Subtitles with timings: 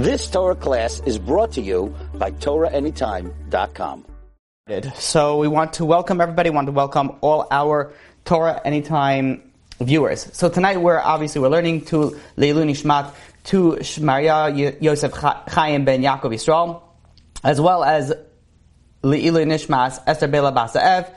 [0.00, 4.06] This Torah class is brought to you by TorahAnytime.com.
[4.94, 7.92] So we want to welcome everybody, we want to welcome all our
[8.24, 10.26] Torah Anytime viewers.
[10.32, 13.12] So tonight we're obviously we're learning to Leilu Nishmat,
[13.44, 16.80] to Shmaria Yosef Chaim ben Yaakov Yisrael,
[17.44, 18.10] as well as
[19.02, 21.12] Leilu Nishmas Esther Bela Basaev,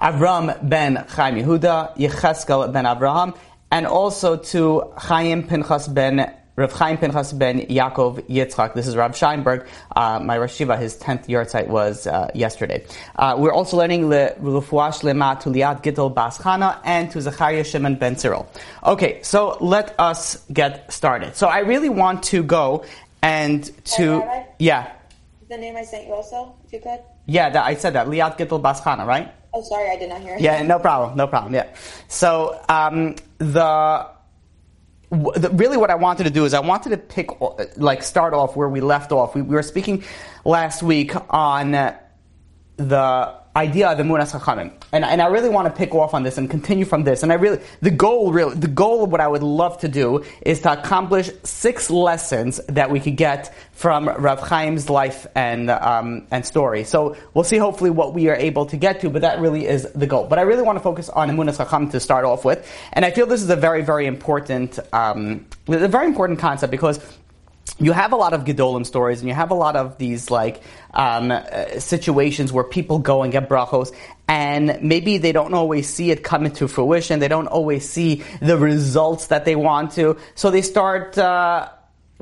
[0.00, 3.34] Avram ben Chaim Yehuda, Yecheskel ben Abraham,
[3.72, 8.74] and also to Chaim Pinchas ben Rav Chaim Pinchas ben Yaakov Yitzchak.
[8.74, 9.66] This is Rav Scheinberg.
[9.96, 12.84] Uh, my Rosh Yeshiva, his 10th yahrzeit was uh, yesterday.
[13.16, 17.64] Uh, we're also learning Le Refuah Shleimah to Liat Gittel Bas Chana and to Zachariah
[17.64, 18.48] Shimon ben Cyril.
[18.84, 21.36] Okay, so let us get started.
[21.36, 22.84] So I really want to go
[23.22, 24.22] and to,
[24.58, 24.92] yeah,
[25.48, 27.00] The name I sent you also, if you could.
[27.26, 29.32] yeah, that, I said that, Liat Gittel Bas Chana, right?
[29.52, 30.40] Oh, sorry, I did not hear it.
[30.40, 31.54] Yeah, no problem, no problem.
[31.54, 31.66] Yeah.
[32.08, 34.06] So um, the
[35.10, 37.28] really what I wanted to do is I wanted to pick
[37.76, 39.34] like start off where we left off.
[39.34, 40.04] We, we were speaking
[40.44, 41.98] last week on uh,
[42.76, 46.22] the idea of the Emunas Chachamim, and and I really want to pick off on
[46.22, 47.22] this and continue from this.
[47.22, 50.24] And I really the goal really the goal of what I would love to do
[50.42, 56.26] is to accomplish six lessons that we could get from Rav Chaim's life and um,
[56.30, 56.84] and story.
[56.84, 59.90] So we'll see hopefully what we are able to get to, but that really is
[59.94, 60.26] the goal.
[60.26, 63.10] But I really want to focus on Emunas Chacham to start off with, and I
[63.10, 67.00] feel this is a very very important um, a very important concept because
[67.80, 70.62] you have a lot of Gedolim stories, and you have a lot of these like
[70.92, 73.94] um, uh, situations where people go and get brachos,
[74.28, 77.18] and maybe they don't always see it come into fruition.
[77.20, 81.18] They don't always see the results that they want to, so they start.
[81.18, 81.70] Uh,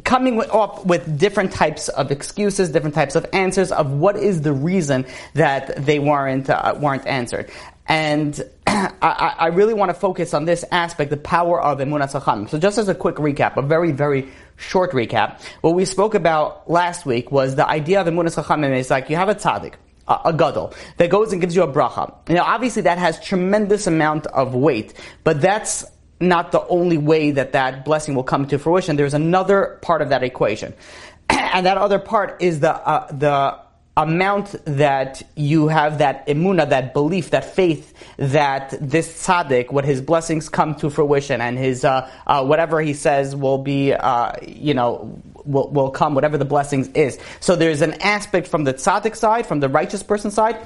[0.05, 4.53] coming up with different types of excuses, different types of answers of what is the
[4.53, 7.51] reason that they weren't uh, weren't answered.
[7.89, 12.47] And I, I really want to focus on this aspect, the power of Emunat Chacham.
[12.47, 16.71] So just as a quick recap, a very, very short recap, what we spoke about
[16.71, 19.75] last week was the idea of Emunat Chacham is like you have a tzaddik,
[20.07, 22.15] a, a gadol, that goes and gives you a bracha.
[22.29, 24.93] Now obviously that has tremendous amount of weight,
[25.25, 25.85] but that's
[26.21, 28.97] not the only way that that blessing will come to fruition.
[28.97, 30.75] There's another part of that equation.
[31.29, 33.59] and that other part is the, uh, the
[33.99, 40.01] amount that you have that emuna, that belief, that faith that this tzaddik, what his
[40.01, 44.73] blessings come to fruition and his, uh, uh, whatever he says will be, uh, you
[44.73, 47.19] know, will, will come, whatever the blessings is.
[47.41, 50.65] So there's an aspect from the tzaddik side, from the righteous person side,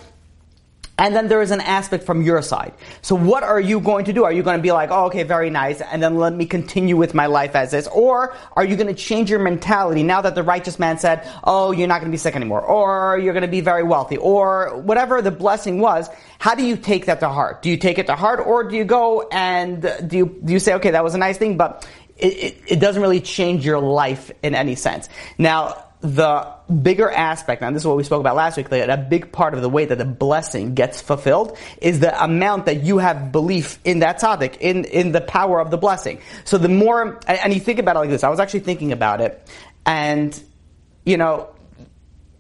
[0.98, 2.75] and then there is an aspect from your side.
[3.00, 4.25] So what are you going to do?
[4.25, 6.97] Are you going to be like, oh, okay, very nice, and then let me continue
[6.97, 7.88] with my life as is?
[7.88, 11.72] Or are you going to change your mentality now that the righteous man said, oh,
[11.72, 12.60] you're not going to be sick anymore?
[12.60, 14.19] Or you're going to be very wealthy?
[14.19, 16.08] Or whatever the blessing was,
[16.38, 17.62] how do you take that to heart?
[17.62, 20.58] Do you take it to heart or do you go and do you, do you
[20.58, 23.81] say, okay, that was a nice thing, but it, it, it doesn't really change your
[23.81, 25.08] life in any sense.
[25.38, 26.52] Now, the
[26.82, 29.54] bigger aspect, and this is what we spoke about last week, that a big part
[29.54, 33.78] of the way that the blessing gets fulfilled is the amount that you have belief
[33.84, 36.20] in that tzaddik, in, in the power of the blessing.
[36.44, 39.20] So the more, and you think about it like this, I was actually thinking about
[39.20, 39.48] it,
[39.86, 40.38] and,
[41.04, 41.50] you know,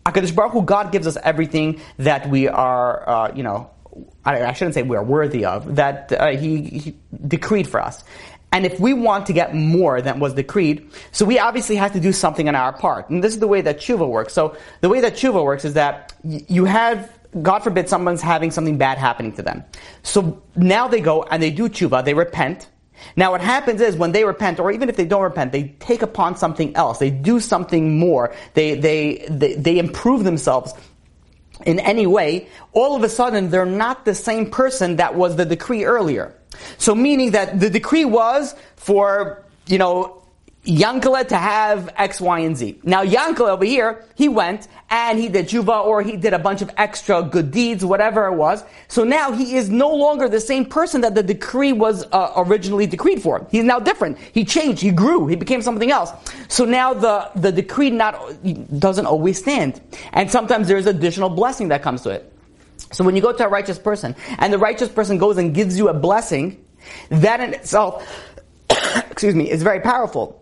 [0.06, 3.70] HaKadosh Baruch Hu, God gives us everything that we are, uh, you know,
[4.24, 6.96] I, I shouldn't say we are worthy of, that uh, he, he
[7.26, 8.02] decreed for us.
[8.52, 12.00] And if we want to get more than was decreed, so we obviously have to
[12.00, 13.08] do something on our part.
[13.08, 14.34] And this is the way that tshuva works.
[14.34, 17.10] So the way that tshuva works is that you have,
[17.40, 19.64] God forbid, someone's having something bad happening to them.
[20.02, 22.68] So now they go and they do tshuva, they repent.
[23.16, 26.02] Now what happens is when they repent, or even if they don't repent, they take
[26.02, 26.98] upon something else.
[26.98, 28.34] They do something more.
[28.52, 30.74] They, they, they, they improve themselves
[31.66, 35.44] in any way, all of a sudden they're not the same person that was the
[35.44, 36.34] decree earlier.
[36.78, 40.21] So meaning that the decree was for, you know,
[40.64, 42.78] Yankele to have X, Y, and Z.
[42.84, 46.62] Now Yankele over here, he went and he did tshuva or he did a bunch
[46.62, 48.62] of extra good deeds, whatever it was.
[48.86, 52.86] So now he is no longer the same person that the decree was uh, originally
[52.86, 53.44] decreed for.
[53.50, 54.18] He's now different.
[54.18, 54.82] He changed.
[54.82, 55.26] He grew.
[55.26, 56.12] He became something else.
[56.46, 58.20] So now the, the decree not,
[58.78, 59.80] doesn't always stand.
[60.12, 62.32] And sometimes there's additional blessing that comes to it.
[62.92, 65.76] So when you go to a righteous person and the righteous person goes and gives
[65.76, 66.64] you a blessing,
[67.08, 68.06] that in itself,
[69.10, 70.41] excuse me, is very powerful.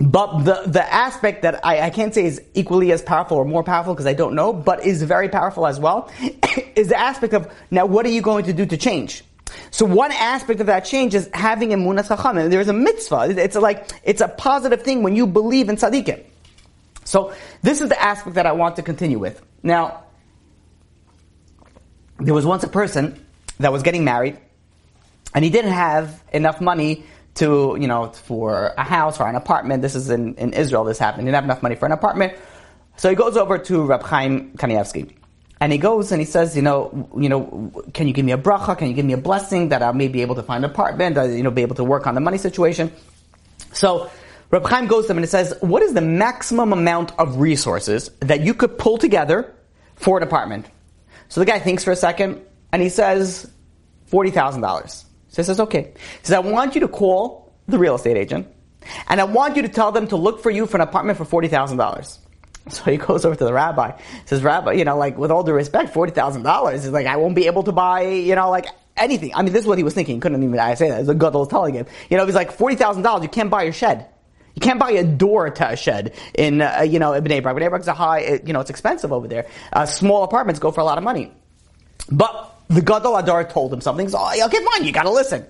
[0.00, 3.62] But the, the aspect that I, I can't say is equally as powerful or more
[3.62, 6.10] powerful because I don't know, but is very powerful as well,
[6.74, 9.22] is the aspect of now what are you going to do to change?
[9.70, 12.38] So one aspect of that change is having emunas chacham.
[12.38, 13.34] And there's a mitzvah.
[13.38, 16.24] It's like, it's a positive thing when you believe in tzaddikim.
[17.04, 19.42] So this is the aspect that I want to continue with.
[19.62, 20.04] Now,
[22.18, 23.22] there was once a person
[23.58, 24.38] that was getting married,
[25.34, 27.04] and he didn't have enough money
[27.34, 29.82] to, you know, for a house or an apartment.
[29.82, 31.22] This is in, in Israel, this happened.
[31.22, 32.34] He didn't have enough money for an apartment.
[32.96, 35.14] So he goes over to Reb Chaim Kanievsky.
[35.62, 38.38] And he goes and he says, you know, you know, can you give me a
[38.38, 38.76] bracha?
[38.78, 41.18] Can you give me a blessing that I may be able to find an apartment?
[41.18, 42.90] Uh, you know, be able to work on the money situation.
[43.72, 44.10] So
[44.50, 48.10] Reb Chaim goes to him and he says, what is the maximum amount of resources
[48.20, 49.54] that you could pull together
[49.96, 50.66] for an apartment?
[51.28, 52.40] So the guy thinks for a second
[52.72, 53.50] and he says,
[54.06, 55.04] forty thousand dollars.
[55.30, 55.92] So he says, okay.
[55.94, 58.46] He says, I want you to call the real estate agent
[59.08, 61.24] and I want you to tell them to look for you for an apartment for
[61.24, 62.18] forty thousand dollars.
[62.68, 63.98] So he goes over to the rabbi.
[64.26, 67.16] Says, Rabbi, you know, like with all due respect, forty thousand dollars is like I
[67.16, 68.66] won't be able to buy, you know, like
[68.96, 69.34] anything.
[69.34, 70.16] I mean, this is what he was thinking.
[70.16, 71.08] He couldn't even I say that.
[71.08, 71.86] A god was telling him.
[72.10, 73.22] You know, he's like forty thousand dollars.
[73.22, 74.06] You can't buy your shed.
[74.54, 77.56] You can't buy a door to a shed in, uh, you know, in Bnei Brak.
[77.56, 79.46] Bnei Brak's a high, you know, it's expensive over there.
[79.72, 81.32] Uh, small apartments go for a lot of money.
[82.10, 84.08] But the Gadol Hador told him something.
[84.08, 85.44] So, oh, okay, fine, you gotta listen.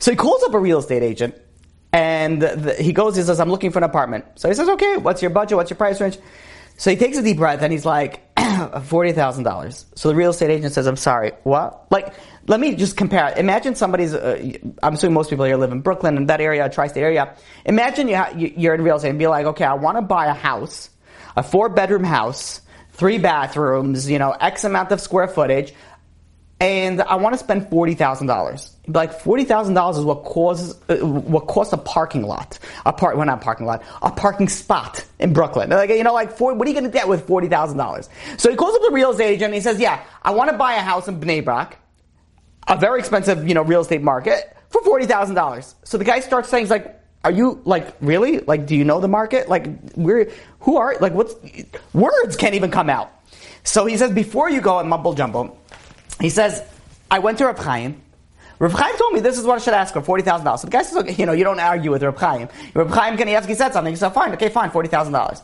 [0.00, 1.40] So he calls up a real estate agent
[1.92, 4.24] and the, he goes, he says, I'm looking for an apartment.
[4.34, 5.56] So he says, okay, what's your budget?
[5.56, 6.18] What's your price range?
[6.76, 9.84] So he takes a deep breath and he's like, $40,000.
[9.94, 11.86] So the real estate agent says, I'm sorry, what?
[11.92, 12.12] Like,
[12.48, 13.32] let me just compare.
[13.36, 17.00] Imagine somebody's, uh, I'm assuming most people here live in Brooklyn and that area, tri-state
[17.00, 17.36] area.
[17.64, 20.26] Imagine you ha- you're in real estate and be like, okay, I want to buy
[20.26, 20.90] a house,
[21.36, 22.60] a four bedroom house,
[22.90, 25.72] three bathrooms, you know, X amount of square footage
[26.64, 28.74] and I want to spend forty thousand dollars.
[28.86, 33.18] Like forty thousand dollars is what causes uh, what costs a parking lot, a part
[33.18, 35.68] well not parking lot, a parking spot in Brooklyn.
[35.68, 38.08] Like you know, like for, what are you going to get with forty thousand dollars?
[38.38, 40.56] So he calls up the real estate agent and he says, "Yeah, I want to
[40.56, 41.76] buy a house in Bnei Brak,
[42.66, 46.20] a very expensive you know real estate market for forty thousand dollars." So the guy
[46.20, 48.66] starts saying, "He's like." Are you like really like?
[48.66, 49.48] Do you know the market?
[49.48, 49.66] Like,
[49.96, 50.30] we're
[50.60, 51.14] who are like?
[51.14, 51.34] What's
[51.94, 53.10] words can't even come out.
[53.64, 55.58] So he says, before you go and mumble jumble,
[56.20, 56.62] he says,
[57.10, 58.00] I went to Reb Chaim.
[58.58, 60.58] Reb Chaim told me this is what I should ask for, $40,000.
[60.58, 62.48] So the guy says, okay, you know, you don't argue with Reb Chaim.
[62.72, 63.92] Reb Chaim Kanievsky said something.
[63.92, 65.42] He said, fine, okay, fine, $40,000.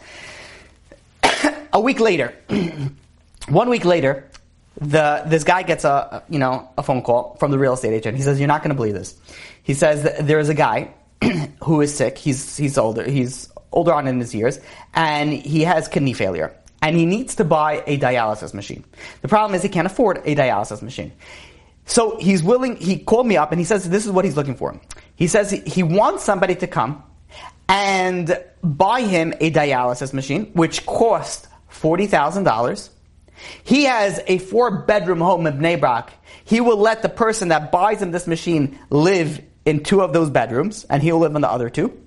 [1.72, 2.34] a week later,
[3.48, 4.28] one week later,
[4.80, 8.16] the, this guy gets a, you know, a phone call from the real estate agent.
[8.16, 9.16] He says, you're not going to believe this.
[9.62, 10.94] He says, there is a guy
[11.62, 12.16] who is sick.
[12.16, 13.02] He's, he's older.
[13.08, 14.58] He's older on in his years
[14.94, 18.84] and he has kidney failure and he needs to buy a dialysis machine.
[19.22, 21.12] The problem is he can't afford a dialysis machine.
[21.86, 24.54] So he's willing, he called me up and he says this is what he's looking
[24.54, 24.80] for.
[25.16, 27.02] He says he wants somebody to come
[27.68, 32.90] and buy him a dialysis machine, which cost $40,000.
[33.64, 36.08] He has a four bedroom home in Bnei.
[36.44, 40.30] He will let the person that buys him this machine live in two of those
[40.30, 41.98] bedrooms, and he'll live in the other two.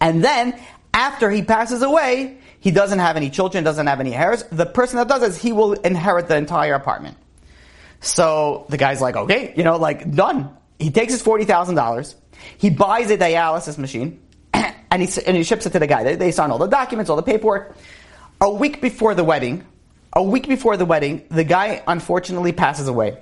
[0.00, 0.58] And then,
[0.92, 4.42] after he passes away, he doesn't have any children, doesn't have any heirs.
[4.44, 7.18] The person that does is he will inherit the entire apartment.
[8.00, 10.48] So the guy's like, okay, you know, like done.
[10.78, 12.16] He takes his forty thousand dollars.
[12.56, 14.18] He buys a dialysis machine,
[14.54, 16.04] and he and he ships it to the guy.
[16.04, 17.76] They, they sign all the documents, all the paperwork.
[18.40, 19.66] A week before the wedding,
[20.14, 23.18] a week before the wedding, the guy unfortunately passes away.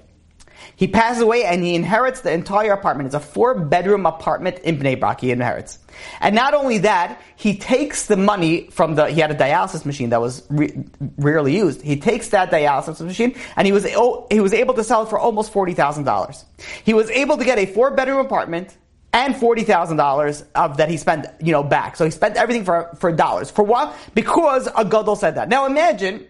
[0.82, 3.06] He passes away and he inherits the entire apartment.
[3.06, 5.79] It's a four bedroom apartment in Bnei Brak he inherits.
[6.20, 10.11] And not only that, he takes the money from the, he had a dialysis machine
[10.11, 10.84] that was re-
[11.19, 11.82] rarely used.
[11.82, 15.08] He takes that dialysis machine and he was, oh, he was able to sell it
[15.08, 16.44] for almost $40,000.
[16.82, 18.76] He was able to get a four bedroom apartment
[19.12, 21.96] and forty thousand dollars of that he spent, you know, back.
[21.96, 23.50] So he spent everything for for dollars.
[23.50, 23.94] For what?
[24.14, 25.49] Because a gadol said that.
[25.49, 26.26] Now imagine,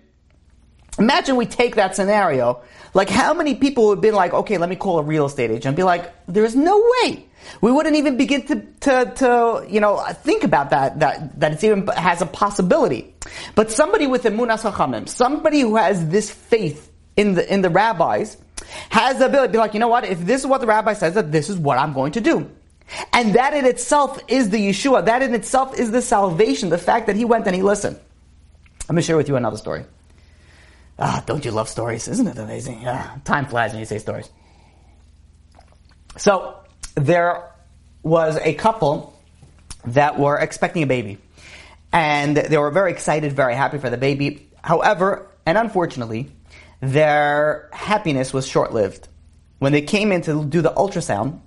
[0.99, 2.63] imagine we take that scenario
[2.95, 5.51] like, how many people would have been like, okay, let me call a real estate
[5.51, 7.27] agent and be like, there's no way.
[7.61, 11.65] We wouldn't even begin to, to, to, you know, think about that, that, that it's
[11.65, 13.15] even has a possibility.
[13.55, 18.37] But somebody with emunas chachamim, somebody who has this faith in the, in the rabbis,
[18.91, 20.93] has the ability to be like, you know what, if this is what the rabbi
[20.93, 22.49] says, that this is what I'm going to do.
[23.15, 25.07] And that in itself is the Yeshua.
[25.07, 26.69] That in itself is the salvation.
[26.69, 27.99] The fact that he went and he listened.
[28.89, 29.85] Let me share with you another story.
[30.99, 32.09] Ah, don't you love stories?
[32.09, 32.83] Isn't it amazing?
[32.87, 34.31] Ah, time flies when you say stories.
[36.17, 36.57] So,
[36.95, 37.51] there
[38.03, 39.19] was a couple
[39.87, 41.19] that were expecting a baby.
[41.93, 44.49] And they were very excited, very happy for the baby.
[44.63, 46.31] However, and unfortunately,
[46.81, 49.09] their happiness was short lived.
[49.59, 51.41] When they came in to do the ultrasound,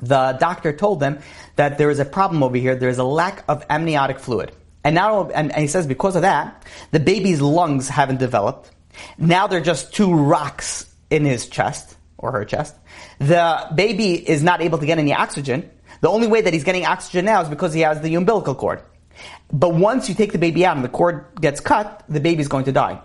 [0.00, 1.18] the doctor told them
[1.56, 2.74] that there is a problem over here.
[2.74, 4.52] There is a lack of amniotic fluid.
[4.84, 6.62] And now, and, he says because of that,
[6.92, 8.70] the baby's lungs haven't developed.
[9.18, 12.76] Now they're just two rocks in his chest or her chest.
[13.18, 15.70] The baby is not able to get any oxygen.
[16.00, 18.82] The only way that he's getting oxygen now is because he has the umbilical cord.
[19.52, 22.64] But once you take the baby out and the cord gets cut, the baby's going
[22.66, 23.00] to die.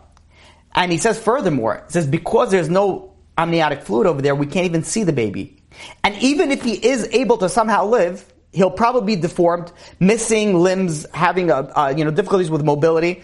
[0.73, 4.65] And he says furthermore, he says because there's no amniotic fluid over there, we can't
[4.65, 5.61] even see the baby.
[6.03, 11.05] And even if he is able to somehow live, he'll probably be deformed, missing limbs,
[11.13, 13.23] having a, you know difficulties with mobility.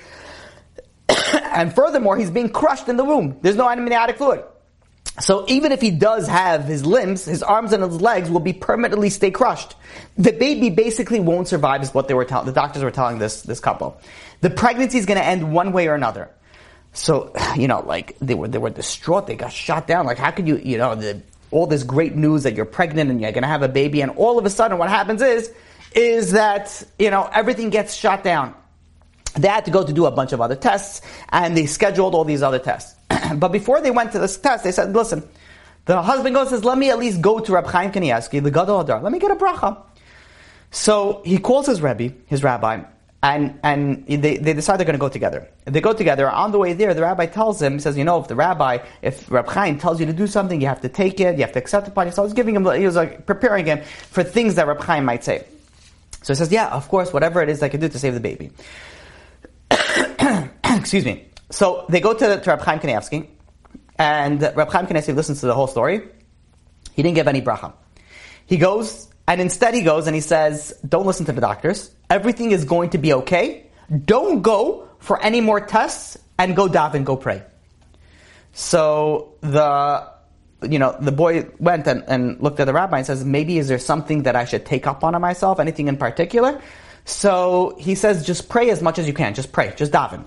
[1.33, 3.37] and furthermore, he's being crushed in the womb.
[3.41, 4.43] There's no amniotic fluid.
[5.19, 8.51] So even if he does have his limbs, his arms and his legs will be
[8.51, 9.75] permanently stay crushed.
[10.17, 13.41] The baby basically won't survive is what they were telling, the doctors were telling this,
[13.43, 13.97] this couple.
[14.41, 16.29] The pregnancy is going to end one way or another.
[16.91, 19.27] So, you know, like they were, they were distraught.
[19.27, 20.05] They got shot down.
[20.05, 21.21] Like how could you, you know, the,
[21.51, 24.11] all this great news that you're pregnant and you're going to have a baby and
[24.11, 25.53] all of a sudden what happens is,
[25.93, 28.53] is that, you know, everything gets shot down.
[29.35, 32.23] They had to go to do a bunch of other tests and they scheduled all
[32.23, 32.95] these other tests.
[33.35, 35.27] but before they went to this test, they said, listen,
[35.85, 38.83] the husband goes says, let me at least go to Rab Chaim Kanievsky, the Gadol
[38.83, 39.01] Hador.
[39.01, 39.81] Let me get a bracha.
[40.71, 42.83] So he calls his Rebbe, his rabbi,
[43.25, 45.49] and, and they, they decide they're going to go together.
[45.65, 46.29] They go together.
[46.29, 48.77] On the way there, the rabbi tells him, he says, you know, if the rabbi,
[49.01, 51.53] if Rab Chaim tells you to do something, you have to take it, you have
[51.53, 52.27] to accept upon yourself.
[52.27, 55.43] He's giving him, he was like preparing him for things that Rab Chaim might say.
[56.21, 58.19] So he says, yeah, of course, whatever it is I can do to save the
[58.19, 58.51] baby.
[60.63, 61.25] Excuse me.
[61.49, 63.27] So they go to, to Reb Chaim Kanievsky,
[63.97, 66.07] and Reb Chaim Kanievsky listens to the whole story.
[66.93, 67.73] He didn't give any bracha.
[68.45, 71.94] He goes, and instead he goes and he says, don't listen to the doctors.
[72.09, 73.65] Everything is going to be okay.
[74.05, 77.43] Don't go for any more tests and go daven, go pray.
[78.53, 80.09] So the,
[80.63, 83.67] you know, the boy went and, and looked at the rabbi and says, maybe is
[83.67, 85.59] there something that I should take up on myself?
[85.59, 86.61] Anything in particular?
[87.05, 89.33] So he says, just pray as much as you can.
[89.33, 89.73] Just pray.
[89.75, 90.25] Just daven.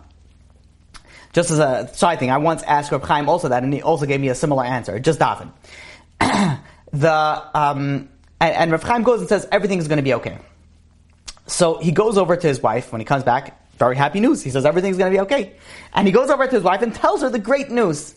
[1.33, 4.07] Just as a side thing, I once asked Reb Chaim also that, and he also
[4.07, 4.99] gave me a similar answer.
[4.99, 5.53] Just daven.
[6.93, 7.13] the
[7.55, 8.09] um,
[8.41, 10.39] and, and Reb Chaim goes and says everything is going to be okay.
[11.49, 13.65] So he goes over to his wife when he comes back.
[13.79, 14.43] Very happy news.
[14.43, 15.55] He says everything's going to be okay,
[15.93, 18.15] and he goes over to his wife and tells her the great news.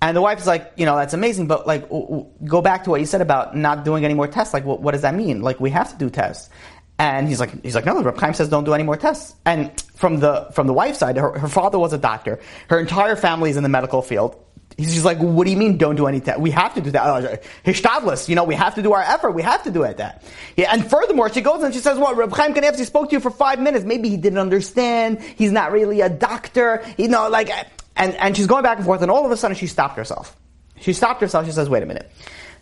[0.00, 3.06] And the wife's like, you know, that's amazing, but like, go back to what you
[3.06, 4.52] said about not doing any more tests.
[4.52, 5.40] Like, what, what does that mean?
[5.40, 6.50] Like, we have to do tests.
[6.98, 9.34] And he's like, he's like, no, Reb Chaim says don't do any more tests.
[9.44, 12.38] And from the from the wife's side, her, her father was a doctor.
[12.68, 14.36] Her entire family is in the medical field.
[14.76, 16.40] He's like, what do you mean don't do any tests?
[16.40, 17.02] We have to do that.
[17.02, 19.30] Uh, Hishtadlis, you know, we have to do our effort.
[19.32, 20.24] We have to do it that.
[20.56, 23.20] Yeah, and furthermore, she goes and she says, well, Reb Chaim Kanievsky spoke to you
[23.20, 23.84] for five minutes.
[23.84, 25.22] Maybe he didn't understand.
[25.22, 26.84] He's not really a doctor.
[26.98, 27.50] You know, like,
[27.96, 30.36] and, and she's going back and forth and all of a sudden she stopped herself.
[30.80, 31.46] She stopped herself.
[31.46, 32.10] She says, wait a minute.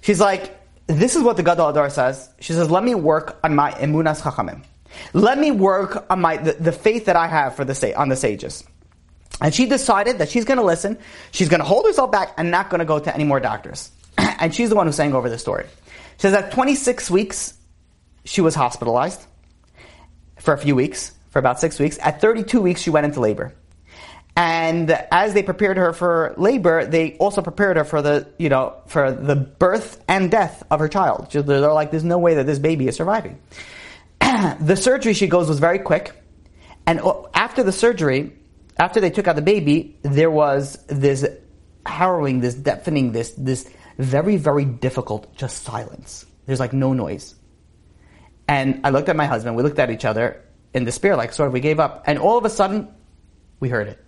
[0.03, 2.29] She's like, this is what the Gadol Hador says.
[2.41, 4.63] She says, let me work on my emunas chachamim.
[5.15, 8.17] Let me work on my the, the faith that I have for the on the
[8.17, 8.65] sages.
[9.41, 10.99] And she decided that she's going to listen.
[11.31, 13.91] She's going to hold herself back and not going to go to any more doctors.
[14.19, 15.67] and she's the one who's saying over the story.
[16.17, 17.55] She says at 26 weeks,
[18.25, 19.21] she was hospitalized
[20.39, 21.99] for a few weeks, for about six weeks.
[22.01, 23.55] At 32 weeks, she went into labor.
[24.35, 28.75] And as they prepared her for labor, they also prepared her for the, you know,
[28.87, 31.31] for the birth and death of her child.
[31.31, 33.39] They're like, there's no way that this baby is surviving.
[34.21, 36.13] the surgery, she goes, was very quick.
[36.87, 37.01] And
[37.35, 38.33] after the surgery,
[38.79, 41.27] after they took out the baby, there was this
[41.85, 46.27] harrowing, this deafening, this, this very, very difficult just silence.
[46.47, 47.35] There's like no noise.
[48.49, 50.43] And I looked at my husband, we looked at each other
[50.75, 52.05] in despair, like sort of we gave up.
[52.07, 52.89] And all of a sudden,
[53.61, 54.03] we heard it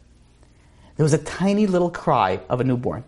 [0.97, 3.05] there was a tiny little cry of a newborn.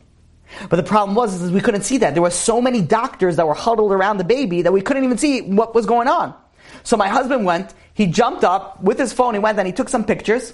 [0.68, 2.14] But the problem was is we couldn't see that.
[2.14, 5.18] There were so many doctors that were huddled around the baby that we couldn't even
[5.18, 6.34] see what was going on.
[6.82, 9.88] So my husband went, he jumped up with his phone, he went and he took
[9.88, 10.52] some pictures,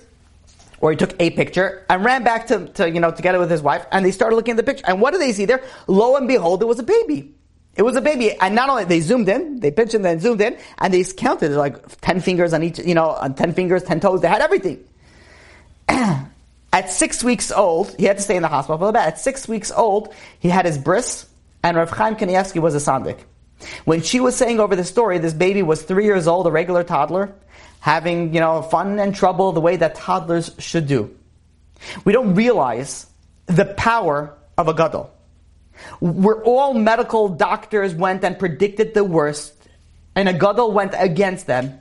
[0.82, 3.62] or he took a picture, and ran back to, to you know, together with his
[3.62, 4.84] wife, and they started looking at the picture.
[4.86, 5.62] And what did they see there?
[5.86, 7.32] Lo and behold, it was a baby.
[7.76, 8.32] It was a baby.
[8.38, 11.52] And not only, they zoomed in, they pinched and then zoomed in, and they counted
[11.52, 14.84] like 10 fingers on each, you know, on 10 fingers, 10 toes, they had everything.
[15.88, 19.02] At six weeks old, he had to stay in the hospital for a bit.
[19.02, 21.26] At six weeks old, he had his bris,
[21.62, 23.18] and Rav Chaim Kanievsky was a sandik.
[23.84, 26.82] When she was saying over the story, this baby was three years old, a regular
[26.82, 27.32] toddler,
[27.82, 31.12] having, you know, fun and trouble the way that toddlers should do.
[32.04, 33.06] We don't realize
[33.46, 35.12] the power of a gadol.
[35.98, 39.52] Where all medical doctors went and predicted the worst,
[40.14, 41.76] and a gadol went against them,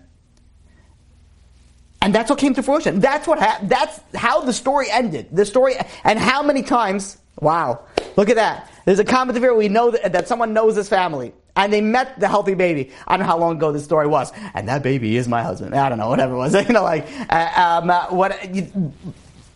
[2.02, 3.00] and that's what came to fruition.
[3.00, 3.70] That's what happened.
[3.70, 5.28] That's how the story ended.
[5.32, 7.86] The story, and how many times, wow,
[8.18, 8.72] look at that.
[8.86, 11.32] There's a comment here we know that, that someone knows this family.
[11.56, 12.92] And they met the healthy baby.
[13.06, 14.32] I don't know how long ago this story was.
[14.54, 15.76] And that baby is my husband.
[15.76, 16.54] I don't know, whatever it was.
[16.68, 18.94] you know, like, uh, um, uh, what, you,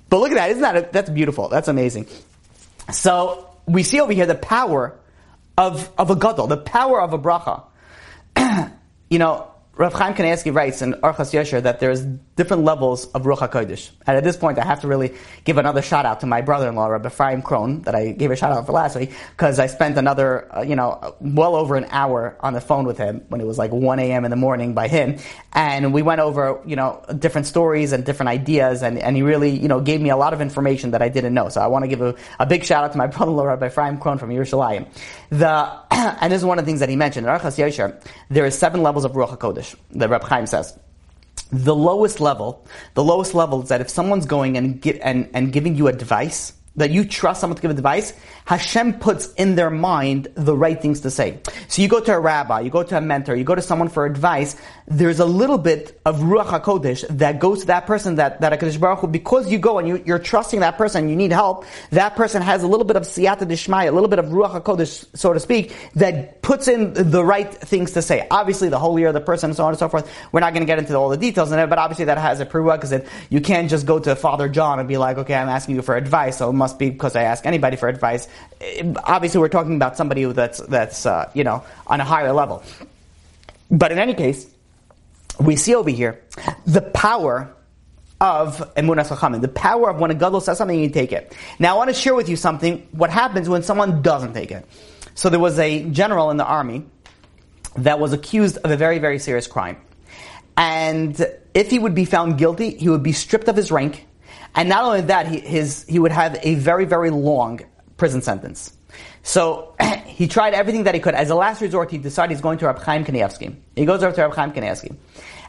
[0.10, 0.50] but look at that.
[0.50, 1.48] Isn't that, a, that's beautiful.
[1.48, 2.08] That's amazing.
[2.92, 4.98] So, we see over here the power
[5.58, 7.64] of, of a gadol, the power of a bracha.
[9.10, 13.50] you know, Rav Chaim Kanievsky writes in Orchos Yosher that there's different levels of Ruach
[13.50, 13.92] HaKodesh.
[14.06, 15.14] And at this point, I have to really
[15.46, 18.52] give another shout out to my brother-in-law, Rabbi Ephraim Krohn, that I gave a shout
[18.52, 22.36] out for last week, because I spent another, uh, you know, well over an hour
[22.42, 24.26] on the phone with him when it was like 1 a.m.
[24.26, 25.18] in the morning by him.
[25.54, 29.52] And we went over, you know, different stories and different ideas, and, and he really,
[29.52, 31.48] you know, gave me a lot of information that I didn't know.
[31.48, 33.98] So I want to give a, a big shout out to my brother-in-law, Rabbi Ephraim
[33.98, 34.88] Krohn from Yerushalayim.
[35.30, 37.28] The, and this is one of the things that he mentioned.
[37.28, 37.98] In Orchos Yosher,
[38.30, 40.78] there is seven levels of Ruach HaKodesh, that Reb Chaim says
[41.52, 45.54] the lowest level, the lowest level is that if someone's going and, get, and, and
[45.54, 48.14] giving you advice, that you trust someone to give advice,
[48.46, 51.40] Hashem puts in their mind the right things to say.
[51.68, 53.90] So you go to a rabbi, you go to a mentor, you go to someone
[53.90, 54.56] for advice,
[54.88, 58.80] there's a little bit of Ruach HaKodesh that goes to that person that, that HaKadosh
[58.80, 62.16] Baruch Hu, because you go and you, are trusting that person, you need help, that
[62.16, 65.34] person has a little bit of Siyata Dishmaya, a little bit of Ruach HaKodesh, so
[65.34, 68.28] to speak, that puts in the right things to say.
[68.30, 70.68] Obviously, the holier the person and so on and so forth, we're not going to
[70.68, 73.08] get into all the details in it, but obviously that has a prerequisite.
[73.30, 75.96] You can't just go to Father John and be like, okay, I'm asking you for
[75.96, 78.28] advice, so must be because I ask anybody for advice.
[79.04, 82.64] Obviously, we're talking about somebody that's, that's uh, you know, on a higher level.
[83.70, 84.48] But in any case,
[85.40, 86.24] we see over here
[86.66, 87.54] the power
[88.20, 91.36] of emunas chachamim, the power of when a gadol says something, you take it.
[91.60, 92.88] Now, I want to share with you something.
[92.92, 94.66] What happens when someone doesn't take it?
[95.14, 96.86] So there was a general in the army
[97.78, 99.78] that was accused of a very, very serious crime,
[100.58, 101.14] and
[101.54, 104.08] if he would be found guilty, he would be stripped of his rank,
[104.56, 107.60] and not only that, he, his he would have a very, very long
[107.98, 108.74] prison sentence.
[109.24, 111.14] So he tried everything that he could.
[111.14, 113.56] As a last resort, he decided he's going to Reb Chaim Kanievsky.
[113.76, 114.96] He goes over to Reb Chaim Kanievsky.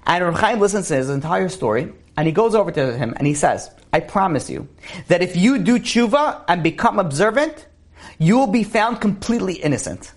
[0.06, 3.26] And Reb Chaim listens to his entire story, and he goes over to him and
[3.26, 4.68] he says, I promise you
[5.08, 7.66] that if you do tshuva and become observant,
[8.18, 10.12] you will be found completely innocent.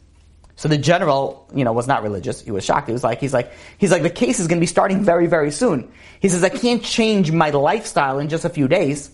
[0.60, 2.42] So the general, you know, was not religious.
[2.42, 2.88] He was shocked.
[2.88, 5.26] He was like, he's like, he's like, the case is going to be starting very,
[5.26, 5.90] very soon.
[6.20, 9.10] He says, I can't change my lifestyle in just a few days.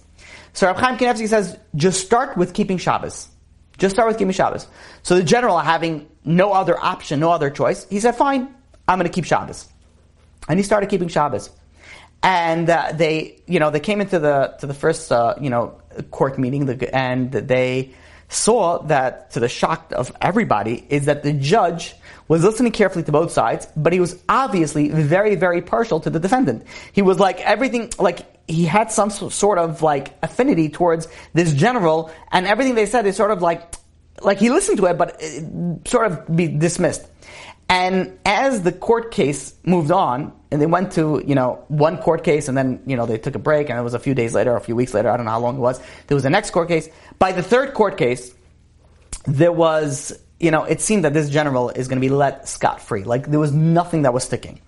[0.54, 3.30] So Reb Chaim Kanievsky says, just start with keeping Shabbos.
[3.78, 4.66] Just start with Gimme Shabbos.
[5.04, 8.52] So the general, having no other option, no other choice, he said, fine,
[8.88, 9.70] I'm going to keep Shabbos.
[10.50, 11.52] And he started keeping Shabbos.
[12.24, 15.80] And uh, they, you know, they came into the to the first, uh, you know,
[16.10, 17.94] court meeting, and they
[18.30, 21.96] saw that, to the shock of everybody, is that the judge
[22.28, 26.20] was listening carefully to both sides, but he was obviously very, very partial to the
[26.20, 26.66] defendant.
[26.92, 32.12] He was like everything, like he had some sort of like affinity towards this general,
[32.32, 33.76] and everything they said is sort of like,
[34.22, 37.06] like he listened to it, but it sort of be dismissed.
[37.68, 42.24] And as the court case moved on, and they went to, you know, one court
[42.24, 44.34] case, and then, you know, they took a break, and it was a few days
[44.36, 46.24] later, or a few weeks later, I don't know how long it was, there was
[46.24, 46.88] the next court case.
[47.18, 48.34] By the third court case,
[49.26, 52.82] there was, you know, it seemed that this general is going to be let scot
[52.82, 53.04] free.
[53.04, 54.62] Like, there was nothing that was sticking.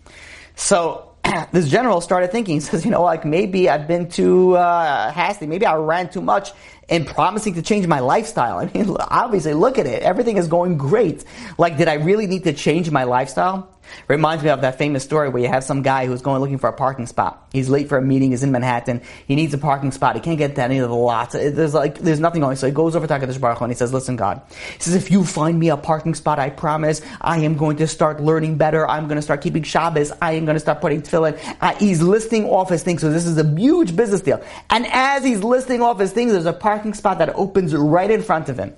[0.55, 1.06] So,
[1.51, 5.47] this general started thinking, he says, you know, like maybe I've been too uh, hasty,
[5.47, 6.51] maybe I ran too much
[6.89, 8.57] in promising to change my lifestyle.
[8.59, 10.03] I mean, obviously, look at it.
[10.03, 11.23] Everything is going great.
[11.57, 13.76] Like, did I really need to change my lifestyle?
[14.07, 16.69] Reminds me of that famous story where you have some guy who's going looking for
[16.69, 17.47] a parking spot.
[17.51, 18.31] He's late for a meeting.
[18.31, 19.01] He's in Manhattan.
[19.27, 20.15] He needs a parking spot.
[20.15, 21.33] He can't get to any of the lots.
[21.33, 22.55] There's like there's nothing going.
[22.55, 24.41] So he goes over to Hakadosh Baruch and he says, "Listen, God."
[24.75, 27.87] He says, "If you find me a parking spot, I promise I am going to
[27.87, 28.87] start learning better.
[28.87, 30.11] I'm going to start keeping Shabbos.
[30.21, 33.01] I am going to start putting tefillin." Uh, he's listing off his things.
[33.01, 34.43] So this is a huge business deal.
[34.69, 38.21] And as he's listing off his things, there's a parking spot that opens right in
[38.21, 38.73] front of him.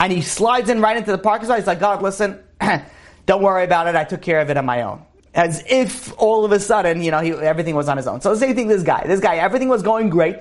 [0.00, 1.58] And he slides in right into the parking spot.
[1.58, 2.42] He's like, God, listen.
[3.26, 3.94] Don't worry about it.
[3.94, 5.04] I took care of it on my own.
[5.34, 8.20] As if all of a sudden, you know, he, everything was on his own.
[8.20, 9.06] So the same thing, this guy.
[9.06, 10.38] This guy, everything was going great.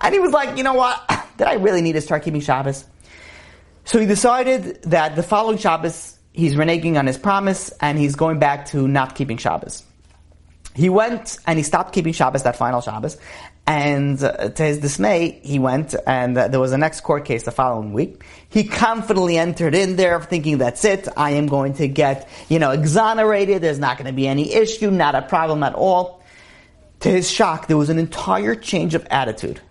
[0.00, 1.00] And he was like, you know what?
[1.38, 2.84] Did I really need to start keeping Shabbos?
[3.84, 8.38] So he decided that the following Shabbos, he's reneging on his promise and he's going
[8.38, 9.84] back to not keeping Shabbos.
[10.74, 13.18] He went and he stopped keeping Shabbos, that final Shabbos,
[13.66, 17.44] and uh, to his dismay, he went and uh, there was a next court case
[17.44, 18.24] the following week.
[18.52, 21.08] He confidently entered in there thinking that's it.
[21.16, 23.62] I am going to get, you know, exonerated.
[23.62, 26.22] There's not going to be any issue, not a problem at all.
[27.00, 29.62] To his shock, there was an entire change of attitude.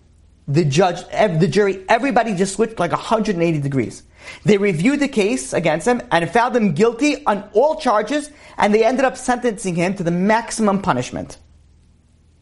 [0.48, 1.08] The judge,
[1.40, 4.02] the jury, everybody just switched like 180 degrees.
[4.46, 8.84] They reviewed the case against him and found him guilty on all charges and they
[8.84, 11.38] ended up sentencing him to the maximum punishment.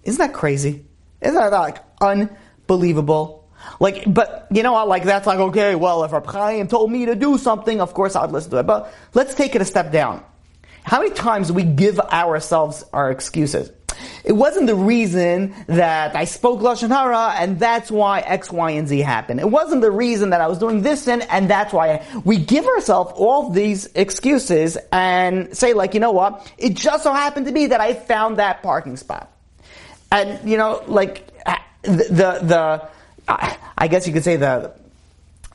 [0.03, 0.85] Isn't that crazy?
[1.19, 3.38] Isn't that like unbelievable?
[3.79, 4.85] Like, but you know?
[4.85, 5.75] Like that's like okay.
[5.75, 8.63] Well, if Rab Chaim told me to do something, of course I'd listen to it.
[8.63, 10.23] But let's take it a step down.
[10.83, 13.71] How many times do we give ourselves our excuses?
[14.23, 18.87] It wasn't the reason that I spoke lashon hara, and that's why X, Y, and
[18.87, 19.39] Z happened.
[19.39, 22.37] It wasn't the reason that I was doing this sin, and that's why I, we
[22.37, 26.51] give ourselves all these excuses and say like, you know what?
[26.57, 29.31] It just so happened to be that I found that parking spot.
[30.11, 31.27] And, you know, like,
[31.83, 32.89] the, the, the
[33.29, 34.73] I guess you could say the,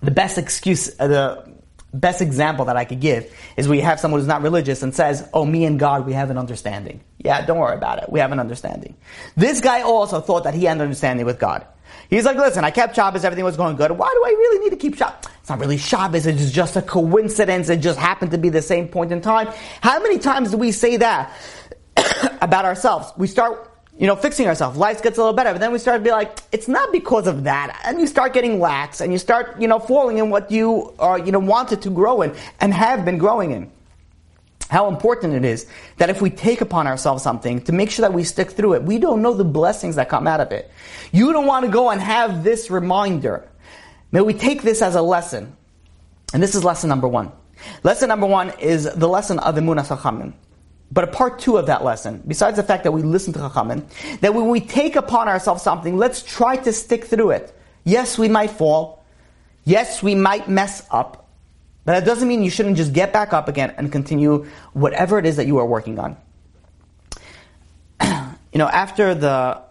[0.03, 1.55] the best excuse, uh, the
[1.93, 5.29] best example that I could give is we have someone who's not religious and says,
[5.35, 7.03] oh, me and God, we have an understanding.
[7.19, 8.11] Yeah, don't worry about it.
[8.11, 8.97] We have an understanding.
[9.37, 11.67] This guy also thought that he had an understanding with God.
[12.11, 13.91] He's like, listen, I kept Shabbos, everything was going good.
[13.91, 15.31] Why do I really need to keep Shabbos?
[15.41, 17.69] It's not really Shabbos, it's just a coincidence.
[17.69, 19.49] It just happened to be the same point in time.
[19.81, 21.33] How many times do we say that
[22.41, 23.13] about ourselves?
[23.17, 24.77] We start you know, fixing ourselves.
[24.77, 27.27] Life gets a little better, but then we start to be like, it's not because
[27.27, 27.81] of that.
[27.85, 31.19] And you start getting lax and you start, you know, falling in what you are,
[31.19, 33.71] you know, wanted to grow in and have been growing in.
[34.69, 35.67] How important it is
[35.99, 38.83] that if we take upon ourselves something to make sure that we stick through it,
[38.83, 40.71] we don't know the blessings that come out of it.
[41.13, 43.49] You don't want to go and have this reminder.
[44.11, 45.57] May we take this as a lesson.
[46.33, 47.31] And this is lesson number one.
[47.85, 50.33] Lesson number one is the lesson of Emunah Chachamim.
[50.95, 53.85] But a part two of that lesson, besides the fact that we listen to Chachamim,
[54.21, 57.53] that when we take upon ourselves something, let's try to stick through it.
[57.83, 59.05] Yes, we might fall.
[59.65, 61.29] Yes, we might mess up.
[61.85, 65.27] But that doesn't mean you shouldn't just get back up again and continue whatever it
[65.27, 66.17] is that you are working on.
[68.01, 69.63] you know, after the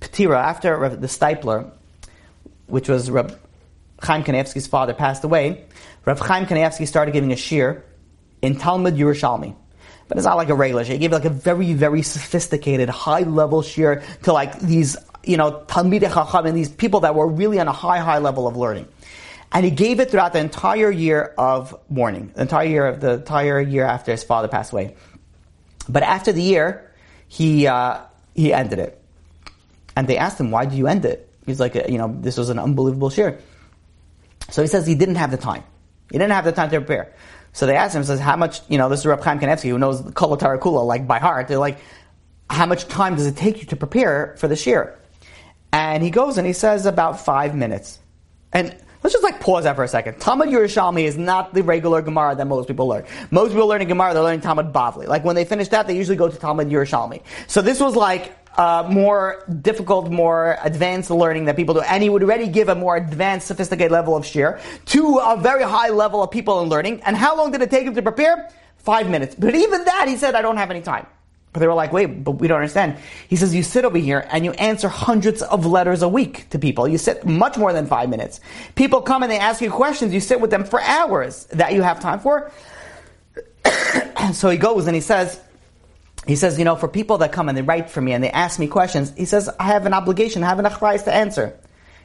[0.00, 1.70] Petira, after the Steipler,
[2.68, 3.38] which was Reb
[4.02, 5.66] Chaim Kanievsky's father, passed away,
[6.06, 7.82] Reb Chaim Kanievsky started giving a shiur
[8.40, 9.54] in Talmud Yerushalmi.
[10.10, 10.94] But it's not like a regular shiur.
[10.94, 15.62] He gave like a very, very sophisticated, high level shiur to like these, you know,
[15.68, 18.88] Talmidei Chacham and these people that were really on a high, high level of learning.
[19.52, 23.12] And he gave it throughout the entire year of mourning, the entire year of the
[23.12, 24.96] entire year after his father passed away.
[25.88, 26.90] But after the year,
[27.28, 28.00] he uh,
[28.34, 29.00] he ended it,
[29.94, 32.48] and they asked him, "Why did you end it?" He's like, "You know, this was
[32.48, 33.40] an unbelievable shiur."
[34.50, 35.62] So he says he didn't have the time.
[36.10, 37.14] He didn't have the time to prepare.
[37.52, 39.78] So they asked him, says, how much, you know, this is Reb Chaim Kanievsky, who
[39.78, 41.48] knows Kol Kula like by heart.
[41.48, 41.78] They're like,
[42.48, 44.94] how much time does it take you to prepare for the shiur?
[45.72, 47.98] And he goes and he says about five minutes.
[48.52, 50.20] And let's just like pause that for a second.
[50.20, 53.04] Talmud Yerushalmi is not the regular Gemara that most people learn.
[53.30, 55.06] Most people learning Gemara, they're learning Talmud Bavli.
[55.06, 57.22] Like when they finish that, they usually go to Talmud Yerushalmi.
[57.46, 61.80] So this was like uh, more difficult, more advanced learning that people do.
[61.80, 65.62] And he would already give a more advanced, sophisticated level of shiur to a very
[65.62, 67.00] high level of people in learning.
[67.06, 68.50] And how long did it take him to prepare?
[68.76, 69.34] Five minutes.
[69.34, 71.06] But even that, he said, I don't have any time.
[71.54, 72.98] But they were like, wait, but we don't understand.
[73.28, 76.58] He says, you sit over here and you answer hundreds of letters a week to
[76.58, 76.86] people.
[76.86, 78.40] You sit much more than five minutes.
[78.74, 80.12] People come and they ask you questions.
[80.12, 82.52] You sit with them for hours that you have time for.
[84.34, 85.40] so he goes and he says,
[86.26, 88.30] he says, you know, for people that come and they write for me and they
[88.30, 91.58] ask me questions, he says, I have an obligation, I have an achrayas to answer.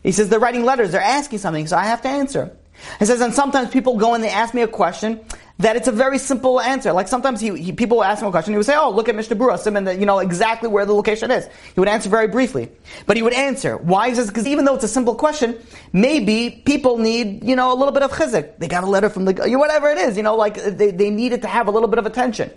[0.04, 2.56] He says, they're writing letters, they're asking something, so I have to answer.
[3.00, 5.20] He says, and sometimes people go and they ask me a question
[5.60, 6.92] that it's a very simple answer.
[6.92, 9.16] Like sometimes he, he people ask him a question, he would say, oh, look at
[9.16, 11.48] Mishnah Berurah, and you know exactly where the location is.
[11.74, 12.70] He would answer very briefly.
[13.06, 13.78] But he would answer.
[13.78, 14.28] Why is this?
[14.28, 15.58] Because even though it's a simple question,
[15.94, 18.58] maybe people need, you know, a little bit of chizik.
[18.58, 21.10] They got a letter from the, you whatever it is, you know, like they, they
[21.10, 22.52] needed to have a little bit of attention.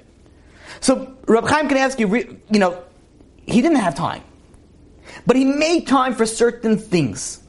[0.80, 2.82] So Reb Chaim you you know,
[3.46, 4.22] he didn't have time.
[5.26, 7.42] But he made time for certain things.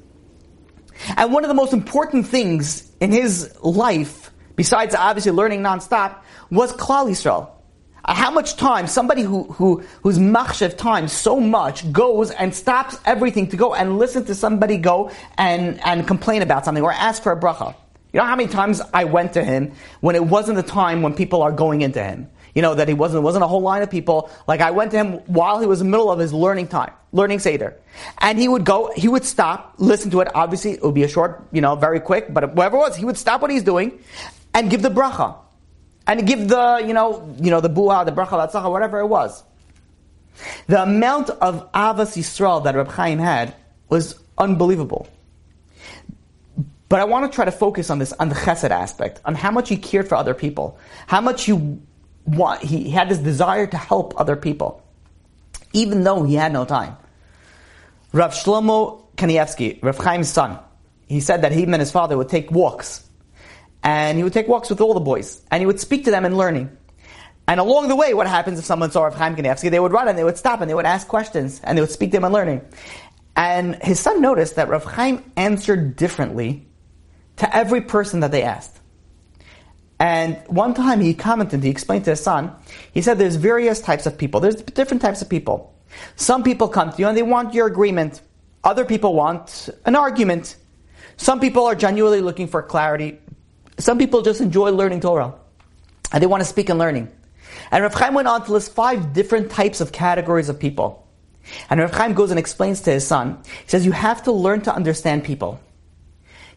[1.15, 6.17] And one of the most important things in his life, besides obviously learning nonstop,
[6.49, 7.51] was Klal Yisrael.
[8.03, 12.97] Uh, how much time somebody who, who whose machshev time so much goes and stops
[13.05, 17.21] everything to go and listen to somebody go and, and complain about something or ask
[17.21, 17.75] for a bracha.
[18.13, 21.13] You know how many times I went to him when it wasn't the time when
[21.13, 23.89] people are going into him you know, that he wasn't, wasn't a whole line of
[23.89, 24.29] people.
[24.47, 26.91] Like I went to him while he was in the middle of his learning time,
[27.11, 27.75] learning Seder.
[28.19, 30.29] And he would go, he would stop, listen to it.
[30.33, 33.05] Obviously, it would be a short, you know, very quick, but whatever it was, he
[33.05, 33.99] would stop what he's doing
[34.53, 35.35] and give the bracha.
[36.07, 39.43] And give the, you know, you know, the buah, the bracha, latzacha, whatever it was.
[40.67, 43.53] The amount of Ahavas Yisrael that Reb Chaim had
[43.89, 45.07] was unbelievable.
[46.87, 49.51] But I want to try to focus on this, on the chesed aspect, on how
[49.51, 51.51] much he cared for other people, how much he
[52.35, 54.83] want, he had this desire to help other people,
[55.73, 56.97] even though he had no time.
[58.11, 60.59] Rav Shlomo Kanievsky, Rav Chaim's son,
[61.07, 63.05] he said that he and his father would take walks.
[63.83, 65.41] And he would take walks with all the boys.
[65.51, 66.75] And he would speak to them in learning.
[67.47, 69.71] And along the way, what happens if someone saw Rav Chaim Kanievsky?
[69.71, 71.89] They would run and they would stop and they would ask questions and they would
[71.89, 72.61] speak to him in learning.
[73.35, 76.67] And his son noticed that Rav Chaim answered differently
[77.37, 78.78] to every person that they asked.
[79.99, 82.55] And one time he commented, he explained to his son,
[82.93, 84.39] he said there's various types of people.
[84.39, 85.75] There's different types of people.
[86.15, 88.21] Some people come to you and they want your agreement.
[88.63, 90.55] Other people want an argument.
[91.17, 93.19] Some people are genuinely looking for clarity.
[93.77, 95.35] Some people just enjoy learning Torah.
[96.13, 97.11] And they want to speak and learning.
[97.71, 101.07] And Rav Chaim went on to list five different types of categories of people.
[101.69, 104.61] And Rav Chaim goes and explains to his son, he says, you have to learn
[104.61, 105.59] to understand people.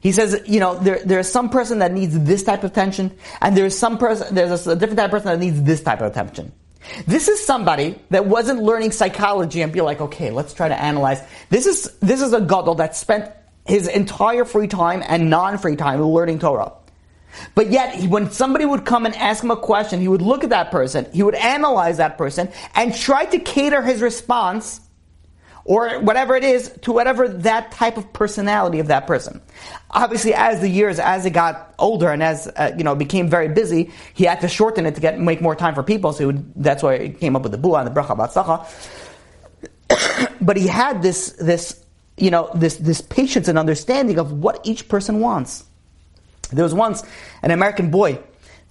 [0.02, 3.56] He says, you know, there, there's some person that needs this type of attention, and
[3.56, 6.10] there's some person, there's a, a different type of person that needs this type of
[6.10, 6.50] attention.
[7.06, 11.22] This is somebody that wasn't learning psychology and be like, okay, let's try to analyze.
[11.50, 13.30] This is, this is a gadol that spent
[13.64, 16.72] his entire free time and non-free time learning Torah.
[17.54, 20.50] But yet, when somebody would come and ask him a question, he would look at
[20.50, 24.80] that person, he would analyze that person, and try to cater his response
[25.64, 29.40] or whatever it is to whatever that type of personality of that person.
[29.90, 33.48] Obviously, as the years, as it got older and as uh, you know became very
[33.48, 36.12] busy, he had to shorten it to get make more time for people.
[36.12, 38.66] So would, that's why he came up with the bua and the bracha batzacha.
[40.40, 41.84] but he had this this
[42.16, 45.64] you know this this patience and understanding of what each person wants.
[46.50, 47.02] There was once
[47.42, 48.18] an American boy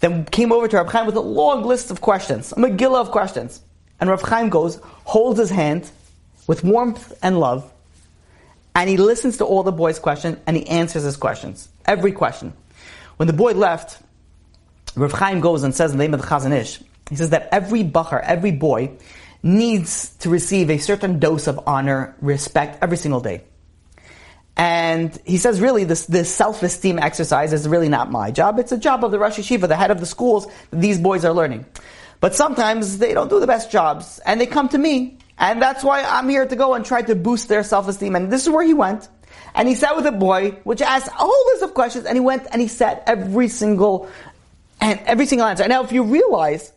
[0.01, 3.11] that came over to Rav Chaim with a long list of questions, a megillah of
[3.11, 3.61] questions,
[3.99, 5.89] and Rav Chaim goes, holds his hand
[6.47, 7.71] with warmth and love,
[8.75, 11.67] and he listens to all the boy's questions and he answers his questions.
[11.85, 12.53] Every question.
[13.17, 14.01] When the boy left,
[14.95, 17.49] Rav Chaim goes and says in the name of the Chazon Ish, he says that
[17.51, 18.97] every bacher, every boy,
[19.43, 23.43] needs to receive a certain dose of honor, respect every single day.
[24.55, 28.59] And he says, really, this, this self-esteem exercise is really not my job.
[28.59, 31.25] It's a job of the Rosh Yeshiva, the head of the schools that these boys
[31.25, 31.65] are learning.
[32.19, 35.83] But sometimes they don't do the best jobs, and they come to me and that's
[35.83, 38.15] why I'm here to go and try to boost their self-esteem.
[38.15, 39.09] And this is where he went.
[39.55, 42.19] And he sat with a boy, which asked a whole list of questions, and he
[42.19, 44.07] went and he said every single,
[44.79, 45.67] and every single answer.
[45.67, 46.71] Now, if you realize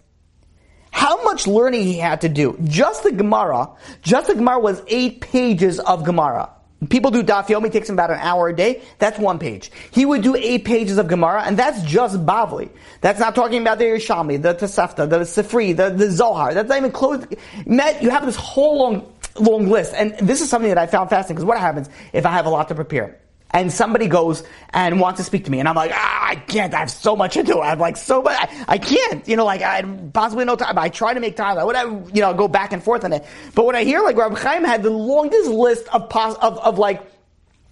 [0.90, 3.68] how much learning he had to do, just the Gemara,
[4.00, 6.50] just the Gemara was eight pages of Gemara.
[6.90, 8.83] People do Daf Yomi, takes him about an hour a day.
[8.99, 9.70] That's one page.
[9.90, 12.70] He would do eight pages of Gemara, and that's just Bavli.
[13.01, 16.55] That's not talking about the Yerushalmi, the Tosefta, the Sifri, the, the Zohar.
[16.55, 17.25] That's not even close.
[17.66, 21.37] You have this whole long, long list, and this is something that I found fascinating,
[21.37, 23.18] because what happens if I have a lot to prepare?
[23.54, 26.74] And somebody goes and wants to speak to me, and I'm like, ah, I can't.
[26.74, 27.60] I have so much to do.
[27.60, 28.36] I have like so much.
[28.36, 29.26] I, I can't.
[29.28, 30.76] You know, like I possibly no time.
[30.76, 31.56] I try to make time.
[31.56, 33.24] I would, have, you know, go back and forth on it.
[33.54, 36.78] But when I hear like Rabbi Chaim had the longest list of pos- of, of
[36.78, 37.08] like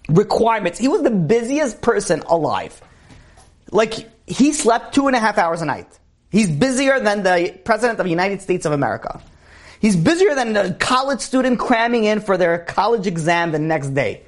[0.09, 2.81] requirements, he was the busiest person alive.
[3.73, 5.99] Like he slept two and a half hours a night.
[6.31, 9.21] He's busier than the president of the United States of America.
[9.81, 14.23] He's busier than a college student cramming in for their college exam the next day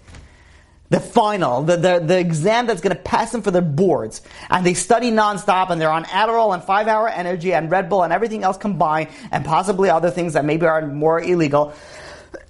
[0.95, 4.23] the final, the, the, the exam that's going to pass them for their boards.
[4.49, 8.05] And they study nonstop and they're on Adderall and five hour energy and Red Bull
[8.05, 11.75] and everything else combined and possibly other things that maybe are more illegal.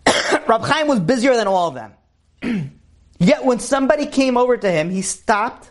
[0.46, 2.80] Rab Chaim was busier than all of them.
[3.18, 5.70] Yet when somebody came over to him, he stopped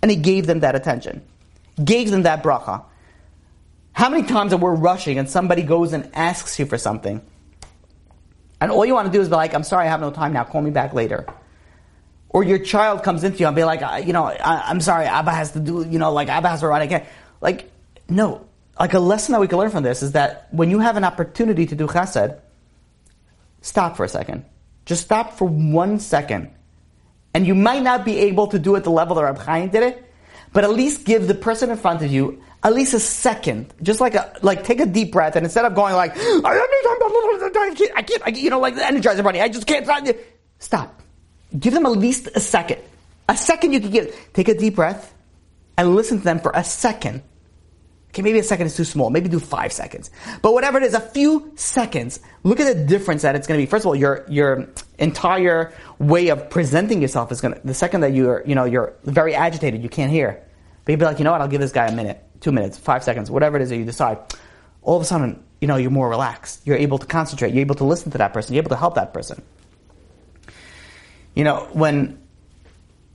[0.00, 1.22] and he gave them that attention.
[1.82, 2.84] Gave them that bracha.
[3.94, 7.20] How many times are we rushing and somebody goes and asks you for something?
[8.60, 10.32] And all you want to do is be like, I'm sorry, I have no time
[10.34, 11.26] now, call me back later
[12.36, 15.30] or your child comes into you and be like, you know, I, am sorry, Abba
[15.30, 17.06] has to do, you know, like Abba has to run again.
[17.40, 17.70] Like,
[18.10, 18.46] no.
[18.78, 21.04] Like a lesson that we can learn from this is that when you have an
[21.04, 22.38] opportunity to do chesed,
[23.62, 24.44] stop for a second.
[24.84, 26.50] Just stop for one second.
[27.32, 29.82] And you might not be able to do it the level that Rab Chaim did
[29.82, 30.04] it,
[30.52, 33.72] but at least give the person in front of you at least a second.
[33.80, 37.92] Just like a, like take a deep breath and instead of going like, I can't,
[37.96, 39.86] I can't, you know, like the energizer bunny, I just can't,
[40.58, 41.00] stop
[41.58, 42.80] give them at least a second.
[43.28, 44.28] A second you can give.
[44.32, 45.12] Take a deep breath
[45.76, 47.22] and listen to them for a second.
[48.10, 49.10] Okay, maybe a second is too small.
[49.10, 50.10] Maybe do five seconds.
[50.40, 52.18] But whatever it is, a few seconds.
[52.44, 53.68] Look at the difference that it's going to be.
[53.68, 57.60] First of all, your your entire way of presenting yourself is going to.
[57.62, 60.42] The second that you're you know you're very agitated, you can't hear.
[60.84, 61.42] But you'd be like, you know what?
[61.42, 63.84] I'll give this guy a minute, two minutes, five seconds, whatever it is that you
[63.84, 64.18] decide.
[64.80, 66.62] All of a sudden, you know, you're more relaxed.
[66.64, 67.52] You're able to concentrate.
[67.52, 68.54] You're able to listen to that person.
[68.54, 69.42] You're able to help that person.
[71.36, 72.18] You know, when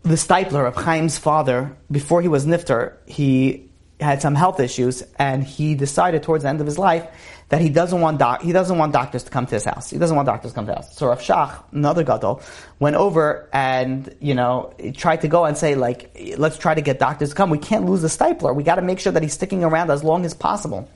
[0.03, 5.43] the Steipler of Chaim's father, before he was Nifter, he had some health issues, and
[5.43, 7.07] he decided towards the end of his life
[7.49, 9.89] that he doesn't want doc- he doesn't want doctors to come to his house.
[9.89, 10.97] He doesn't want doctors to come to his house.
[10.97, 12.41] So Rav Shach, another gadol,
[12.79, 16.99] went over and you know tried to go and say like, let's try to get
[16.99, 17.49] doctors to come.
[17.49, 18.55] We can't lose the Steipler.
[18.55, 20.89] We got to make sure that he's sticking around as long as possible.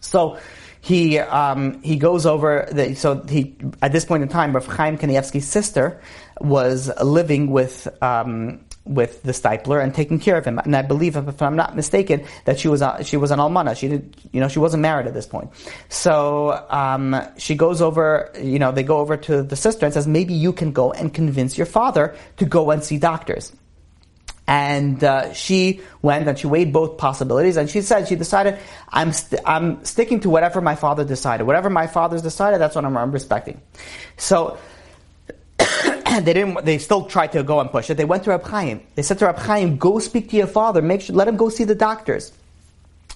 [0.00, 0.38] So
[0.80, 2.68] he um, he goes over.
[2.70, 6.00] The, so he at this point in time, Rav Chaim Kanievsky's sister
[6.40, 7.88] was living with.
[8.02, 11.76] Um, with the Steipler and taking care of him, and I believe, if I'm not
[11.76, 13.76] mistaken, that she was a, she was an almana.
[13.76, 15.50] She did, you know, she wasn't married at this point.
[15.90, 20.08] So um, she goes over, you know, they go over to the sister and says,
[20.08, 23.52] maybe you can go and convince your father to go and see doctors.
[24.50, 28.58] And uh, she went and she weighed both possibilities, and she said she decided
[28.88, 31.46] I'm st- I'm sticking to whatever my father decided.
[31.46, 33.60] Whatever my father's decided, that's what I'm, I'm respecting.
[34.16, 34.58] So
[35.56, 36.64] they didn't.
[36.64, 37.96] They still tried to go and push it.
[37.96, 38.82] They went to Reb Chaim.
[38.96, 40.82] They said to Reb Chaim, "Go speak to your father.
[40.82, 42.32] Make sure, let him go see the doctors."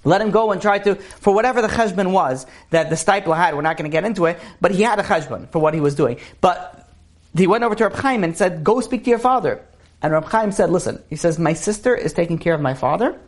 [0.07, 3.55] Let him go and try to, for whatever the cheshbon was that the Steipler had,
[3.55, 5.81] we're not going to get into it, but he had a cheshbon for what he
[5.81, 6.19] was doing.
[6.43, 6.87] But
[7.35, 9.63] he went over to Reb Chaim and said, go speak to your father.
[10.05, 13.19] And Reb Chaim said, listen, he says, my sister is taking care of my father.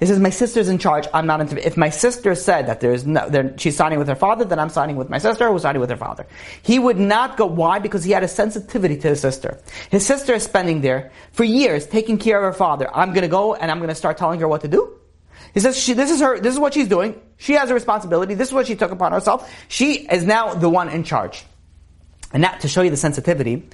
[0.00, 3.06] He says, my sister's in charge, I'm not in If my sister said that there's
[3.06, 5.90] no, she's signing with her father, then I'm signing with my sister who's signing with
[5.90, 6.26] her father.
[6.64, 7.78] He would not go, why?
[7.78, 9.60] Because he had a sensitivity to his sister.
[9.88, 12.90] His sister is spending there for years taking care of her father.
[12.92, 14.98] I'm gonna go and I'm gonna start telling her what to do?
[15.52, 17.20] He says, she, this is her, this is what she's doing.
[17.36, 18.34] She has a responsibility.
[18.34, 19.48] This is what she took upon herself.
[19.68, 21.44] She is now the one in charge.
[22.34, 23.68] And now, to show you the sensitivity,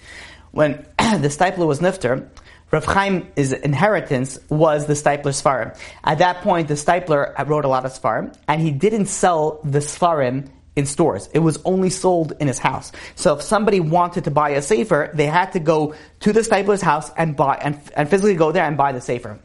[0.53, 2.29] when the Steipler was nifter,
[2.71, 5.77] Rav Chaim's inheritance was the Steipler Sfarim.
[6.05, 9.81] At that point, the Steipler wrote a lot of Sfarim, and he didn't sell the
[9.81, 11.29] Sfarim in stores.
[11.35, 12.93] It was only sold in his house.
[13.17, 16.83] So if somebody wanted to buy a Sefer, they had to go to the Steipler's
[16.83, 19.41] house and buy, and, and physically go there and buy the Sefer.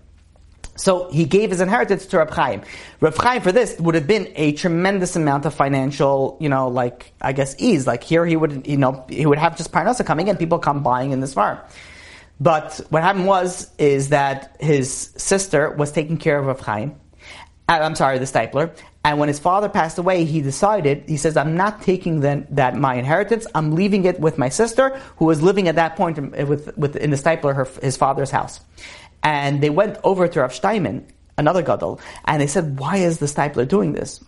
[0.75, 2.61] So he gave his inheritance to Reb Chaim.
[2.99, 7.13] Reb Chaim for this would have been a tremendous amount of financial, you know, like
[7.21, 7.87] I guess ease.
[7.87, 10.83] Like here he would, you know, he would have just parnasa coming in, people come
[10.83, 11.59] buying in this farm.
[12.39, 16.95] But what happened was is that his sister was taking care of Reb Chaim.
[17.67, 18.75] Uh, I'm sorry, the Steipler.
[19.05, 22.75] And when his father passed away, he decided, he says, I'm not taking then that
[22.75, 26.47] my inheritance, I'm leaving it with my sister, who was living at that point in,
[26.47, 28.61] with, with, in the Steipler, her, his father's house.
[29.25, 33.25] And they went over to Rav Steinman, another gadol, and they said, "Why is the
[33.25, 34.23] Steipler doing this?"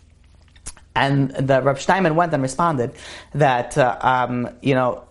[0.95, 2.93] And the Rav Steinman went and responded
[3.35, 5.03] that uh, um, you know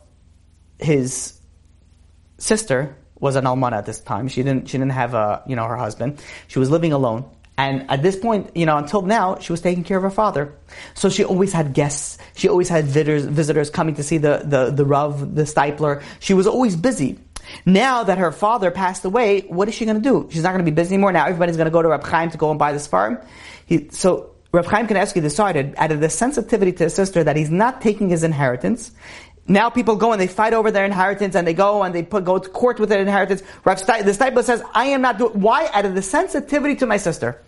[0.81, 1.40] his
[2.38, 4.27] sister was an almana at this time.
[4.27, 6.20] She didn't she didn't have a you know her husband.
[6.49, 7.25] She was living alone.
[7.59, 10.53] And at this point, you know, until now, she was taking care of her father.
[10.92, 12.18] So she always had guests.
[12.35, 16.03] She always had visitors, visitors coming to see the, the, the Rav, the Steipler.
[16.20, 17.18] She was always busy.
[17.64, 20.29] Now that her father passed away, what is she going to do?
[20.31, 21.12] She's not going to be busy anymore.
[21.12, 23.19] Now everybody's going to go to Reb Chaim to go and buy this farm.
[23.66, 27.51] He, so Reb Chaim Kanievsky decided, out of the sensitivity to his sister, that he's
[27.51, 28.90] not taking his inheritance.
[29.49, 32.25] Now people go and they fight over their inheritance and they go and they put,
[32.25, 33.42] go to court with their inheritance.
[33.64, 35.69] Reb Sti- the Steipler says, I am not doing, why?
[35.73, 37.40] Out of the sensitivity to my sister.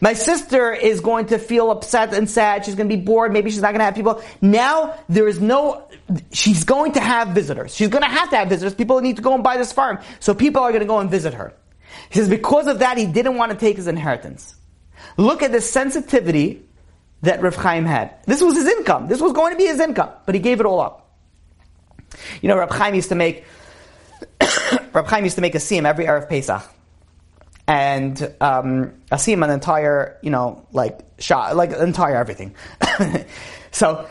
[0.00, 2.64] My sister is going to feel upset and sad.
[2.64, 3.32] She's going to be bored.
[3.32, 4.22] Maybe she's not going to have people.
[4.40, 5.85] Now there is no,
[6.32, 7.74] she's going to have visitors.
[7.74, 8.74] She's going to have to have visitors.
[8.74, 9.98] People need to go and buy this farm.
[10.20, 11.52] So people are going to go and visit her.
[12.10, 14.54] He says because of that, he didn't want to take his inheritance.
[15.16, 16.62] Look at the sensitivity
[17.22, 18.14] that Rav Chaim had.
[18.26, 19.08] This was his income.
[19.08, 21.10] This was going to be his income, but he gave it all up.
[22.40, 23.44] You know, Rav Chaim used to make,
[24.92, 26.62] Rav Chaim used to make a siyum every Erev Pesach
[27.66, 32.54] and um, see him an entire, you know, like shot, like entire everything.
[33.72, 34.06] so,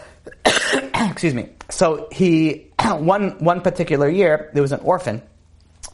[0.95, 1.49] excuse me.
[1.69, 5.21] So he one one particular year there was an orphan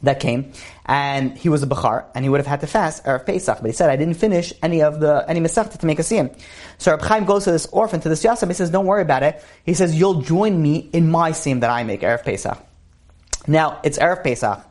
[0.04, 0.52] that came,
[0.86, 3.68] and he was a bachur, and he would have had to fast or Pesach, but
[3.68, 6.36] he said I didn't finish any of the any masechta to make a siyum.
[6.80, 8.48] So Reb Chaim goes to this orphan to this yasam.
[8.48, 11.70] He says, "Don't worry about it." He says, "You'll join me in my siyum that
[11.70, 12.58] I make erev Pesach."
[13.48, 14.66] Now it's erev Pesach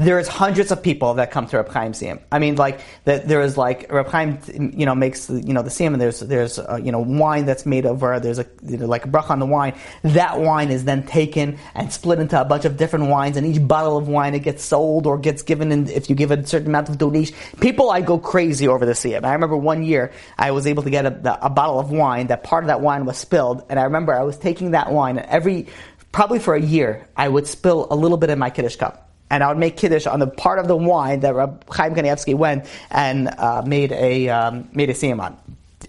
[0.00, 2.20] there's hundreds of people that come to Reb Chaim Siyum.
[2.32, 4.38] I mean, like that there is like Reb Chaim,
[4.74, 7.66] you know, makes you know the Siyum, and there's there's uh, you know wine that's
[7.66, 8.18] made over.
[8.18, 9.78] There's a you know, like a brach on the wine.
[10.02, 13.66] That wine is then taken and split into a bunch of different wines, and each
[13.68, 15.70] bottle of wine it gets sold or gets given.
[15.70, 18.92] In, if you give a certain amount of donation, people I go crazy over the
[18.92, 19.24] Siyum.
[19.24, 22.28] I remember one year I was able to get a, a bottle of wine.
[22.28, 25.18] That part of that wine was spilled, and I remember I was taking that wine,
[25.18, 25.66] and every
[26.10, 29.44] probably for a year I would spill a little bit in my kiddush cup and
[29.44, 32.66] I would make kiddush on the part of the wine that Rab Chaim Kanievsky went
[32.90, 35.36] and uh, made a um, made a siyum on.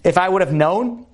[0.04, 1.06] If I would have known,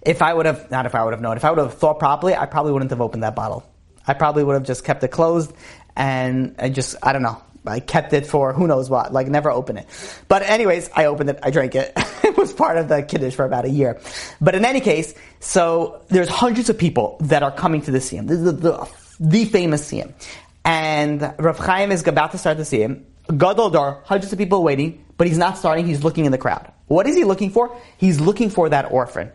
[0.00, 1.98] if I would have not if I would have known, if I would have thought
[1.98, 3.64] properly, I probably wouldn't have opened that bottle.
[4.06, 5.52] I probably would have just kept it closed
[5.94, 7.40] and, and just I don't know.
[7.64, 9.86] I kept it for who knows what, like never open it.
[10.26, 11.92] But anyways, I opened it, I drank it.
[12.24, 14.00] it was part of the kiddush for about a year.
[14.40, 18.26] But in any case, so there's hundreds of people that are coming to the siyum.
[18.26, 18.88] This is the, the,
[19.20, 20.12] the famous siyum
[20.64, 23.02] and Rav Chaim is about to start the siyum.
[23.28, 26.72] Gadol hundreds of people waiting, but he's not starting, he's looking in the crowd.
[26.86, 27.76] What is he looking for?
[27.96, 29.30] He's looking for that orphan.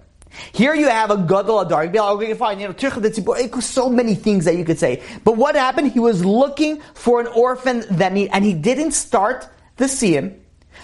[0.51, 1.83] Here you have a gadol hador.
[1.83, 5.01] You'd be like, oh, okay, fine, you know, so many things that you could say.
[5.23, 5.91] But what happened?
[5.91, 9.47] He was looking for an orphan that need, and he didn't start
[9.77, 10.37] the siyum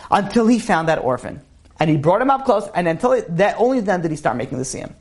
[0.10, 1.42] until he found that orphan.
[1.80, 4.38] And he brought him up close, and until it, that, only then did he start
[4.38, 4.94] making the siyum.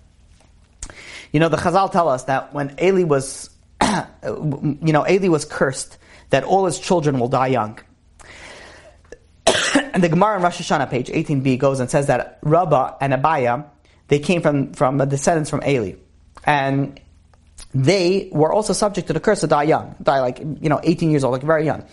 [1.32, 3.48] You know, the Chazal tell us that when Eli was
[4.24, 5.98] you know, Eli was cursed
[6.30, 7.78] that all his children will die young.
[9.74, 13.64] and the Gemara in Rosh Hashanah, page 18b, goes and says that Rabbah and Abaye,
[14.08, 15.94] they came from, from descendants from Eli.
[16.44, 17.00] And
[17.74, 21.10] they were also subject to the curse to die young, die like, you know, 18
[21.10, 21.84] years old, like very young.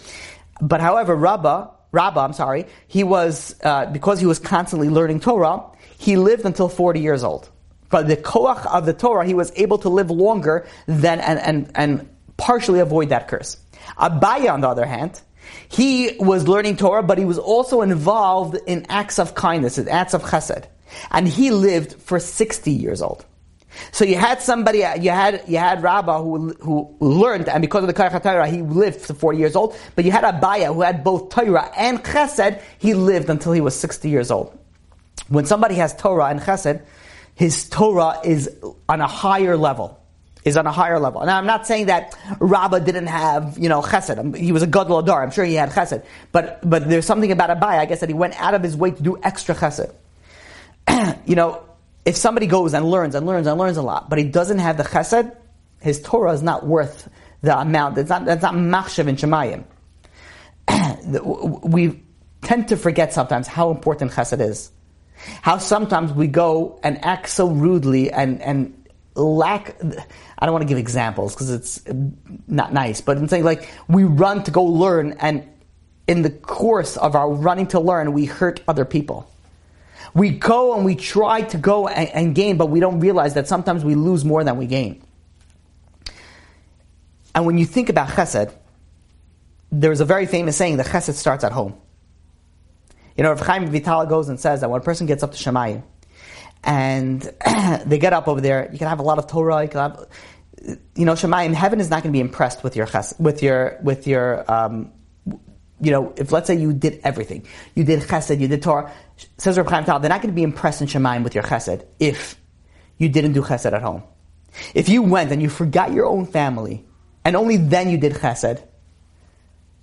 [0.62, 5.64] But however, Rabbah, Rabbah, I'm sorry, he was, uh, because he was constantly learning Torah,
[5.98, 7.50] he lived until 40 years old.
[7.90, 11.72] But the koach of the Torah, he was able to live longer than, and, and,
[11.76, 13.58] and partially avoid that curse.
[13.98, 15.22] Abaye, on the other hand,
[15.68, 20.24] he was learning Torah, but he was also involved in acts of kindness, acts of
[20.24, 20.66] chesed.
[21.12, 23.26] And he lived for 60 years old.
[23.92, 27.88] So you had somebody, you had you had Rabbah who who learned, and because of
[27.88, 29.76] the koach haTorah, he lived to 40 years old.
[29.96, 32.62] But you had Abaye who had both Torah and Chesed.
[32.80, 34.58] He lived until he was 60 years old.
[35.28, 36.82] When somebody has Torah and Chesed,
[37.40, 38.54] his Torah is
[38.90, 39.98] on a higher level.
[40.44, 41.26] Is on a higher level.
[41.26, 44.18] Now, I'm not saying that Rabbah didn't have, you know, chesed.
[44.18, 45.24] Um, he was a gadol hador.
[45.24, 46.04] I'm sure he had chesed.
[46.34, 48.92] But, but there's something about Abaye, I guess, that he went out of his way
[48.92, 49.94] to do extra chesed.
[51.26, 51.64] you know,
[52.04, 54.76] if somebody goes and learns and learns and learns a lot, but he doesn't have
[54.76, 55.34] the chesed,
[55.80, 57.08] his Torah is not worth
[57.42, 57.98] the amount.
[57.98, 59.64] It's not, that's not machshav in Shemayim.
[61.64, 62.04] we
[62.42, 64.72] tend to forget sometimes how important chesed is.
[65.42, 69.76] How sometimes we go and act so rudely and, and lack,
[70.40, 71.84] I don't want to give examples because it's
[72.48, 75.48] not nice, but I'm saying like we run to go learn and
[76.08, 79.30] in the course of our running to learn, we hurt other people.
[80.16, 83.48] We go and we try to go and, and gain, but we don't realize that
[83.48, 85.04] sometimes we lose more than we gain.
[87.36, 88.52] And when you think about chesed,
[89.72, 91.80] there's a very famous saying that chesed starts at home.
[93.20, 95.38] You know, if Chaim Vital goes and says that when a person gets up to
[95.38, 95.84] Shemayim,
[96.64, 97.22] and
[97.86, 100.08] they get up over there, you can have a lot of Torah, you can have,
[100.96, 103.78] you know, Shemayim, heaven is not going to be impressed with your chesed, with your,
[103.84, 104.94] with your, um,
[105.82, 107.46] you know, if let's say you did everything,
[107.76, 108.90] you did chesed, you did Torah,
[109.38, 111.86] says Reb Chaim Vital, they're not going to be impressed in Shemaim with your chesed
[112.00, 112.40] if
[112.98, 114.04] you didn't do chesed at home.
[114.74, 116.86] If you went and you forgot your own family,
[117.26, 118.64] and only then you did chesed,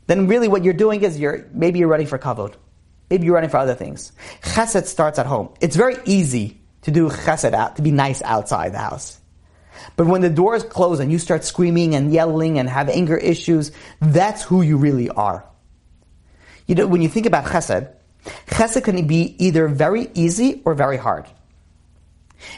[0.06, 2.54] then really what you're doing is you're, maybe you're running for kavod.
[3.10, 4.12] Maybe you're running for other things.
[4.42, 5.50] Chesed starts at home.
[5.60, 9.20] It's very easy to do chesed out, to be nice outside the house.
[9.96, 13.72] But when the doors close and you start screaming and yelling and have anger issues,
[14.00, 15.44] that's who you really are.
[16.66, 17.92] You know, when you think about chesed,
[18.46, 21.26] chesed can be either very easy or very hard.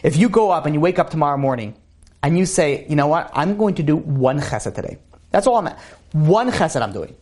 [0.03, 1.75] If you go up and you wake up tomorrow morning
[2.23, 4.99] and you say, you know what, I'm going to do one chesed today.
[5.31, 5.79] That's all I'm at.
[6.13, 7.15] One chesed I'm doing.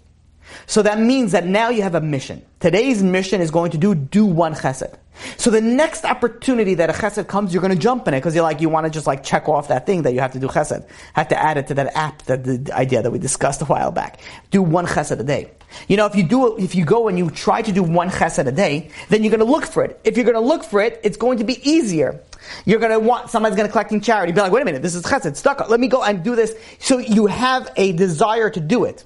[0.66, 2.44] So that means that now you have a mission.
[2.61, 4.97] Today's mission is going to do do one chesed.
[5.38, 8.34] So the next opportunity that a chesed comes, you're going to jump in it because
[8.34, 10.38] you're like you want to just like check off that thing that you have to
[10.38, 10.86] do chesed.
[11.14, 13.92] Have to add it to that app, that the idea that we discussed a while
[13.92, 14.20] back.
[14.51, 15.53] Do one chesed a day.
[15.88, 18.47] You know, if you do, if you go and you try to do one chesed
[18.47, 20.01] a day, then you're going to look for it.
[20.05, 22.20] If you're going to look for it, it's going to be easier.
[22.64, 24.32] You're going to want somebody's going to collect in charity.
[24.32, 25.68] Be like, wait a minute, this is chesed stuck.
[25.68, 26.55] Let me go and do this.
[26.78, 29.05] So you have a desire to do it.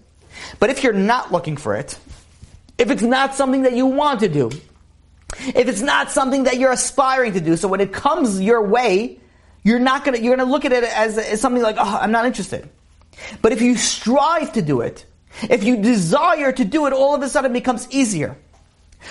[0.59, 1.99] But if you're not looking for it,
[2.79, 4.51] if it's not something that you want to do,
[5.39, 9.19] if it's not something that you're aspiring to do, so when it comes your way,
[9.63, 12.27] you're not gonna you're gonna look at it as, as something like, oh, I'm not
[12.27, 12.69] interested.
[13.43, 15.05] But if you strive to do it,
[15.43, 18.37] if you desire to do it, all of a sudden it becomes easier.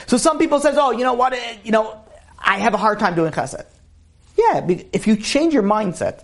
[0.08, 2.04] So some people says, oh, you know what, eh, you know,
[2.38, 3.66] I have a hard time doing chesed.
[4.38, 6.24] Yeah, if you change your mindset,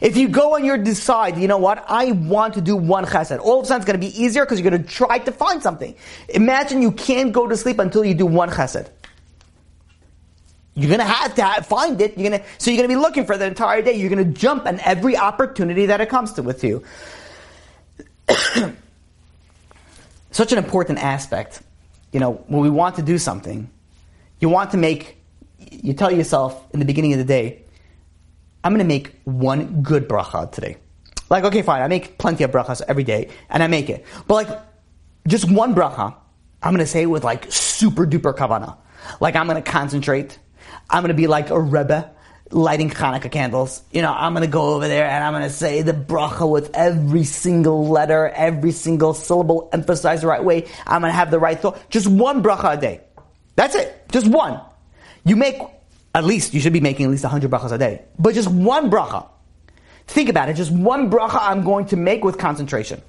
[0.00, 3.38] if you go and you decide, you know what, I want to do one chesed,
[3.40, 5.32] all of a sudden it's going to be easier because you're going to try to
[5.32, 5.94] find something.
[6.28, 8.88] Imagine you can't go to sleep until you do one chesed.
[10.74, 12.16] You're going to have to have, find it.
[12.16, 13.92] You're going to, so you're going to be looking for the entire day.
[13.94, 16.82] You're going to jump on every opportunity that it comes to with you.
[20.30, 21.62] Such an important aspect.
[22.10, 23.68] You know, when we want to do something,
[24.40, 25.18] you want to make,
[25.58, 27.62] you tell yourself in the beginning of the day,
[28.64, 30.76] I'm going to make one good bracha today.
[31.30, 34.04] Like, okay, fine, I make plenty of brachas every day, and I make it.
[34.26, 34.60] But like,
[35.26, 36.14] just one bracha,
[36.62, 38.76] I'm going to say with like super duper kavana.
[39.20, 40.38] Like, I'm going to concentrate.
[40.88, 42.10] I'm going to be like a rebbe
[42.52, 43.82] lighting Hanukkah candles.
[43.90, 46.48] You know, I'm going to go over there and I'm going to say the bracha
[46.48, 50.68] with every single letter, every single syllable emphasized the right way.
[50.86, 51.90] I'm going to have the right thought.
[51.90, 53.00] Just one bracha a day.
[53.56, 54.08] That's it.
[54.10, 54.60] Just one.
[55.24, 55.60] You make
[56.14, 58.04] at least, you should be making at least 100 brachas a day.
[58.18, 59.28] But just one bracha.
[60.06, 60.54] Think about it.
[60.54, 63.00] Just one bracha I'm going to make with concentration.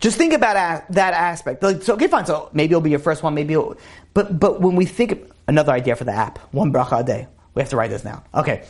[0.00, 1.62] Just think about that aspect.
[1.62, 2.24] Like, so, okay, fine.
[2.24, 3.34] So maybe it'll be your first one.
[3.34, 3.76] Maybe, it'll,
[4.14, 7.28] but but when we think another idea for the app, one bracha a day.
[7.54, 8.22] We have to write this down.
[8.34, 8.64] Okay.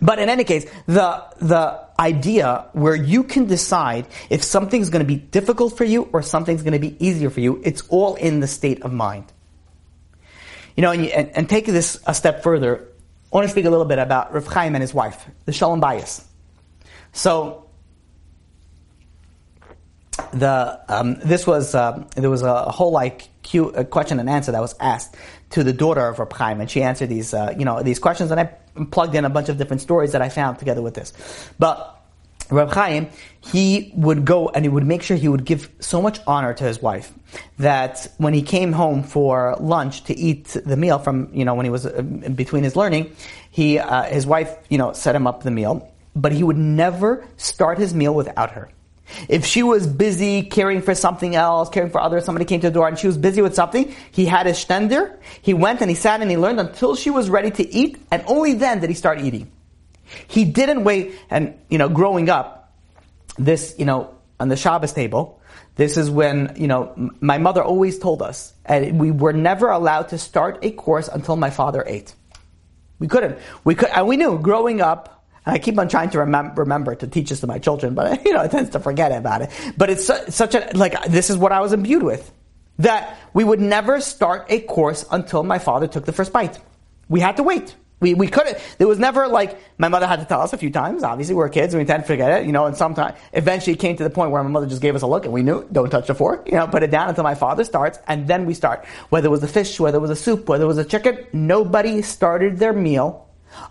[0.00, 5.06] But in any case, the, the idea where you can decide if something's going to
[5.06, 8.40] be difficult for you or something's going to be easier for you, it's all in
[8.40, 9.32] the state of mind.
[10.78, 12.86] You know, and, and, and take this a step further.
[13.32, 15.80] I want to speak a little bit about Rav Chaim and his wife, the Shalom
[15.80, 16.24] Bayis.
[17.10, 17.68] So,
[20.32, 23.28] the um, this was uh, there was a whole like
[23.90, 25.16] question and answer that was asked
[25.50, 28.30] to the daughter of Reb Chaim, and she answered these uh, you know these questions,
[28.30, 28.44] and I
[28.92, 31.12] plugged in a bunch of different stories that I found together with this.
[31.58, 31.97] But
[32.50, 33.08] Reb Chaim,
[33.40, 36.64] he would go and he would make sure he would give so much honor to
[36.64, 37.12] his wife
[37.58, 41.66] that when he came home for lunch to eat the meal from you know when
[41.66, 42.02] he was uh,
[42.34, 43.14] between his learning,
[43.50, 47.26] he uh, his wife you know set him up the meal, but he would never
[47.36, 48.70] start his meal without her.
[49.28, 52.74] If she was busy caring for something else, caring for others, somebody came to the
[52.74, 55.96] door and she was busy with something, he had his shtender, he went and he
[55.96, 58.94] sat and he learned until she was ready to eat, and only then did he
[58.94, 59.50] start eating.
[60.26, 62.72] He didn't wait, and, you know, growing up,
[63.38, 65.40] this, you know, on the Shabbos table,
[65.76, 70.08] this is when, you know, my mother always told us, and we were never allowed
[70.08, 72.14] to start a course until my father ate.
[72.98, 73.38] We couldn't.
[73.64, 76.94] We could, and we knew growing up, and I keep on trying to remember, remember
[76.96, 79.50] to teach this to my children, but you know, it tends to forget about it.
[79.76, 82.30] But it's such a, like, this is what I was imbued with.
[82.80, 86.58] That we would never start a course until my father took the first bite.
[87.08, 87.74] We had to wait.
[88.00, 90.70] We, we couldn't, there was never like, my mother had to tell us a few
[90.70, 93.18] times, obviously we are kids and we tend to forget it, you know, and sometimes,
[93.32, 95.34] eventually it came to the point where my mother just gave us a look and
[95.34, 97.98] we knew, don't touch the fork, you know, put it down until my father starts,
[98.06, 98.84] and then we start.
[99.08, 101.26] Whether it was a fish, whether it was a soup, whether it was a chicken,
[101.32, 103.26] nobody started their meal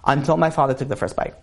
[0.05, 1.36] until my father took the first bite.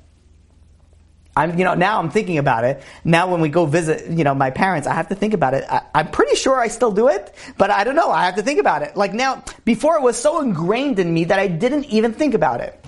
[1.36, 2.82] I'm, you know, now I'm thinking about it.
[3.04, 5.64] Now when we go visit, you know, my parents, I have to think about it.
[5.68, 8.10] I, am pretty sure I still do it, but I don't know.
[8.10, 8.96] I have to think about it.
[8.96, 12.60] Like now, before it was so ingrained in me that I didn't even think about
[12.60, 12.80] it.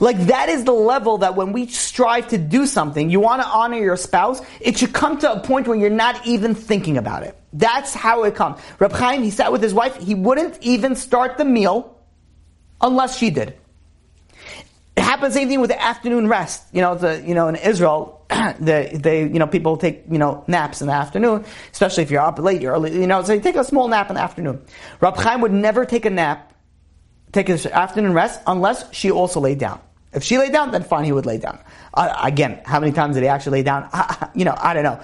[0.00, 3.48] Like that is the level that when we strive to do something, you want to
[3.48, 7.22] honor your spouse, it should come to a point where you're not even thinking about
[7.22, 7.38] it.
[7.52, 8.60] That's how it comes.
[8.78, 11.98] Reb Chaim, he sat with his wife, he wouldn't even start the meal
[12.80, 13.56] unless she did.
[14.96, 16.64] It happens the same thing with the afternoon rest.
[16.72, 18.24] You know, the, you know, in Israel,
[18.58, 22.22] they, they, you know, people take, you know, naps in the afternoon, especially if you're
[22.22, 24.62] up late, you're early, you know, so you take a small nap in the afternoon.
[25.00, 26.54] Rab Chaim would never take a nap,
[27.32, 29.80] take an afternoon rest, unless she also laid down.
[30.12, 31.58] If she laid down, then fine, he would lay down.
[31.92, 33.90] Uh, again, how many times did he actually lay down?
[34.34, 35.00] you know, I don't know.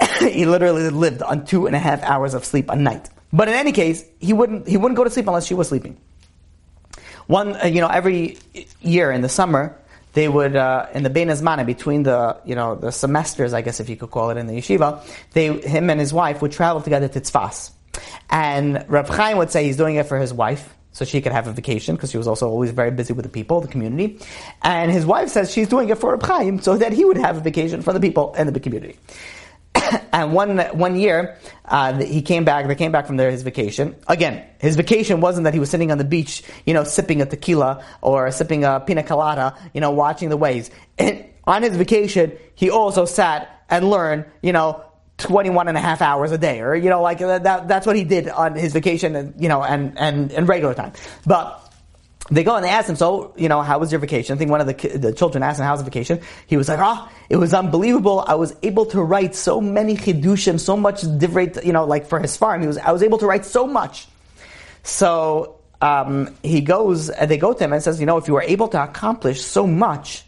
[0.28, 3.08] he literally lived on two and a half hours of sleep a night.
[3.32, 5.96] But in any case, he wouldn't, he wouldn't go to sleep unless she was sleeping.
[7.26, 8.38] One, uh, you know, every
[8.80, 9.76] year in the summer,
[10.12, 13.80] they would uh, in the Bein Hazmanim between the you know the semesters, I guess
[13.80, 16.82] if you could call it in the yeshiva, they him and his wife would travel
[16.82, 17.70] together to Tzfas,
[18.30, 20.74] and Rav Chaim would say he's doing it for his wife.
[20.94, 23.30] So she could have a vacation because she was also always very busy with the
[23.30, 24.18] people, the community.
[24.60, 27.38] And his wife says she's doing it for Rav Chaim so that he would have
[27.38, 28.98] a vacation for the people and the community.
[30.12, 32.66] and one one year, uh, he came back.
[32.66, 33.96] They came back from their his vacation.
[34.08, 37.26] Again, his vacation wasn't that he was sitting on the beach, you know, sipping a
[37.26, 40.70] tequila or sipping a pina colada, you know, watching the waves.
[40.98, 44.84] And on his vacation, he also sat and learned, you know,
[45.18, 48.04] 21 and a half hours a day, or you know, like that, that's what he
[48.04, 50.92] did on his vacation, and you know, and and and regular time.
[51.26, 51.61] But
[52.34, 54.34] they go and they ask him, so, you know, how was your vacation?
[54.34, 56.20] I think one of the, the children asked him, how's the vacation?
[56.46, 58.24] He was like, oh, it was unbelievable.
[58.26, 62.20] I was able to write so many chidushim, so much different, you know, like for
[62.20, 62.60] his farm.
[62.60, 64.06] He was, I was able to write so much.
[64.82, 68.34] So, um, he goes, and they go to him and says, you know, if you
[68.34, 70.24] were able to accomplish so much,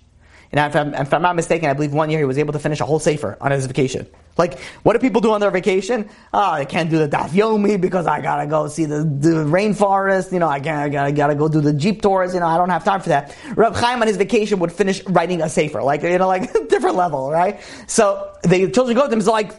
[0.53, 2.59] and if I'm, if I'm, not mistaken, I believe one year he was able to
[2.59, 4.07] finish a whole sefer on his vacation.
[4.37, 6.09] Like, what do people do on their vacation?
[6.33, 10.33] Oh, I can't do the Daf Yomi because I gotta go see the, the rainforest.
[10.33, 12.35] You know, I, can't, I gotta, gotta go do the Jeep tours.
[12.35, 13.37] You know, I don't have time for that.
[13.55, 15.83] Reb Chaim on his vacation would finish writing a sefer.
[15.83, 17.61] Like, you know, like, different level, right?
[17.87, 19.53] So, the children go to him, it's like,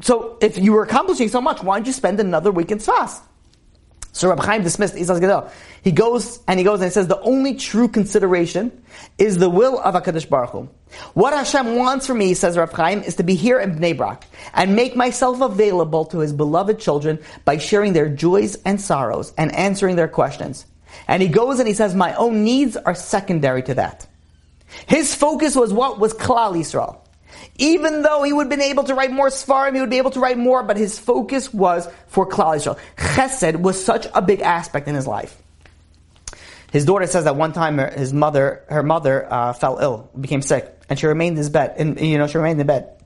[0.00, 3.20] so if you were accomplishing so much, why don't you spend another week in Tzfas?
[4.12, 5.50] So Rabbi Chaim dismissed Isas Gadol.
[5.82, 8.82] He goes and he goes and he says the only true consideration
[9.18, 10.68] is the will of Hakadosh Baruch Hu.
[11.14, 14.24] What Hashem wants from me, says Rabbi Chaim, is to be here in Bnei Brak
[14.54, 19.54] and make myself available to His beloved children by sharing their joys and sorrows and
[19.54, 20.66] answering their questions.
[21.06, 24.06] And he goes and he says, my own needs are secondary to that.
[24.86, 26.98] His focus was what was Klal Yisrael.
[27.60, 30.10] Even though he would have been able to write more Sfarim, he would be able
[30.12, 32.78] to write more, but his focus was for Klal Yisrael.
[32.96, 35.40] Chesed was such a big aspect in his life.
[36.72, 40.74] His daughter says that one time his mother, her mother, uh, fell ill, became sick,
[40.88, 41.74] and she remained in his bed.
[41.76, 42.96] And you know, she remained in bed.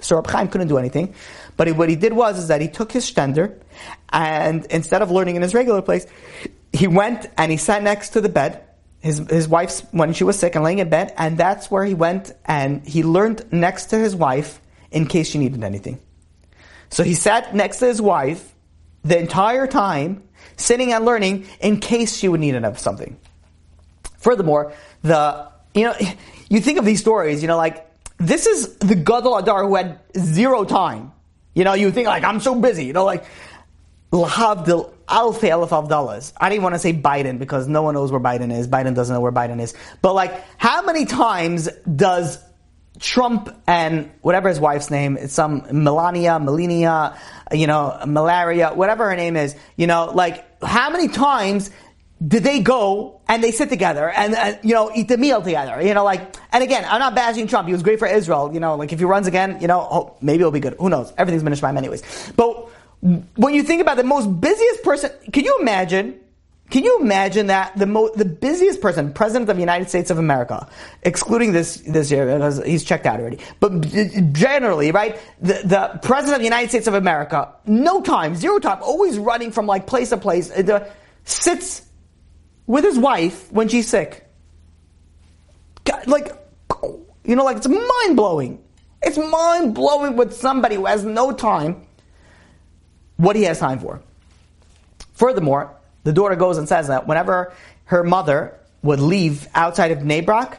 [0.00, 1.14] So Reb Chaim couldn't do anything,
[1.58, 3.60] but he, what he did was is that he took his shtender,
[4.08, 6.06] and instead of learning in his regular place,
[6.72, 8.64] he went and he sat next to the bed,
[9.00, 11.94] his his wife's when she was sick and laying in bed, and that's where he
[11.94, 15.98] went and he learned next to his wife in case she needed anything.
[16.90, 18.54] So he sat next to his wife
[19.02, 20.22] the entire time,
[20.56, 23.16] sitting and learning in case she would need something.
[24.18, 24.72] Furthermore,
[25.02, 25.94] the you know
[26.48, 27.86] you think of these stories, you know, like
[28.18, 31.12] this is the Gadol Hador who had zero time.
[31.54, 33.24] You know, you think like I'm so busy, you know, like
[34.12, 36.32] Lahavdil Alfi Elef Avdalas.
[36.40, 38.66] I didn't want to say Biden because no one knows where Biden is.
[38.68, 39.74] Biden doesn't know where Biden is.
[40.02, 42.38] But like, how many times does
[42.98, 47.18] Trump and whatever his wife's name, it's some Melania, Melania,
[47.52, 51.70] you know, malaria, whatever her name is, you know, like, how many times
[52.26, 55.80] did they go and they sit together and, and, you know eat the meal together?
[55.80, 57.66] You know, like and again, I'm not bashing Trump.
[57.66, 58.50] He was great for Israel.
[58.52, 60.76] You know, like if he runs again, you know, oh, maybe it'll be good.
[60.78, 61.12] Who knows?
[61.16, 62.32] Everything's been Ishmael anyways.
[62.36, 62.68] But
[63.00, 66.20] when you think about the most busiest person, can you imagine?
[66.70, 70.18] Can you imagine that the mo- the busiest person, president of the United States of
[70.18, 70.68] America,
[71.02, 73.80] excluding this this year because he's checked out already, but
[74.32, 78.78] generally, right, the, the president of the United States of America, no time, zero time,
[78.82, 80.88] always running from like place to place, uh,
[81.24, 81.82] sits
[82.66, 84.28] with his wife when she's sick.
[86.06, 86.32] Like,
[87.24, 88.62] you know, like it's mind blowing.
[89.02, 91.84] It's mind blowing with somebody who has no time
[93.20, 94.00] what he has time for.
[95.12, 97.52] Furthermore, the daughter goes and says that whenever
[97.84, 100.58] her mother would leave outside of Bnei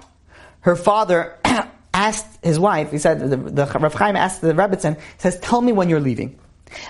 [0.62, 1.38] her father
[1.94, 5.72] asked his wife, he said, the, the Rav Chaim asked the Rebbitzin, says, tell me
[5.72, 6.38] when you're leaving.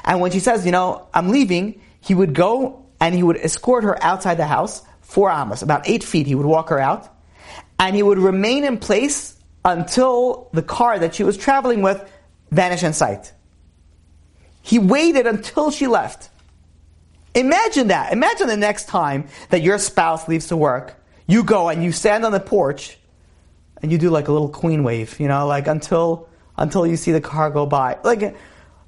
[0.03, 3.85] And when she says, you know, I'm leaving, he would go and he would escort
[3.85, 7.07] her outside the house, four amos, about eight feet, he would walk her out,
[7.79, 12.03] and he would remain in place until the car that she was traveling with
[12.51, 13.31] vanished in sight.
[14.61, 16.29] He waited until she left.
[17.33, 18.11] Imagine that.
[18.11, 20.95] Imagine the next time that your spouse leaves to work,
[21.27, 22.97] you go and you stand on the porch
[23.81, 27.11] and you do like a little queen wave, you know, like until until you see
[27.11, 27.97] the car go by.
[28.03, 28.35] Like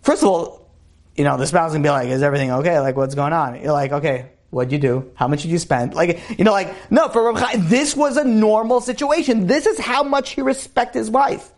[0.02, 0.70] first of all,
[1.16, 2.80] you know, the spouse can be like, Is everything okay?
[2.80, 3.62] Like what's going on?
[3.62, 5.12] You're like, Okay, what'd you do?
[5.16, 5.94] How much did you spend?
[5.94, 9.48] Like, you know, like, no, for Reb this was a normal situation.
[9.48, 11.50] This is how much he respected his wife.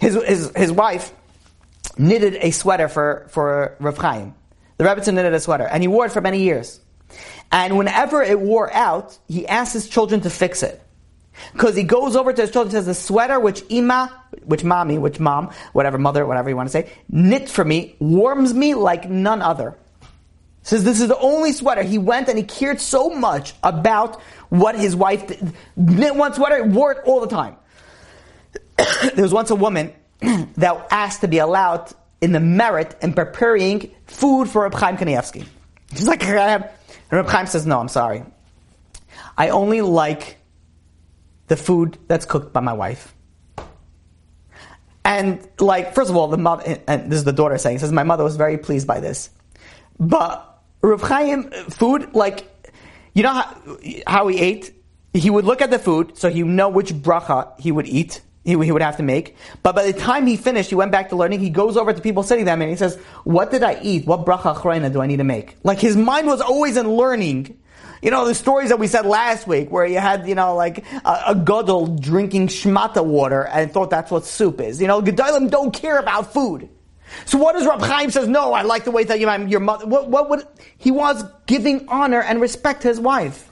[0.00, 1.12] His, his, his wife
[1.98, 4.34] knitted a sweater for, for Rav Chaim.
[4.78, 6.80] The Rebbetzin knitted a sweater, and he wore it for many years.
[7.50, 10.82] And whenever it wore out, he asked his children to fix it.
[11.52, 14.98] Because he goes over to his children and says, the sweater which Ima, which mommy,
[14.98, 19.08] which mom, whatever mother, whatever you want to say, knit for me, warms me like
[19.08, 19.76] none other.
[20.62, 21.82] Says this is the only sweater.
[21.82, 25.52] He went and he cared so much about what his wife did.
[25.76, 27.56] knit one sweater, wore it all the time.
[29.14, 29.92] there was once a woman
[30.56, 35.46] that asked to be allowed in the merit in preparing food for Reb Chaim Kanievsky.
[35.90, 36.64] He's like, and
[37.10, 38.24] Reb Chaim says, no, I'm sorry.
[39.36, 40.38] I only like
[41.48, 43.14] the food that's cooked by my wife.
[45.04, 48.02] And like, first of all, the mother, and this is the daughter saying, says, my
[48.02, 49.30] mother was very pleased by this.
[50.00, 52.50] But Reb Chaim, uh, food, like,
[53.14, 54.74] you know how, how he ate?
[55.14, 58.20] He would look at the food, so he would know which bracha he would eat
[58.46, 59.36] he, he would have to make.
[59.64, 61.40] But by the time he finished, he went back to learning.
[61.40, 64.06] He goes over to people sitting there and he says, "What did I eat?
[64.06, 67.58] What bracha achrona do I need to make?" Like his mind was always in learning.
[68.02, 70.84] You know the stories that we said last week, where you had you know like
[71.04, 74.80] a, a gadol drinking shmata water and thought that's what soup is.
[74.80, 76.68] You know, gedolim don't care about food.
[77.24, 78.28] So what does Rab Chaim says?
[78.28, 79.86] No, I like the way that you, your mother.
[79.86, 83.50] What, what would he was giving honor and respect to his wife.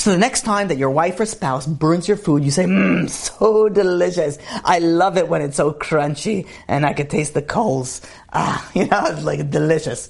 [0.00, 3.10] So the next time that your wife or spouse burns your food, you say, mmm,
[3.10, 4.38] so delicious.
[4.64, 8.00] I love it when it's so crunchy and I can taste the coals.
[8.32, 10.08] Ah, you know, it's like delicious.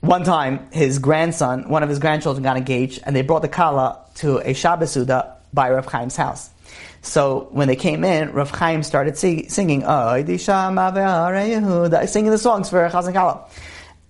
[0.00, 4.00] One time, his grandson, one of his grandchildren got engaged and they brought the kala
[4.16, 6.50] to a Shabbos Suda by Rav Chaim's house.
[7.02, 10.38] So when they came in, Rav Chaim started sing, singing, singing the
[12.40, 13.48] songs for Chazan Kala.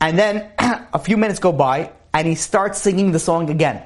[0.01, 3.83] And then a few minutes go by and he starts singing the song again.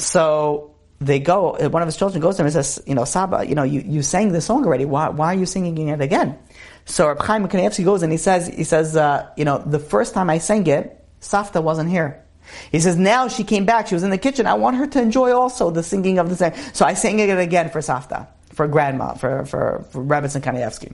[0.00, 3.46] So they go, one of his children goes to him and says, you know, Saba,
[3.46, 4.84] you know, you, you sang the song already.
[4.84, 6.38] Why, why are you singing it again?
[6.84, 10.12] So Reb Chaim Kanievsky goes and he says, he says, uh, you know, the first
[10.12, 12.24] time I sang it, Safta wasn't here.
[12.72, 15.00] He says, now she came back, she was in the kitchen, I want her to
[15.00, 16.52] enjoy also the singing of the song.
[16.72, 20.92] So I sang it again for Safta, for grandma, for, for, for Rebbetzin Kanievsky.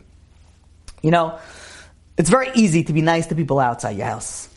[1.03, 1.39] You know,
[2.19, 4.49] it's very easy to be nice to people outside your house.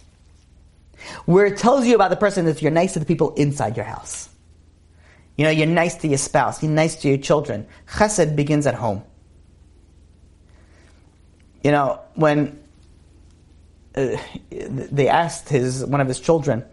[1.25, 3.85] Where it tells you about the person that you're nice to the people inside your
[3.85, 4.29] house.
[5.39, 7.65] You know, you're nice to your spouse, you're nice to your children.
[7.87, 9.03] Chesed begins at home.
[11.63, 12.61] You know, when
[13.95, 14.17] uh,
[14.51, 16.65] they asked his one of his children,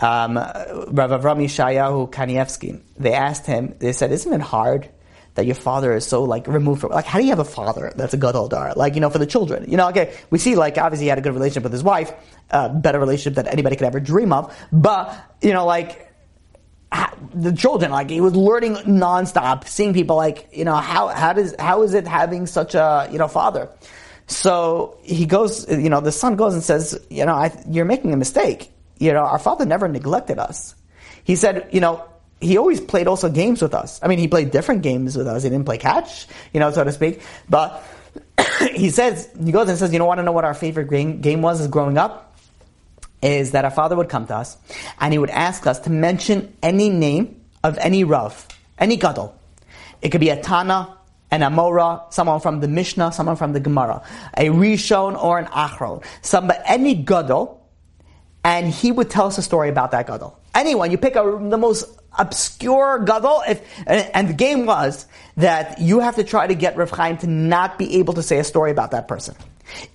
[0.00, 4.90] um, Rav Avram Yeshayahu Kanievsky, they asked him, they said, isn't it hard
[5.36, 7.92] that your father is so like removed from like how do you have a father
[7.94, 10.56] that's a gadol hador like you know for the children you know okay we see
[10.56, 12.12] like obviously he had a good relationship with his wife
[12.50, 16.09] uh, better relationship than anybody could ever dream of but you know like
[17.34, 21.54] the children like he was learning nonstop seeing people like you know how how does
[21.58, 23.68] how is it having such a you know father
[24.26, 28.12] so he goes you know the son goes and says you know I, you're making
[28.12, 30.74] a mistake you know our father never neglected us
[31.22, 32.04] he said you know
[32.40, 34.00] he always played also games with us.
[34.02, 35.42] I mean, he played different games with us.
[35.42, 37.20] He didn't play catch, you know, so to speak.
[37.48, 37.84] But
[38.72, 41.20] he says, he goes and says, you know, want to know what our favorite game,
[41.20, 42.29] game was as growing up?
[43.22, 44.56] Is that our father would come to us
[44.98, 48.48] and he would ask us to mention any name of any Rav,
[48.78, 49.34] any Gadol.
[50.00, 50.96] It could be a Tana,
[51.30, 54.02] an Amora, someone from the Mishnah, someone from the Gemara,
[54.36, 57.60] a Rishon or an Achron, some, any Gadol,
[58.42, 60.38] and he would tell us a story about that Gadol.
[60.54, 61.84] Anyone, you pick a, the most
[62.18, 63.42] obscure gadol.
[63.46, 65.06] If, and, and, the game was
[65.36, 68.38] that you have to try to get Rav Chaim to not be able to say
[68.38, 69.36] a story about that person.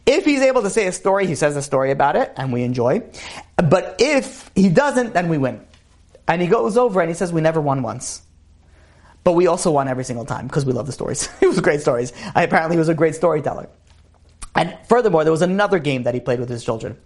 [0.06, 2.64] If he's able to say a story, he says a story about it, and we
[2.64, 3.04] enjoy.
[3.58, 5.66] But if he doesn't, then we win.
[6.28, 8.22] And he goes over and he says, "We never won once."
[9.24, 11.30] But we also won every single time because we love the stories.
[11.42, 12.14] it was great stories.
[12.36, 13.70] I, apparently, he was a great storyteller.
[14.56, 16.98] And furthermore, there was another game that he played with his children.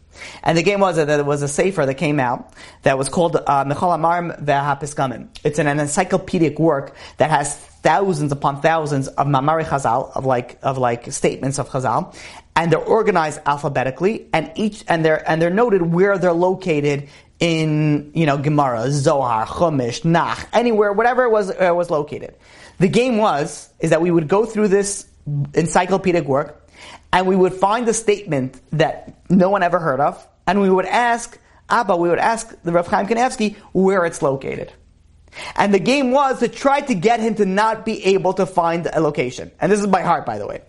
[0.44, 2.54] And the game was that there was a sefer that came out
[2.84, 5.30] that was called uh, Mechol Amarim Ve'apiskamim.
[5.44, 10.60] It's an, an encyclopedic work that has thousands upon thousands of Mamari Chazal, of like,
[10.62, 12.16] of like statements of Chazal.
[12.56, 17.08] And they're organized alphabetically, and each, and they're, and they're noted where they're located
[17.40, 22.36] in, you know, Gemara, Zohar, Chumash, Nach, anywhere, whatever it was, uh, was located.
[22.80, 25.08] The game was, is that we would go through this
[25.54, 26.70] encyclopedic work,
[27.14, 30.86] and we would find a statement that no one ever heard of, and we would
[30.86, 31.40] ask
[31.70, 34.74] Abba, we would ask the Rav Chaim Kanievsky where it's located.
[35.56, 38.88] And the game was to try to get him to not be able to find
[38.92, 39.52] a location.
[39.62, 40.62] And this is by heart, by the way.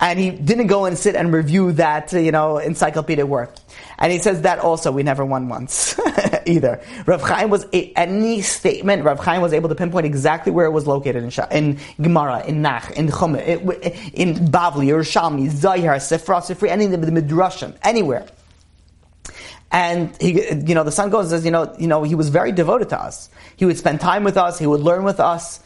[0.00, 3.54] And he didn't go and sit and review that, uh, you know, encyclopedic work.
[3.98, 5.98] And he says that also we never won once
[6.46, 6.80] either.
[7.04, 9.02] Rav Chaim was a, any statement.
[9.02, 12.62] Rav Chaim was able to pinpoint exactly where it was located in, in Gemara, in
[12.62, 18.26] Nach, in Chum, in Bavli, Yerushalmi, Zohar, Sefra, Sefri, any of the Midrashim, anywhere.
[19.70, 20.32] And he,
[20.66, 22.88] you know, the son goes and says, you know, you know, he was very devoted
[22.90, 23.28] to us.
[23.56, 24.58] He would spend time with us.
[24.58, 25.60] He would learn with us.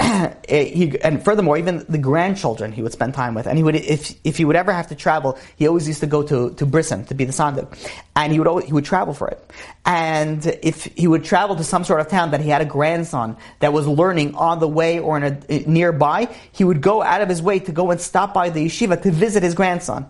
[0.46, 3.46] Eh, he, and furthermore, even the grandchildren he would spend time with.
[3.46, 6.06] And he would, if, if he would ever have to travel, he always used to
[6.06, 7.66] go to, to Brisson to be the sandik.
[8.14, 9.50] And he would always, he would travel for it.
[9.86, 13.36] And if he would travel to some sort of town that he had a grandson
[13.60, 17.22] that was learning on the way or in a, eh, nearby, he would go out
[17.22, 20.06] of his way to go and stop by the yeshiva to visit his grandson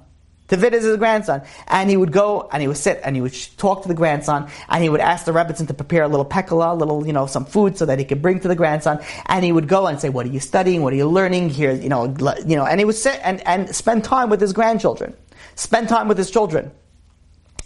[0.49, 1.43] to visit his grandson.
[1.69, 4.51] And he would go and he would sit and he would talk to the grandson
[4.69, 7.27] and he would ask the Rebbitzin to prepare a little pekala, a little, you know,
[7.27, 9.01] some food so that he could bring to the grandson.
[9.27, 10.83] And he would go and say, what are you studying?
[10.83, 11.73] What are you learning here?
[11.73, 12.05] You know,
[12.47, 15.15] you know, and he would sit and, and spend time with his grandchildren.
[15.57, 16.71] Spend time with his children.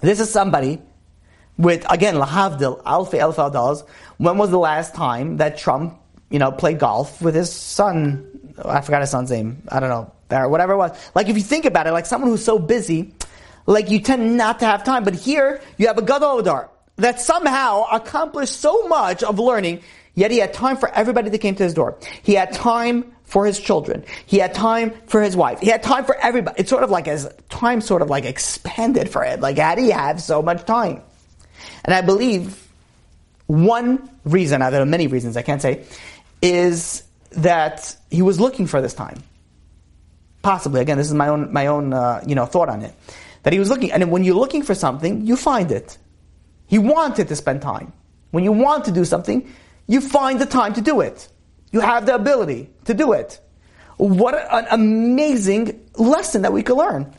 [0.01, 0.81] This is somebody
[1.57, 3.83] with, again, lahavdil, alfi alfa dollars.
[4.19, 5.99] When was the last time that Trump,
[6.31, 8.38] you know, played golf with his son?
[8.63, 9.63] Oh, I forgot his son's name.
[9.69, 11.11] I don't know or whatever it was.
[11.15, 13.15] Like if you think about it, like someone who's so busy,
[13.67, 15.05] like you tend not to have time.
[15.05, 19.83] But here you have a gadol hador that somehow accomplished so much of learning,
[20.15, 21.99] yet he had time for everybody that came to his door.
[22.23, 24.05] He had time for his children.
[24.27, 25.61] He had time for his wife.
[25.61, 26.61] He had time for everybody.
[26.61, 29.41] It's sort of like his time sort of like expanded for him.
[29.41, 31.03] Like how do you have so much time?
[31.85, 32.67] And I believe
[33.47, 35.85] one reason, uh, out of many reasons I can't say,
[36.43, 39.23] is that he was looking for this time.
[40.43, 42.95] Possibly, again, this is my own my own uh, you know thought on it.
[43.43, 45.99] That he was looking, and when you're looking for something, you find it.
[46.67, 47.93] He wanted to spend time.
[48.31, 49.53] When you want to do something,
[49.87, 51.29] you find the time to do it.
[51.73, 53.41] You have the ability to do it.
[53.97, 57.13] What an amazing lesson that we could learn.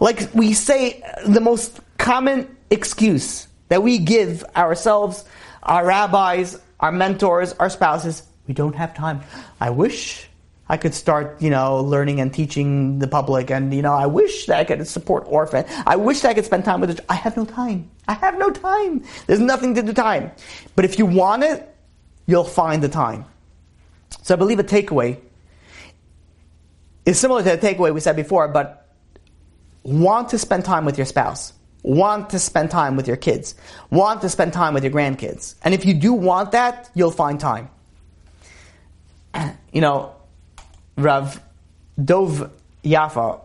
[0.00, 5.24] Like we say, the most common excuse that we give ourselves,
[5.62, 9.20] our rabbis, our mentors, our spouses, we don't have time.
[9.60, 10.28] I wish
[10.68, 14.46] I could start, you know, learning and teaching the public, and you know, I wish
[14.46, 15.64] that I could support orphan.
[15.86, 17.00] I wish that I could spend time with it.
[17.08, 17.90] I have no time.
[18.08, 19.04] I have no time.
[19.26, 20.32] There's nothing to do time.
[20.74, 21.68] But if you want it,
[22.26, 23.24] you'll find the time.
[24.22, 25.18] So I believe a takeaway
[27.04, 28.88] is similar to the takeaway we said before, but
[29.82, 31.52] want to spend time with your spouse.
[31.82, 33.56] Want to spend time with your kids.
[33.90, 35.56] Want to spend time with your grandkids.
[35.64, 37.68] And if you do want that, you'll find time.
[39.72, 40.14] You know,
[40.96, 41.40] Rav
[42.02, 42.50] Dov
[42.84, 43.40] Yafa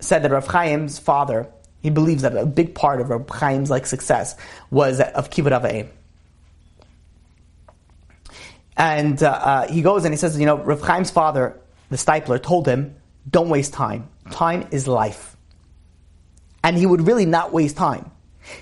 [0.00, 1.48] said that Rav Chaim's father,
[1.82, 4.36] He believes that a big part of Reb Chaim's like success
[4.70, 5.88] was of kibbud avayim.
[8.76, 11.58] And uh, uh, he goes and he says, you know, Reb Chaim's father,
[11.88, 12.96] the Steipler, told him,
[13.30, 14.08] don't waste time.
[14.30, 15.36] Time is life.
[16.62, 18.10] And he would really not waste time.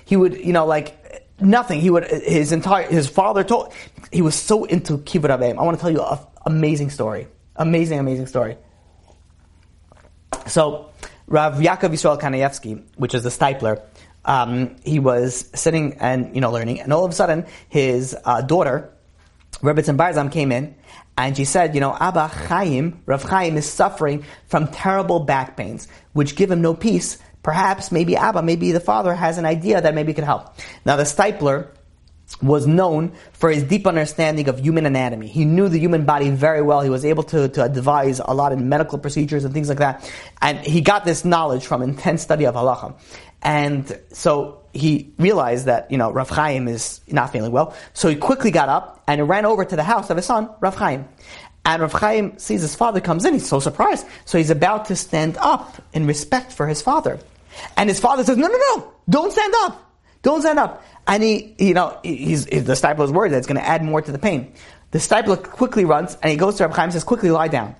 [0.05, 1.81] He would, you know, like nothing.
[1.81, 3.73] He would, his entire, his father told,
[4.11, 5.57] he was so into kibbud avayim.
[5.57, 7.27] I want to tell you an amazing story.
[7.55, 8.57] Amazing, amazing story.
[10.47, 10.91] So,
[11.27, 13.81] Rav Yaakov Yisrael Kanievsky, which is the Steipler,
[14.25, 18.41] um, he was sitting and, you know, learning, and all of a sudden, his uh,
[18.41, 18.91] daughter,
[19.61, 20.75] Rebbetzin Barzam came in
[21.17, 25.87] and she said, you know, Abba Chaim, Rav Chaim is suffering from terrible back pains,
[26.13, 27.17] which give him no peace.
[27.41, 30.55] Perhaps, maybe Abba, maybe the father has an idea that maybe could help.
[30.83, 31.69] Now the Steipler
[32.41, 35.27] was known for his deep understanding of human anatomy.
[35.27, 36.81] He knew the human body very well.
[36.81, 40.11] He was able to, to devise a lot in medical procedures and things like that.
[40.41, 42.95] And he got this knowledge from intense study of halacha.
[43.41, 47.75] And so he realized that, you know, Rav Chaim is not feeling well.
[47.93, 50.75] So he quickly got up and ran over to the house of his son, Rav
[50.75, 51.07] Chaim.
[51.63, 53.33] And Rav Chaim sees his father comes in.
[53.33, 54.05] He's so surprised.
[54.25, 57.19] So he's about to stand up in respect for his father.
[57.77, 59.81] And his father says, no, no, no, don't stand up.
[60.21, 60.83] Don't stand up.
[61.07, 64.11] And he, you know, he's, the Steipler's worried that it's going to add more to
[64.11, 64.53] the pain.
[64.91, 67.75] The Steipler quickly runs and he goes to Rav Chaim and says, quickly lie down.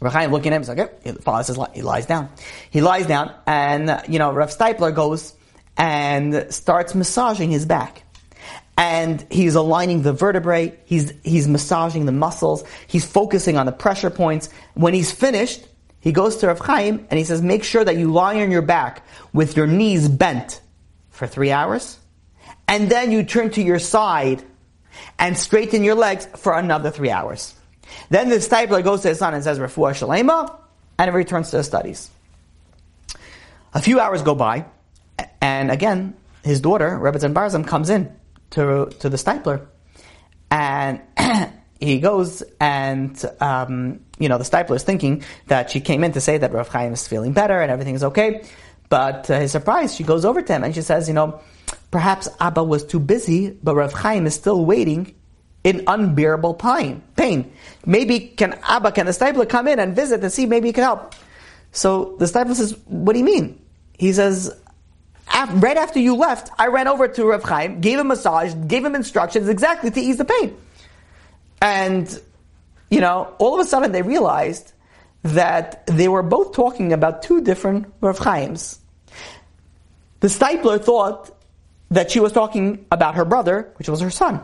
[0.00, 1.10] Rav Chaim looking at him, he's like, okay.
[1.12, 2.28] The father says, he lies down.
[2.70, 5.34] He lies down and, you know, Rav Steipler goes
[5.76, 8.04] and starts massaging his back.
[8.76, 14.08] And he's aligning the vertebrae, he's, he's massaging the muscles, he's focusing on the pressure
[14.08, 14.48] points.
[14.74, 15.66] When he's finished,
[16.00, 18.62] he goes to Rav Chaim and he says, make sure that you lie on your
[18.62, 19.04] back
[19.34, 20.62] with your knees bent
[21.10, 21.98] for three hours.
[22.70, 24.44] And then you turn to your side
[25.18, 27.52] and straighten your legs for another three hours.
[28.10, 30.56] Then the Steipler goes to his son and says, Refuah Shleimah,
[30.96, 32.10] and returns to his studies.
[33.74, 34.66] A few hours go by,
[35.40, 36.14] and again,
[36.44, 38.14] his daughter, Rebbe Barzam, comes in
[38.50, 39.66] to, to the Steipler.
[40.52, 41.00] And
[41.80, 46.20] he goes and, um, you know, the Steipler is thinking that she came in to
[46.20, 48.44] say that Rav Chaim is feeling better and everything is okay.
[48.88, 51.40] But his surprise, she goes over to him and she says, you know,
[51.90, 55.14] perhaps Abba was too busy, but Rav Chaim is still waiting
[55.64, 57.02] in unbearable pain.
[57.16, 57.52] Pain.
[57.84, 60.84] Maybe can Abba, can the Steipler come in and visit and see maybe he can
[60.84, 61.14] help?
[61.72, 63.60] So the Steipler says, what do you mean?
[63.98, 64.54] He says,
[65.34, 68.94] right after you left, I ran over to Rav Chaim, gave him massage, gave him
[68.94, 70.56] instructions exactly to ease the pain.
[71.60, 72.20] And,
[72.90, 74.72] you know, all of a sudden they realized
[75.22, 78.78] that they were both talking about two different Rav Chaims.
[80.20, 81.30] The Steipler thought
[81.90, 84.40] that she was talking about her brother, which was her son.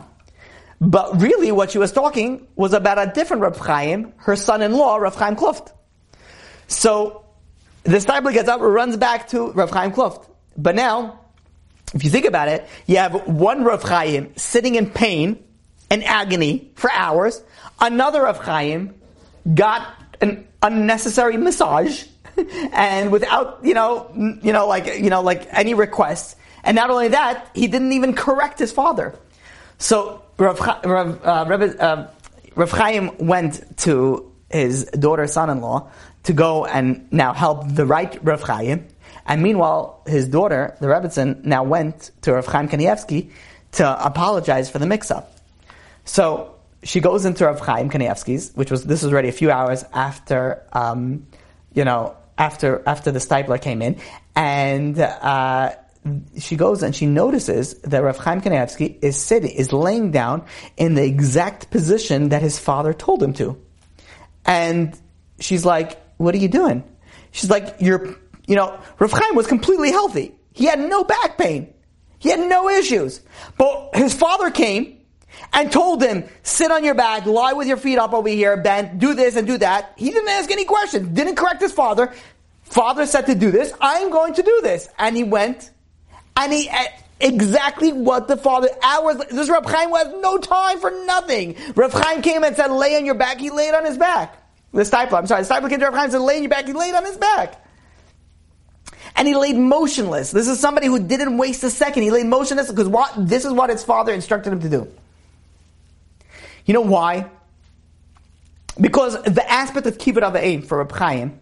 [0.79, 5.15] But really what she was talking was about a different Rav Chaim, her son-in-law, Rav
[5.15, 5.71] Chaim Kluft.
[6.67, 7.25] So,
[7.83, 10.29] the Steipler gets up runs back to Rav Chaim Kluft.
[10.57, 11.21] But now,
[11.93, 15.43] if you think about it, you have one Rav Chaim sitting in pain
[15.89, 17.41] and agony for hours.
[17.79, 18.93] Another Rav Chaim
[19.53, 19.87] got
[20.21, 22.03] an unnecessary massage
[22.73, 24.11] and without, you know,
[24.43, 26.35] you know, like, you know, like any requests.
[26.67, 29.17] And not only that, he didn't even correct his father.
[29.77, 32.07] So Rav, Rav, uh, Rav, uh,
[32.55, 35.89] Rav Chaim went to his daughter's son-in-law
[36.23, 38.85] to go and now help the right Rav Chaim.
[39.25, 43.31] And meanwhile, his daughter, the Rebbitzin, now went to Rav Chaim Kanievsky
[43.73, 45.37] to apologize for the mix-up.
[46.03, 46.53] So
[46.83, 50.63] she goes into Rav Chaim Kanievsky's, which was this was already a few hours after,
[50.73, 51.27] um,
[51.73, 53.99] you know, after after the Steipler came in,
[54.35, 55.71] and uh,
[56.39, 60.45] she goes and she notices that Rav Chaim Kanievsky is sitting, is laying down
[60.75, 63.57] in the exact position that his father told him to,
[64.45, 64.99] and
[65.39, 66.83] she's like, "What are you doing?"
[67.31, 68.15] She's like, "You're."
[68.47, 70.33] You know, Rav Chaim was completely healthy.
[70.53, 71.73] He had no back pain.
[72.19, 73.21] He had no issues.
[73.57, 74.97] But his father came
[75.53, 78.99] and told him, sit on your back, lie with your feet up over here, bend,
[78.99, 79.93] do this and do that.
[79.97, 82.13] He didn't ask any questions, didn't correct his father.
[82.63, 84.89] Father said to do this, I'm going to do this.
[84.97, 85.71] And he went,
[86.37, 86.87] and he, eh,
[87.19, 91.55] exactly what the father, hours, this Rav Chaim has no time for nothing.
[91.75, 94.37] Rav Chaim came and said, lay on your back, he laid on his back.
[94.71, 96.49] The Steipler, I'm sorry, the Steipler came to Rav Chaim and said, lay on your
[96.49, 97.61] back, he laid on his back
[99.17, 100.31] and he laid motionless.
[100.31, 102.03] This is somebody who didn't waste a second.
[102.03, 104.87] He laid motionless because what, this is what his father instructed him to do.
[106.65, 107.29] You know why?
[108.79, 111.39] Because the aspect of kibbud avayim for Reb Chaim,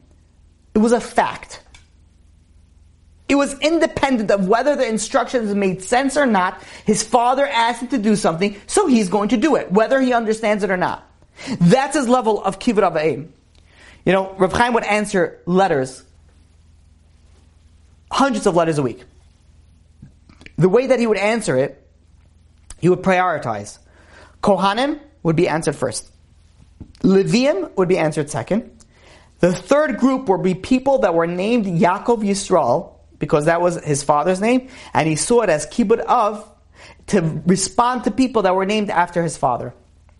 [0.74, 1.62] it was a fact.
[3.28, 6.61] It was independent of whether the instructions made sense or not.
[6.86, 10.13] His father asked him to do something, so he's going to do it, whether he
[10.13, 11.09] understands it or not.
[11.59, 13.30] That's his level of kibbud avayim.
[14.05, 16.03] You know, Reb Chaim would answer letters
[18.11, 19.03] hundreds of letters a week.
[20.57, 21.86] The way that he would answer it,
[22.80, 23.80] he would prioritize.
[24.41, 26.11] Kohanim would be answered first.
[27.01, 28.71] Leviim would be answered second.
[29.39, 34.03] The third group would be people that were named Yaakov Yisrael, because that was his
[34.03, 36.49] father's name, and he saw it as kibbud av
[37.07, 39.74] to respond to people that were named after his father.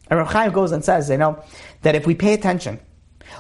[0.10, 1.44] And Rav Chaim goes and says, you know,
[1.82, 2.80] that if we pay attention,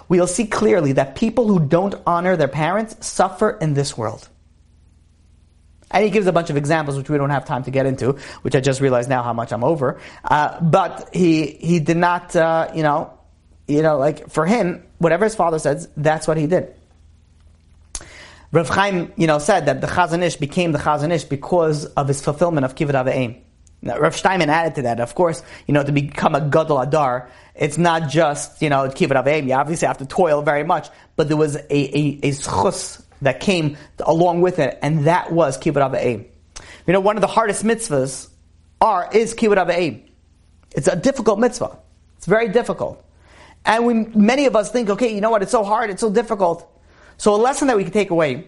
[0.10, 4.28] we'll see clearly that people who don't honor their parents suffer in this world.
[5.92, 8.14] And he gives a bunch of examples, which we don't have time to get into,
[8.42, 10.00] which I just realized now how much I'm over.
[10.24, 13.14] Uh, but he he did not, uh, you know,
[13.68, 16.74] you know, like for him, whatever his father says, that's what he did.
[18.52, 22.08] Rav Chaim, you know, said that the Chazon Ish became the Chazon Ish because of
[22.08, 23.42] his fulfillment of Avayim.
[23.82, 27.28] Now, Rav Steinman added to that, of course, you know, to become a Gadol Hador,
[27.54, 29.48] it's not just, you know, Kibbud Av Va'em.
[29.48, 33.40] You obviously have to toil very much, but there was a, a, a zchus that
[33.40, 36.26] came along with it, and that was Kibbud Av Va'em.
[36.88, 38.30] You know, one of the hardest mitzvahs
[38.82, 40.02] are, is Kibbud Av Va'em.
[40.76, 41.78] It's a difficult mitzvah.
[42.18, 43.04] It's very difficult.
[43.66, 46.10] And we, many of us think, okay, you know what, it's so hard, it's so
[46.12, 46.70] difficult.
[47.18, 48.48] So a lesson that we can take away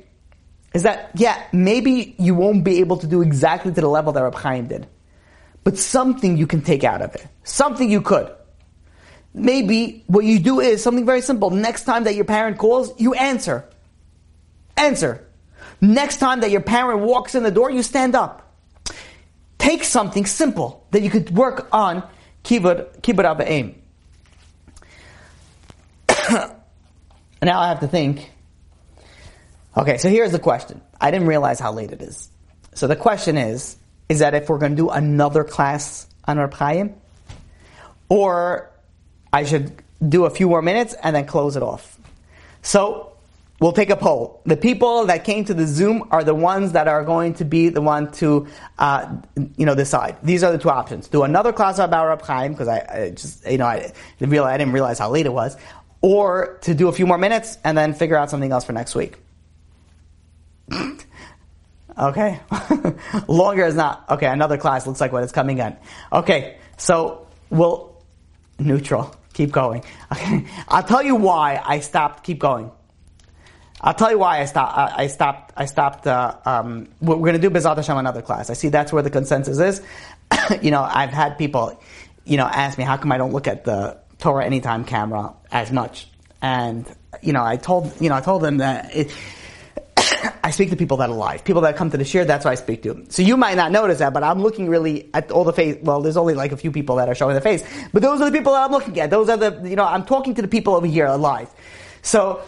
[0.73, 4.21] is that, yeah, maybe you won't be able to do exactly to the level that
[4.21, 4.87] Reb Chaim did.
[5.63, 7.25] But something you can take out of it.
[7.43, 8.31] Something you could.
[9.33, 11.49] Maybe what you do is something very simple.
[11.49, 13.65] Next time that your parent calls, you answer.
[14.75, 15.27] Answer.
[15.79, 18.43] Next time that your parent walks in the door, you stand up.
[19.57, 22.03] Take something simple that you could work on
[22.43, 23.81] kibbut, kibbut aim.
[27.41, 28.31] now I have to think.
[29.77, 30.81] Okay, so here's the question.
[30.99, 32.29] I didn't realize how late it is.
[32.73, 33.77] So the question is,
[34.09, 36.95] is that if we're going to do another class on Reb Chaim,
[38.09, 38.71] or
[39.31, 41.99] I should do a few more minutes and then close it off.
[42.63, 43.13] So
[43.59, 44.41] we'll take a poll.
[44.47, 47.69] The people that came to the Zoom are the ones that are going to be
[47.69, 48.47] the one to,
[48.79, 49.15] uh,
[49.57, 50.17] you know, decide.
[50.23, 53.45] These are the two options: do another class about Reb Chaim because I, I, just,
[53.45, 55.55] you know, I I didn't realize how late it was,
[56.01, 58.95] or to do a few more minutes and then figure out something else for next
[58.95, 59.17] week.
[61.99, 62.39] Okay,
[63.27, 64.27] longer is not okay.
[64.27, 65.75] Another class looks like what it's coming in.
[66.13, 67.95] Okay, so we'll
[68.59, 69.15] neutral.
[69.33, 69.83] Keep going.
[70.11, 72.23] Okay, I'll tell you why I stopped.
[72.23, 72.71] Keep going.
[73.81, 74.77] I'll tell you why I stopped.
[74.77, 75.53] I stopped.
[75.57, 76.05] I stopped.
[76.05, 78.51] Uh, um, we're going to do B'ezrat Hashem another class.
[78.51, 79.81] I see that's where the consensus is.
[80.61, 81.79] you know, I've had people,
[82.25, 85.71] you know, ask me how come I don't look at the Torah Anytime camera as
[85.71, 86.07] much,
[86.43, 86.85] and
[87.23, 88.95] you know, I told you know I told them that.
[88.95, 89.11] It,
[90.43, 92.25] I speak to people that are alive, people that come to the shiur.
[92.25, 93.05] That's what I speak to.
[93.09, 95.77] So you might not notice that, but I'm looking really at all the face.
[95.81, 98.29] Well, there's only like a few people that are showing the face, but those are
[98.29, 99.09] the people that I'm looking at.
[99.09, 101.49] Those are the you know I'm talking to the people over here alive.
[102.01, 102.41] So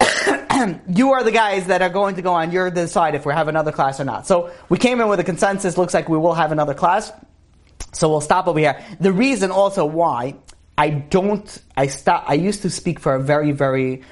[0.88, 2.50] you are the guys that are going to go on.
[2.52, 4.26] You're the decide if we have another class or not.
[4.26, 5.76] So we came in with a consensus.
[5.76, 7.12] Looks like we will have another class.
[7.92, 8.82] So we'll stop over here.
[9.00, 10.34] The reason also why
[10.78, 14.02] I don't, I stop, I used to speak for a very, very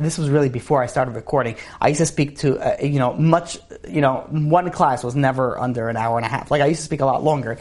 [0.00, 1.56] this was really before I started recording.
[1.80, 5.58] I used to speak to, uh, you know, much, you know, one class was never
[5.58, 6.50] under an hour and a half.
[6.50, 7.58] Like I used to speak a lot longer,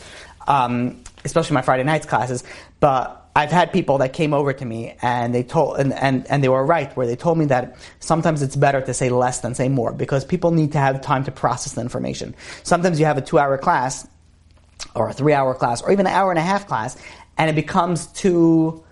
[0.47, 2.43] um, especially my Friday nights classes.
[2.79, 6.43] But I've had people that came over to me and they told, and, and, and
[6.43, 9.55] they were right, where they told me that sometimes it's better to say less than
[9.55, 12.35] say more because people need to have time to process the information.
[12.63, 14.07] Sometimes you have a two hour class
[14.95, 16.95] or a three hour class or even an hour and a half class
[17.37, 18.83] and it becomes too,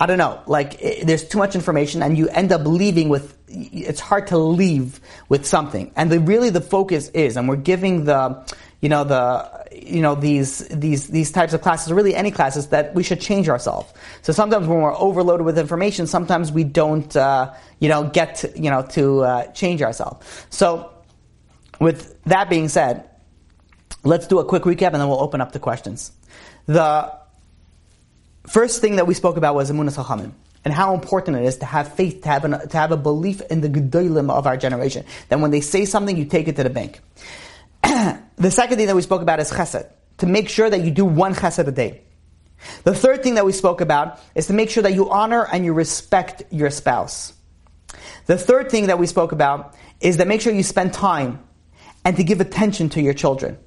[0.00, 3.36] I don't know, like it, there's too much information and you end up leaving with,
[3.48, 5.90] it's hard to leave with something.
[5.96, 8.46] And the, really the focus is, and we're giving the,
[8.80, 12.68] you know, the, you know, these, these, these types of classes, or really any classes,
[12.68, 13.92] that we should change ourselves.
[14.22, 18.52] So sometimes when we're overloaded with information, sometimes we don't, uh, you know, get, to,
[18.54, 20.46] you know, to uh, change ourselves.
[20.50, 20.92] So
[21.80, 23.10] with that being said,
[24.04, 26.12] let's do a quick recap and then we'll open up the questions.
[26.66, 27.17] The
[28.48, 30.32] first thing that we spoke about was Emunas Chachamim
[30.64, 33.40] and how important it is to have faith, to have, an, to have a belief
[33.50, 35.04] in the Gedolim of our generation.
[35.28, 37.00] That when they say something, you take it to the bank.
[37.82, 39.88] the second thing that we spoke about is Chesed,
[40.18, 42.02] to make sure that you do one Chesed a day.
[42.82, 45.64] The third thing that we spoke about is to make sure that you honor and
[45.64, 47.32] you respect your spouse.
[48.26, 51.42] The third thing that we spoke about is that make sure you spend time
[52.04, 53.58] and to give attention to your children.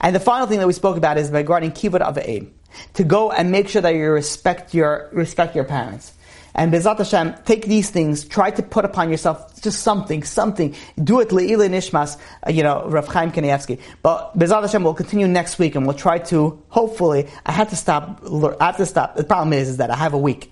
[0.00, 2.50] And the final thing that we spoke about is regarding kibbud av va'em
[2.94, 6.12] to go and make sure that you respect your respect your parents.
[6.54, 10.74] And B'ezrat Hashem, take these things, try to put upon yourself just something, something.
[11.02, 13.80] Do it l'iluy nishmas, uh, you know, Rav Chaim Kanievsky.
[14.02, 17.76] But B'ezrat Hashem will continue next week and we'll try to, hopefully, I had to
[17.76, 18.20] stop,
[18.60, 19.16] I have to stop.
[19.16, 20.51] The problem is, is that I have a week.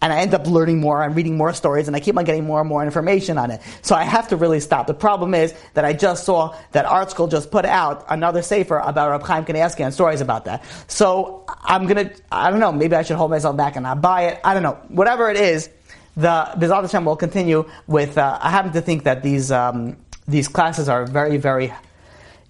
[0.00, 2.44] And I end up learning more and reading more stories, and I keep on getting
[2.44, 3.60] more and more information on it.
[3.82, 4.86] So I have to really stop.
[4.86, 9.10] The problem is that I just saw that ArtScroll just put out another sefer about
[9.10, 10.64] Rab Chaim Kanievsky and stories about that.
[10.88, 14.26] So I'm gonna, I don't know, maybe I should hold myself back and not buy
[14.26, 14.40] it.
[14.44, 14.78] I don't know.
[14.88, 15.70] Whatever it is,
[16.16, 18.16] the B'ezrat Hashem will continue with.
[18.16, 19.96] Uh, I happen to think that these um,
[20.26, 21.72] these classes are very, very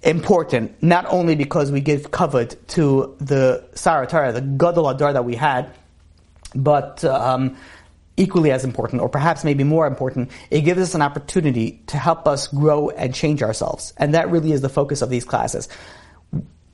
[0.03, 0.81] important.
[0.83, 5.35] Not only because we give kavod to the Sar HaTorah, the Gadol Hador that we
[5.35, 5.73] had
[6.57, 7.57] but um,
[8.17, 12.27] equally as important, or perhaps maybe more important, it gives us an opportunity to help
[12.27, 13.93] us grow and change ourselves.
[13.97, 15.69] And that really is the focus of these classes.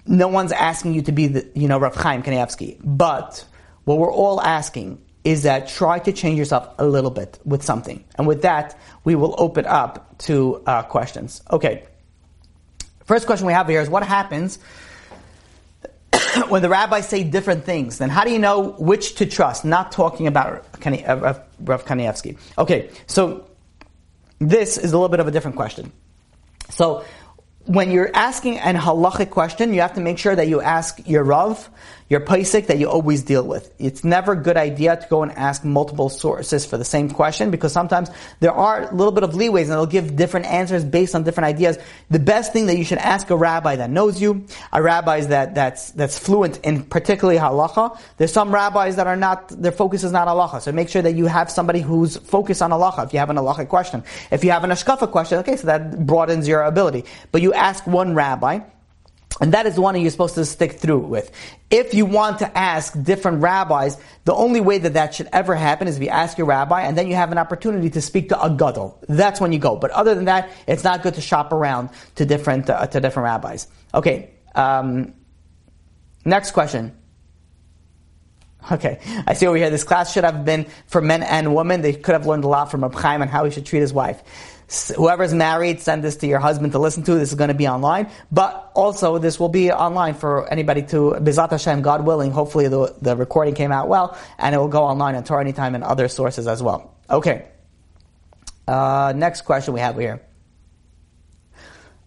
[0.06, 3.44] No one's asking you to be the, you know, Rav Chaim Kanievsky, but
[3.84, 8.04] what we're all asking is that try to change yourself a little bit with something.
[8.16, 11.42] And with that, we will open up to uh, questions.
[11.50, 11.84] Okay.
[13.04, 14.58] First question we have here is what happens
[16.48, 19.64] when the rabbis say different things, then how do you know which to trust?
[19.64, 22.38] Not talking about uh, Rav Kanievsky.
[22.58, 23.46] Okay, so
[24.38, 25.92] this is a little bit of a different question.
[26.70, 27.04] So
[27.66, 31.22] when you're asking an halachic question, you have to make sure that you ask your
[31.22, 31.68] Rav,
[32.12, 33.72] your posek that you always deal with.
[33.78, 37.50] It's never a good idea to go and ask multiple sources for the same question
[37.50, 38.10] because sometimes
[38.40, 41.46] there are a little bit of leeways and they'll give different answers based on different
[41.46, 41.78] ideas.
[42.10, 45.54] The best thing that you should ask a rabbi that knows you, a rabbi that,
[45.54, 47.98] that's, that's fluent in particularly halacha.
[48.18, 50.60] There's some rabbis that are not, their focus is not halacha.
[50.60, 53.36] So make sure that you have somebody who's focused on halacha if you have an
[53.36, 54.04] halacha question.
[54.30, 57.06] If you have an hashkafa question, okay, so that broadens your ability.
[57.30, 58.60] But you ask one rabbi,
[59.40, 61.30] and that is the one you're supposed to stick through with.
[61.70, 65.88] If you want to ask different rabbis, the only way that that should ever happen
[65.88, 68.42] is if you ask your rabbi and then you have an opportunity to speak to
[68.42, 69.02] a gadol.
[69.08, 69.76] That's when you go.
[69.76, 73.24] But other than that, it's not good to shop around to different, uh, to different
[73.24, 73.68] rabbis.
[73.94, 74.30] Okay.
[74.54, 75.14] Um,
[76.24, 76.96] next question.
[78.70, 79.70] Okay, I see over here.
[79.70, 81.80] This class should have been for men and women.
[81.80, 83.92] They could have learned a lot from Reb Chaim and how he should treat his
[83.92, 84.22] wife
[84.96, 87.14] whoever's married, send this to your husband to listen to.
[87.14, 91.16] This is going to be online, but also this will be online for anybody to
[91.20, 92.30] B'ezrat Hashem, God willing.
[92.30, 95.74] Hopefully the, the recording came out well, and it will go online on Torah Anytime
[95.74, 96.94] and other sources as well.
[97.10, 97.46] Okay.
[98.66, 100.22] Uh, next question we have here.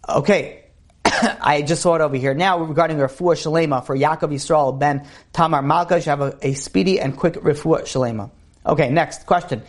[0.07, 0.63] Okay.
[1.05, 2.33] I just saw it over here.
[2.33, 6.99] Now regarding Refuah Shleimah for Yaakov Yisrael ben Tamar Malka, you have a, a speedy
[6.99, 8.31] and quick Refuah Shleimah.
[8.65, 9.61] Okay, next question.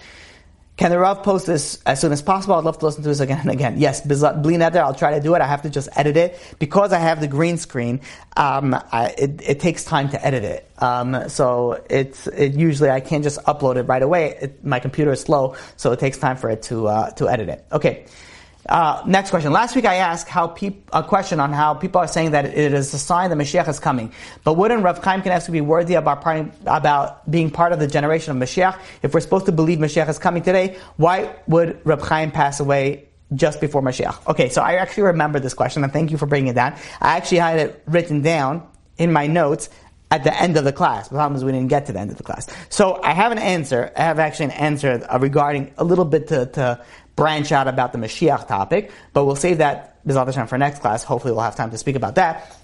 [0.76, 2.54] Can the Rav post this as soon as possible?
[2.54, 3.78] I'd love to listen to this again and again.
[3.78, 5.40] Yes, Bli I'll try to do it.
[5.40, 6.38] I have to just edit it.
[6.58, 8.00] Because I have the green screen,
[8.36, 10.70] um, I, it, it, takes time to edit it.
[10.78, 14.36] Um, so it's, it usually, I can't just upload it right away.
[14.42, 17.48] It, my computer is slow, so it takes time for it to, uh, to edit
[17.48, 17.64] it.
[17.72, 18.04] Okay.
[18.68, 19.52] Uh, next question.
[19.52, 22.72] Last week I asked how peop- a question on how people are saying that it
[22.72, 24.12] is a sign that Mashiach is coming.
[24.44, 28.36] But wouldn't Rav Chaim Kanievsky be worthy about, part- about being part of the generation
[28.36, 28.78] of Mashiach?
[29.02, 33.08] If we're supposed to believe Mashiach is coming today, why would Rav Chaim pass away
[33.34, 34.26] just before Mashiach?
[34.26, 36.74] Okay, so I actually remember this question, and thank you for bringing it down.
[37.00, 38.66] I actually had it written down
[38.98, 39.68] in my notes
[40.10, 41.08] at the end of the class.
[41.08, 42.46] The problem is we didn't get to the end of the class.
[42.68, 43.92] So I have an answer.
[43.96, 46.80] I have actually an answer regarding a little bit to, to
[47.16, 51.02] branch out about the Mashiach topic, but we'll save that B'ezrat Hashem for next class.
[51.02, 52.56] Hopefully we'll have time to speak about that.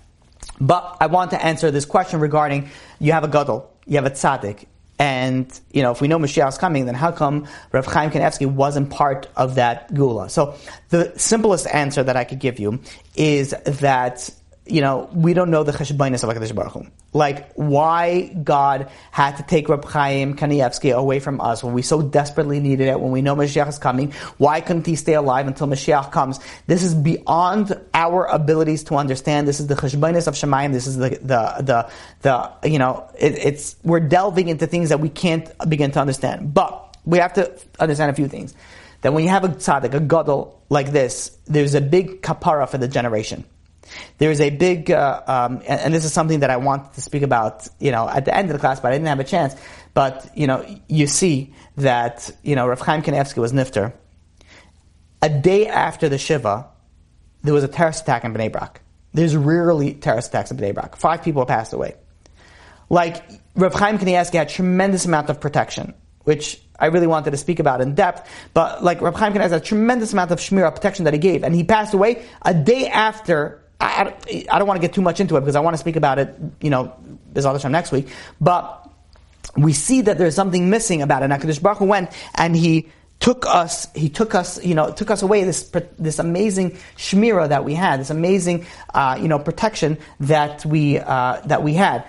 [0.60, 4.10] But I want to answer this question regarding you have a gadol, you have a
[4.10, 4.66] tzaddik,
[4.98, 8.46] and you know if we know Mashiach is coming, then how come Rav Chaim Kanievsky
[8.46, 10.30] wasn't part of that geula?
[10.30, 10.54] So
[10.90, 12.80] the simplest answer that I could give you
[13.16, 14.30] is that
[14.64, 16.86] you know, we don't know the cheshbonos of HaKadosh Baruch Hu.
[17.12, 22.00] Like, why God had to take Reb Chaim Kanievsky away from us when we so
[22.00, 24.12] desperately needed it, when we know Mashiach is coming.
[24.38, 26.38] Why couldn't he stay alive until Mashiach comes?
[26.68, 29.48] This is beyond our abilities to understand.
[29.48, 30.72] This is the cheshbonos of Shemayim.
[30.72, 31.90] This is the, the, the,
[32.20, 36.54] the you know, it, it's, we're delving into things that we can't begin to understand.
[36.54, 38.54] But we have to understand a few things.
[39.00, 42.78] That when you have a tzaddik, a gadol like this, there's a big kapara for
[42.78, 43.44] the generation.
[44.18, 47.22] There's a big, uh, um, and, and, this is something that I wanted to speak
[47.22, 49.54] about, you know, at the end of the class, but I didn't have a chance.
[49.94, 53.92] But, you know, you see that, you know, Rav Chaim Kanievsky was nifter.
[55.20, 56.68] A day after the Shiva,
[57.42, 58.80] there was a terrorist attack in Bnei Brak.
[59.12, 60.96] There's rarely terrorist attacks in Bnei Brak.
[60.96, 61.94] Five people passed away.
[62.88, 63.22] Like,
[63.54, 65.94] Rav Chaim Kanievsky had tremendous amount of protection,
[66.24, 68.28] which I really wanted to speak about in depth.
[68.54, 71.44] But like Rav Chaim Kanievsky has a tremendous amount of shmira protection that he gave,
[71.44, 75.18] and he passed away a day after I, I, don't want to get too much
[75.18, 76.94] into it because I want to speak about it, you know,
[77.32, 78.08] this other time next week.
[78.40, 78.88] But
[79.56, 81.30] we see that there's something missing about it.
[81.30, 82.88] And HaKadosh Baruch Hu went and he
[83.18, 87.64] took us, he took us, you know, took us away this, this amazing shmira that
[87.64, 92.04] we had, this amazing, uh, you know, protection that we, uh, that we had.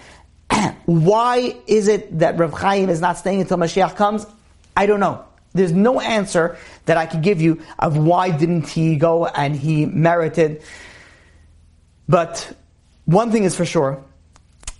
[0.85, 4.27] Why is it that Rav Chaim is not staying until Mashiach comes?
[4.77, 5.25] I don't know.
[5.53, 9.85] There's no answer that I could give you of why didn't he go and he
[9.85, 10.63] merited.
[12.07, 12.55] But
[13.05, 14.03] one thing is for sure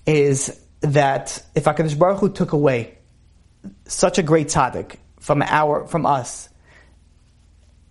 [0.06, 2.98] is that if HaKadosh Baruch Hu took away
[3.86, 6.50] such a great tzaddik from our, from us,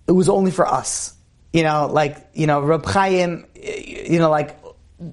[0.07, 1.15] it was only for us.
[1.53, 4.59] You know, like, you know, Reb Chaim, you know, like,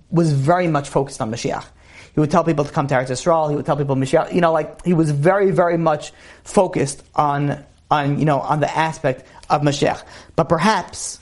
[0.10, 1.66] was very much focused on Mashiach.
[2.14, 3.50] He would tell people to come to Eretz Yisrael.
[3.50, 4.34] He would tell people Mashiach.
[4.34, 6.12] You know, like he was very, very much
[6.44, 10.04] focused on on you know on the aspect of Mashiach.
[10.36, 11.20] But perhaps,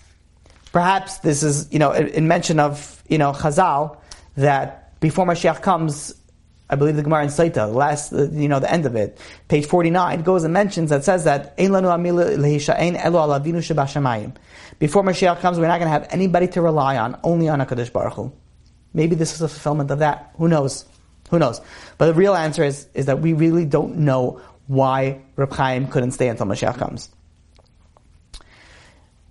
[0.77, 3.97] perhaps this is you know in mention of you know Chazal
[4.35, 6.13] that before Mashiach comes,
[6.69, 9.89] I believe the Gemara in Sotah, last you know the end of it, page forty
[9.89, 11.73] nine goes and mentions that says that Before
[15.03, 18.13] Mashiach comes, we're not going to have anybody to rely on, only on Hakadosh Baruch
[18.13, 18.31] Hu.
[18.93, 20.31] Maybe this is a fulfillment of that.
[20.37, 20.85] Who knows?
[21.31, 21.59] Who knows?
[21.97, 26.11] But the real answer is, is that we really don't know why Reb Chaim couldn't
[26.11, 27.09] stay until Mashiach comes.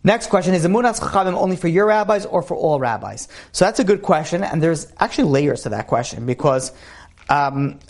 [0.07, 3.27] Next question is Emunas Chachamim only for your rabbis or for all rabbis?
[3.51, 6.71] So that's a good question, and there's actually layers to that question because,
[7.29, 7.81] um,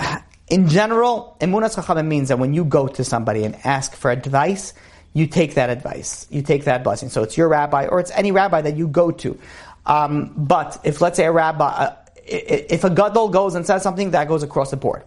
[0.48, 4.72] in general, Emunas Chachamim means that when you go to somebody and ask for advice,
[5.12, 7.10] you take that advice, you take that blessing.
[7.10, 9.38] So it's your rabbi or it's any rabbi that you go to.
[9.84, 14.12] Um, but if let's say a rabbi, uh, if a gadol goes and says something,
[14.12, 15.02] that goes across the board.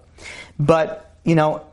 [0.59, 1.65] But you know,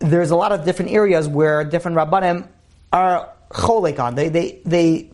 [0.00, 2.48] there's a lot of different areas where different rabbanim
[2.92, 4.14] are cholek on.
[4.14, 5.10] They they they.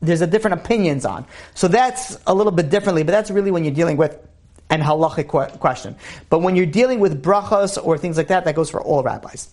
[0.00, 1.26] There's a different opinions on.
[1.54, 4.18] So that's a little bit differently, but that's really when you're dealing with
[4.70, 5.28] an halachic
[5.58, 5.96] question.
[6.28, 9.48] But when you're dealing with brachas or things like that, that goes for all rabbis.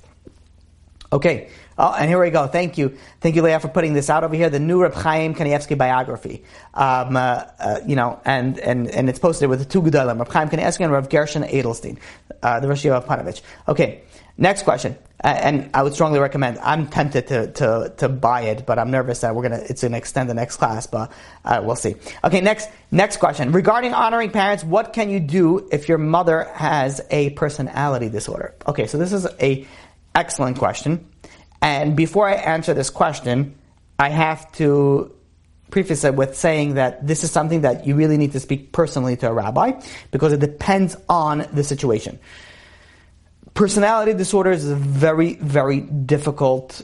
[1.11, 2.47] Okay, oh, and here we go.
[2.47, 4.49] Thank you, thank you, Leah, for putting this out over here.
[4.49, 9.19] The new Reb Chaim Kanievsky biography, um, uh, uh, you know, and, and and it's
[9.19, 11.99] posted with the two gedolim, Reb Chaim Kanievsky and Reb Gershon Edelstein,
[12.41, 13.41] uh, the Rosh of Ponevezh.
[13.67, 14.01] Okay,
[14.37, 16.59] next question, and I would strongly recommend.
[16.59, 19.97] I'm tempted to, to, to buy it, but I'm nervous that we're gonna it's gonna
[19.97, 21.11] extend the next class, but
[21.45, 21.95] uh, we'll see.
[22.23, 24.63] Okay, next next question regarding honoring parents.
[24.63, 28.55] What can you do if your mother has a personality disorder?
[28.67, 29.65] Okay, so this is a
[30.15, 31.09] Excellent question.
[31.61, 33.55] And before I answer this question,
[33.97, 35.13] I have to
[35.71, 39.15] preface it with saying that this is something that you really need to speak personally
[39.17, 39.81] to a rabbi
[40.11, 42.19] because it depends on the situation.
[43.53, 46.81] Personality disorders is a very, very difficult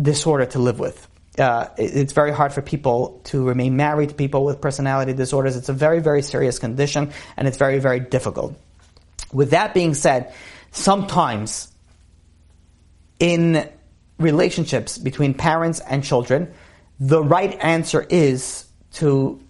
[0.00, 1.08] disorder to live with.
[1.38, 5.56] Uh, it's very hard for people to remain married to people with personality disorders.
[5.56, 8.54] It's a very, very serious condition and it's very, very difficult.
[9.32, 10.34] With that being said,
[10.70, 11.72] sometimes
[13.18, 13.68] in
[14.18, 16.52] relationships between parents and children,
[16.98, 19.40] the right answer is to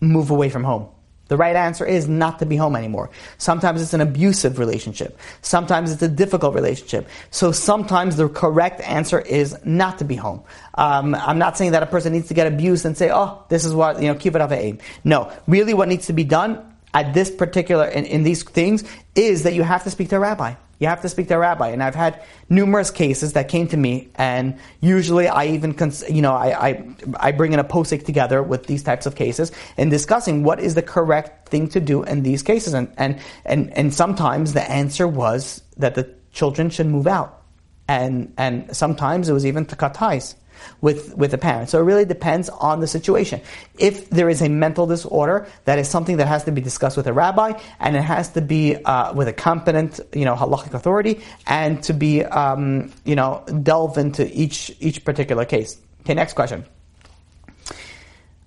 [0.00, 0.88] move away from home.
[1.28, 3.10] The right answer is not to be home anymore.
[3.38, 5.18] Sometimes it's an abusive relationship.
[5.40, 7.08] Sometimes it's a difficult relationship.
[7.30, 10.42] So sometimes the correct answer is not to be home.
[10.74, 13.64] Um, I'm not saying that a person needs to get abused and say, oh, this
[13.64, 14.78] is what, you know, keep it off aim.
[15.02, 15.32] No.
[15.46, 18.84] Really what needs to be done at this particular, in, in these things,
[19.14, 20.54] is that you have to speak to a rabbi.
[20.84, 21.70] You have to speak to a rabbi.
[21.70, 26.20] And I've had numerous cases that came to me, and usually I even, cons- you
[26.20, 26.88] know, I, I,
[27.18, 30.74] I bring in a posek together with these types of cases and discussing what is
[30.74, 32.74] the correct thing to do in these cases.
[32.74, 37.42] And, and, and, and sometimes the answer was that the children should move out.
[37.88, 40.36] And, and sometimes it was even to cut ties
[40.80, 41.70] with, with the parent.
[41.70, 43.40] So it really depends on the situation.
[43.78, 47.06] If there is a mental disorder, that is something that has to be discussed with
[47.06, 51.20] a rabbi, and it has to be uh, with a competent, you know, halachic authority,
[51.46, 55.78] and to be, um, you know, delve into each each particular case.
[56.02, 56.64] Okay, next question.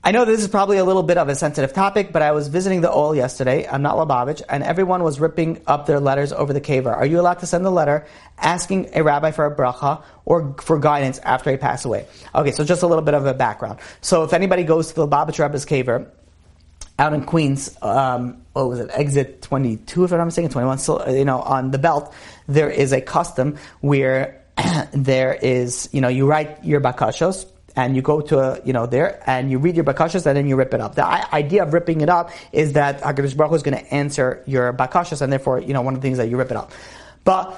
[0.07, 2.47] I know this is probably a little bit of a sensitive topic, but I was
[2.47, 3.67] visiting the Ohel yesterday.
[3.67, 6.95] I'm not Lubavitch, and everyone was ripping up their letters over the kever.
[6.95, 8.07] Are you allowed to send a letter
[8.37, 12.05] asking a rabbi for a bracha or for guidance after he passed away?
[12.33, 13.79] Okay, so just a little bit of a background.
[13.99, 16.09] So if anybody goes to the Lubavitch Rebbe's kever
[16.97, 21.05] out in Queens, um, what was it, exit 22, if I'm not mistaken, 21, so,
[21.09, 22.13] you know, on the belt,
[22.47, 24.41] there is a custom where
[24.93, 27.45] there is, you know, you write your bakashos,
[27.77, 30.47] and you go to a, you know there and you read your bakashas and then
[30.47, 30.95] you rip it up.
[30.95, 34.43] The idea of ripping it up is that Hakadosh Baruch Hu is going to answer
[34.47, 36.71] your bakashas and therefore you know one of the things that you rip it up.
[37.23, 37.53] But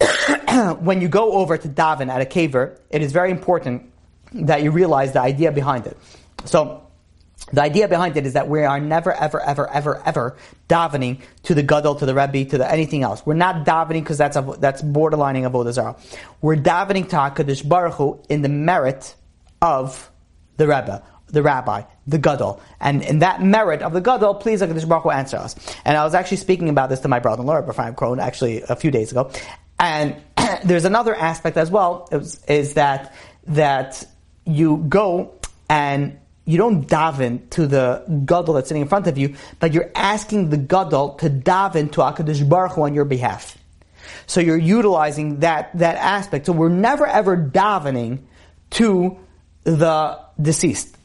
[0.80, 3.90] when you go over to daven at a kever, it is very important
[4.32, 5.98] that you realize the idea behind it.
[6.44, 6.85] So.
[7.52, 10.36] The idea behind it is that we are never, ever, ever, ever, ever
[10.68, 13.24] davening to the gadol, to the rebbe, to the anything else.
[13.24, 15.96] We're not davening because that's a, that's borderlining avodah zarah.
[16.40, 19.14] We're davening to Hakadosh Baruch Hu in the merit
[19.62, 20.10] of
[20.56, 24.88] the rebbe the rabbi, the gadol, and in that merit of the gadol, please Hakadosh
[24.88, 25.56] Baruch Hu answer us.
[25.84, 28.90] And I was actually speaking about this to my brother-in-law, Ephraim Krohn, actually a few
[28.90, 29.30] days ago.
[29.78, 30.16] And
[30.64, 33.14] there's another aspect as well is, is that
[33.48, 34.04] that
[34.44, 35.34] you go
[35.68, 39.90] and you don't daven to the gadol that's sitting in front of you, but you're
[39.94, 43.58] asking the gadol to daven to Hakadosh Baruch Hu on your behalf.
[44.26, 46.46] So you're utilizing that that aspect.
[46.46, 48.20] So we're never ever davening
[48.70, 49.18] to
[49.64, 50.96] the deceased.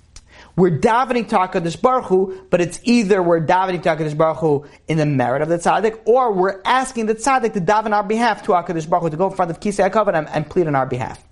[0.56, 4.66] We're davening to HaKadosh Baruch Hu, but it's either we're davening to HaKadosh Baruch Hu
[4.88, 8.04] in the merit of the tzaddik, or we're asking the tzaddik to daven on our
[8.04, 10.68] behalf to HaKadosh Baruch Hu, to go in front of Kisei HaKavod and, and plead
[10.68, 11.24] on our behalf.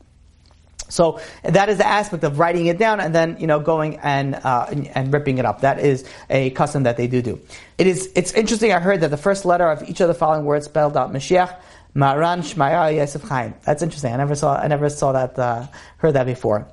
[0.90, 4.36] So that is the aspect of writing it down and then you know going and,
[4.36, 5.62] uh, and, ripping it up.
[5.62, 7.40] That is a custom that they do do.
[7.78, 8.74] It is it's interesting.
[8.74, 11.56] I heard that the first letter of each of the following words spelled out Mashiach,
[11.94, 13.54] Maran, Shmaryahu, Yosef Chaim.
[13.64, 14.14] That's interesting.
[14.14, 15.68] I never saw I never saw that uh,
[15.98, 16.68] heard that before.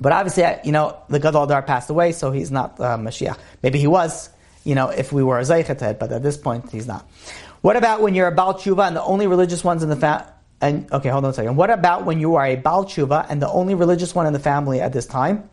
[0.00, 3.38] But obviously, you know, the Gadol Hador passed away, so he's not uh, Mashiach.
[3.62, 4.30] Maybe he was,
[4.64, 7.08] you know, if we were a Zeichet, but at this point, he's not.
[7.60, 10.26] What about when you're a Baal Tshuva and the only religious ones in the family?
[10.62, 11.56] And okay, hold on a second.
[11.56, 14.38] What about when you are a Baal Tshuva and the only religious one in the
[14.38, 15.50] family at this time?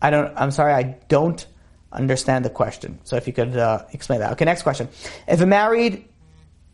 [0.00, 0.32] I don't.
[0.34, 1.46] I'm sorry, I don't
[1.92, 2.98] understand the question.
[3.04, 4.32] So if you could uh, explain that.
[4.32, 4.88] Okay, next question.
[5.26, 6.08] If a married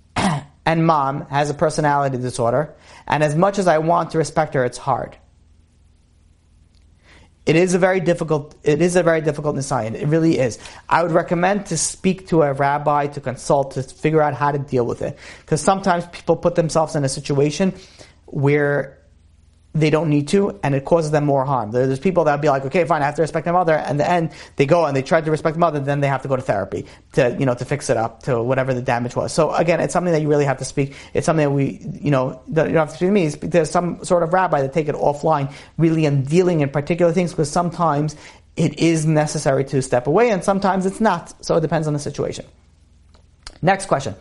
[0.17, 2.73] and mom has a personality disorder,
[3.09, 5.17] and as much as I want to respect her, it's hard.
[7.47, 8.55] It is a very difficult.
[8.63, 9.95] It is a very difficult nisayon.
[9.95, 10.59] It really is.
[10.89, 14.59] I would recommend to speak to a rabbi to consult to figure out how to
[14.59, 17.75] deal with it because sometimes people put themselves in a situation
[18.27, 18.99] where
[19.75, 21.73] they don't need to, and it causes them more harm.
[21.73, 24.09] There's people that'll be like, okay, fine, I have to respect my mother, and the
[24.09, 26.37] end they go and they try to respect the mother, then they have to go
[26.37, 29.33] to therapy to you know to fix it up to whatever the damage was.
[29.33, 30.95] So again, it's something that you really have to speak.
[31.13, 33.29] It's something that we you know you don't have to speak to me.
[33.29, 37.33] There's some sort of rabbi that take it offline, really in dealing in particular things,
[37.33, 38.15] because sometimes
[38.57, 41.35] it is necessary to step away, and sometimes it's not.
[41.45, 42.45] So it depends on the situation.
[43.61, 44.15] Next question.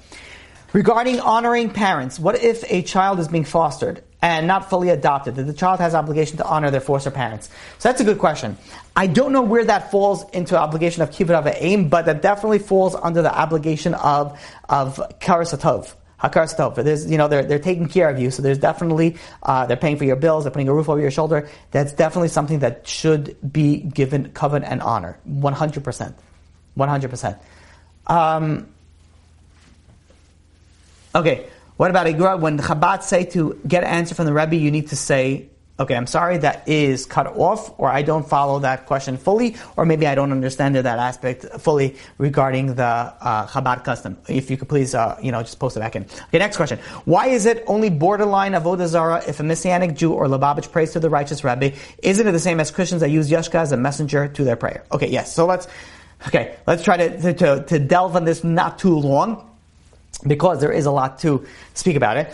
[0.73, 5.35] Regarding honoring parents, what if a child is being fostered and not fully adopted?
[5.35, 7.51] That the child has obligation to honor their foster parents?
[7.77, 8.57] So that's a good question.
[8.95, 12.57] I don't know where that falls into obligation of kibbud av va'em, but that definitely
[12.57, 15.93] falls under the obligation of of karasatov.
[16.19, 19.77] Hakar There's, you know, they're, they're taking care of you, so there's definitely, uh, they're
[19.77, 21.49] paying for your bills, they're putting a roof over your shoulder.
[21.71, 25.19] That's definitely something that should be given covenant and honor.
[25.29, 26.13] 100%.
[26.77, 27.39] 100%.
[28.07, 28.72] Um,
[31.15, 31.45] Okay,
[31.77, 32.39] what about Igra?
[32.39, 35.47] When Chabad say to get an answer from the Rebbe, you need to say,
[35.79, 39.85] okay, I'm sorry, that is cut off, or I don't follow that question fully, or
[39.85, 44.17] maybe I don't understand that aspect fully regarding the uh, Chabad custom.
[44.27, 46.03] If you could please, uh, you know, just post it back in.
[46.03, 46.79] Okay, next question.
[47.05, 50.99] Why is it only borderline avodah zarah if a Messianic Jew or Lubavitch prays to
[50.99, 51.73] the righteous Rebbe?
[52.01, 54.83] Isn't it the same as Christians that use Yoshke as a messenger to their prayer?
[54.91, 55.31] Okay, yes.
[55.31, 55.67] So let's,
[56.27, 59.47] okay, let's try to, to, to delve on this not too long
[60.25, 62.33] because there is a lot to speak about it.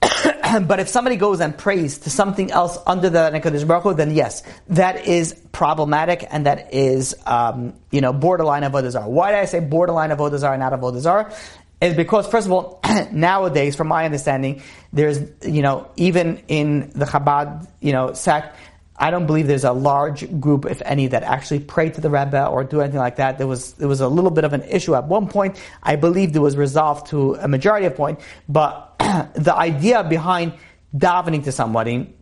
[0.66, 4.14] but if somebody goes and prays to something else under the Nekadosh Baruch Hu, then
[4.14, 9.40] yes, that is problematic and that is, um, you know, borderline of Avodah Why did
[9.40, 11.34] I say borderline of Avodah and not of Avodah
[11.80, 12.80] Is because, first of all,
[13.12, 18.56] nowadays, from my understanding, there's, you know, even in the Chabad, you know, sect,
[19.00, 22.46] I don't believe there's a large group, if any, that actually pray to the Rebbe
[22.46, 23.38] or do anything like that.
[23.38, 25.60] There was there was a little bit of an issue at one point.
[25.82, 28.96] I believe it was resolved to a majority of point, but
[29.34, 30.54] the idea behind
[30.96, 32.12] davening to somebody,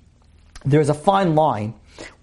[0.65, 1.75] there's a fine line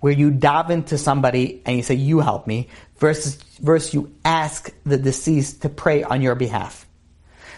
[0.02, 4.72] where you daven to somebody and you say, "You help me," versus versus you ask
[4.86, 6.86] the deceased to pray on your behalf.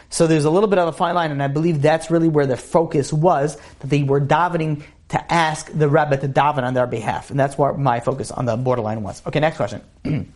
[0.09, 2.45] So there's a little bit of a fine line, and I believe that's really where
[2.45, 6.87] the focus was that they were davening to ask the rabbi to daven on their
[6.87, 7.29] behalf.
[7.29, 9.21] And that's where my focus on the borderline was.
[9.25, 9.81] Okay, next question.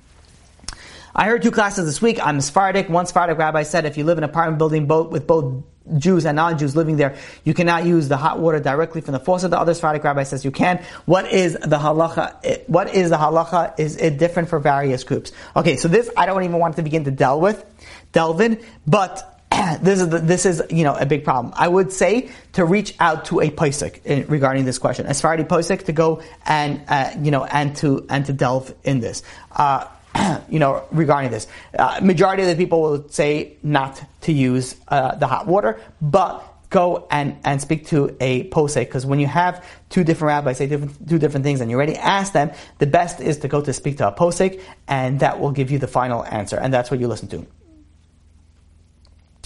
[1.16, 2.20] I heard two classes this week.
[2.24, 2.88] I'm a Sephardic.
[2.88, 5.64] One Sephardic rabbi said if you live in an apartment building both, with both
[5.98, 9.50] Jews and non-Jews living there, you cannot use the hot water directly from the faucet.
[9.50, 10.84] The other Sephardic rabbi says you can.
[11.06, 12.70] What is the halacha?
[12.70, 13.80] What is the halacha?
[13.80, 15.32] Is it different for various groups?
[15.56, 17.66] Okay, so this I don't even want to begin to delve with,
[18.12, 19.39] delve in, but
[19.81, 21.53] this is the, this is you know a big problem.
[21.56, 25.45] I would say to reach out to a posek regarding this question, as far as
[25.45, 29.23] posek to go and uh, you know and to and to delve in this.
[29.52, 29.88] Uh,
[30.49, 31.45] you know, regarding this,
[31.77, 36.44] uh, majority of the people will say not to use uh, the hot water, but
[36.72, 40.65] go and, and speak to a posek because when you have two different rabbis say
[40.65, 43.72] different, two different things and you already ask them, the best is to go to
[43.72, 46.99] speak to a posek and that will give you the final answer and that's what
[46.99, 47.45] you listen to.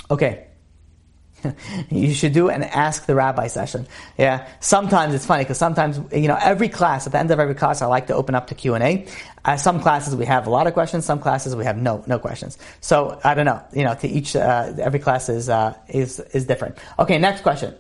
[0.09, 0.47] Okay.
[1.89, 3.87] you should do an ask the rabbi session.
[4.17, 4.47] Yeah.
[4.59, 7.81] Sometimes it's funny because sometimes you know every class at the end of every class
[7.81, 9.07] I like to open up to Q and A.
[9.45, 11.05] Uh, some classes we have a lot of questions.
[11.05, 12.57] Some classes we have no no questions.
[12.81, 13.61] So I don't know.
[13.73, 16.77] You know, to each uh, every class is uh, is is different.
[16.99, 17.17] Okay.
[17.17, 17.75] Next question.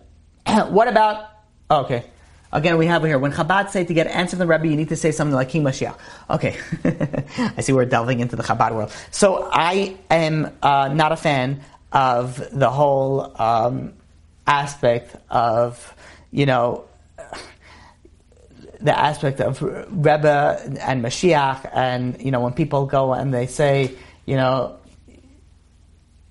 [0.67, 1.29] what about?
[1.69, 2.03] Oh, okay.
[2.53, 4.89] Again, we have here when Chabad say to get answer from the Rebbe, you need
[4.89, 5.97] to say something like Kim Mashiach.
[6.29, 6.55] Okay,
[7.57, 8.91] I see we're delving into the Chabad world.
[9.09, 11.61] So I am uh, not a fan
[11.93, 13.93] of the whole um,
[14.47, 15.95] aspect of
[16.31, 16.85] you know
[18.81, 23.91] the aspect of Rebbe and Mashiach, and you know when people go and they say
[24.25, 24.77] you know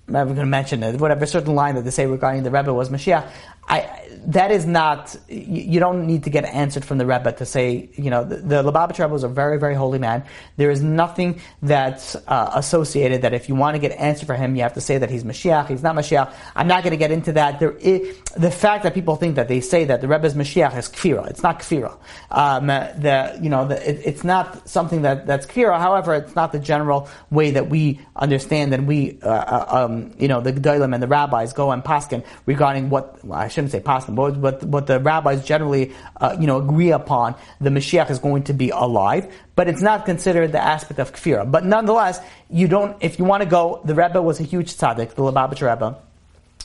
[0.07, 0.99] I'm going to mention it.
[0.99, 3.25] Whatever certain line that they say regarding the Rebbe was Mashiach.
[3.67, 7.89] I, that is not, you don't need to get answered from the Rebbe to say,
[7.95, 10.23] you know, the, the Lubavitch Rebbe was a very, very holy man.
[10.57, 14.55] There is nothing that's uh, associated that if you want to get answered for him,
[14.55, 16.33] you have to say that he's Mashiach, he's not Mashiach.
[16.55, 17.59] I'm not going to get into that.
[17.59, 20.77] There is, the fact that people think that they say that the Rebbe is Mashiach
[20.77, 21.29] is kfira.
[21.29, 21.97] It's not kfira.
[22.31, 25.79] Um, the, you know, the, it, it's not something that, that's kfira.
[25.79, 30.27] However, it's not the general way that we understand and we, uh, uh um, you
[30.27, 34.31] know, the Gedolim and the rabbis go and paskin regarding what, well, shouldn't say possible,
[34.31, 38.53] but what, the rabbis generally, uh, you know, agree upon, the Mashiach is going to
[38.53, 41.49] be alive, but it's not considered the aspect of kfira.
[41.49, 42.19] But nonetheless,
[42.49, 45.61] you don't, if you want to go, the Rebbe was a huge tzaddik, the Lubavitch
[45.61, 45.97] Rebbe.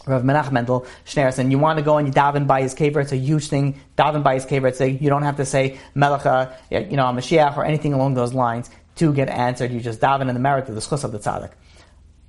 [0.07, 3.13] Rav Menachem Mendel Schneerson, you want to go and you daven by his kever, it's
[3.13, 3.79] a huge thing.
[3.97, 7.57] Daven by his kever, say you don't have to say Melacha, you know, a Mashiach
[7.57, 9.71] or anything along those lines to get answered.
[9.71, 11.51] You just daven in the merit of the zchus of the tzaddik.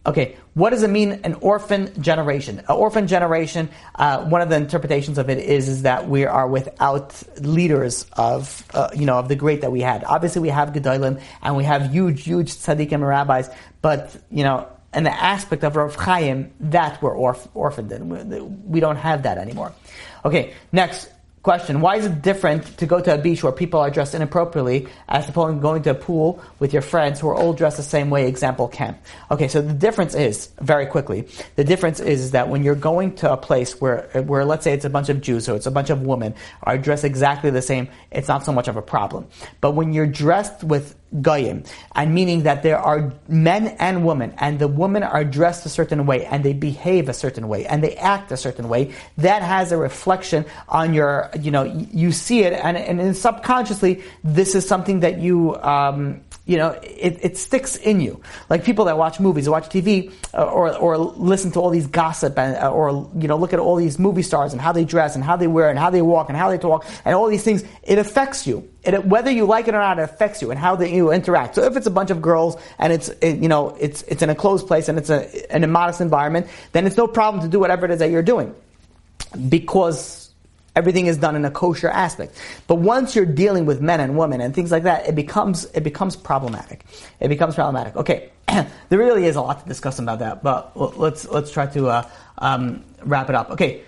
[0.10, 2.58] Okay, what does it mean, an orphan generation?
[2.68, 6.48] An orphan generation, uh, one of the interpretations of it is, is that we are
[6.48, 10.04] without leaders of, uh, you know, of the great that we had.
[10.04, 13.52] Obviously, we have Gedolim, and we have huge, huge tzaddikim and rabbis,
[13.84, 18.68] but, you know, in the aspect of Rav Chaim, that we're orph- orphaned in.
[18.68, 19.74] We don't have that anymore.
[20.26, 21.08] Okay, next,
[21.42, 24.88] Question: Why is it different to go to a beach where people are dressed inappropriately
[25.08, 27.84] as opposed to going to a pool with your friends who are all dressed the
[27.84, 28.28] same way?
[28.28, 28.98] Example camp.
[29.32, 31.30] Okay, so the difference is very quickly.
[31.56, 34.84] The difference is that when you're going to a place where, where let's say it's
[34.84, 37.88] a bunch of Jews or it's a bunch of women are dressed exactly the same,
[38.12, 39.26] it's not so much of a problem.
[39.62, 41.64] But when you're dressed with goyim,
[41.96, 46.06] and meaning that there are men and women, and the women are dressed a certain
[46.06, 49.72] way, and they behave a certain way, and they act a certain way, that has
[49.72, 55.00] a reflection on your, you know, you see it, and, and subconsciously, this is something
[55.00, 58.22] that you, um, you know, it, it, sticks in you.
[58.50, 61.88] Like people that watch movies, or watch TV, uh, or, or listen to all these
[61.88, 64.84] gossip, and, uh, or, you know, look at all these movie stars and how they
[64.84, 67.28] dress, and how they wear, and how they walk, and how they talk, and all
[67.28, 70.52] these things, it affects you it, whether you like it or not, it affects you
[70.52, 71.56] and how the, you interact.
[71.56, 74.30] So if it's a bunch of girls and it's it, you know it's it's in
[74.30, 77.50] a closed place and it's a in a modest environment, then it's no problem to
[77.50, 78.56] do whatever it is that you're doing
[79.50, 80.19] because
[80.80, 82.32] everything is done in a kosher aspect.
[82.68, 85.84] But once you're dealing with men and women and things like that, it becomes it
[85.84, 86.86] becomes problematic.
[87.20, 87.96] It becomes problematic.
[87.98, 91.90] Okay, there really is a lot to discuss about that, but let's let's try to
[91.90, 93.52] uh, um, wrap it up.
[93.52, 93.84] Okay.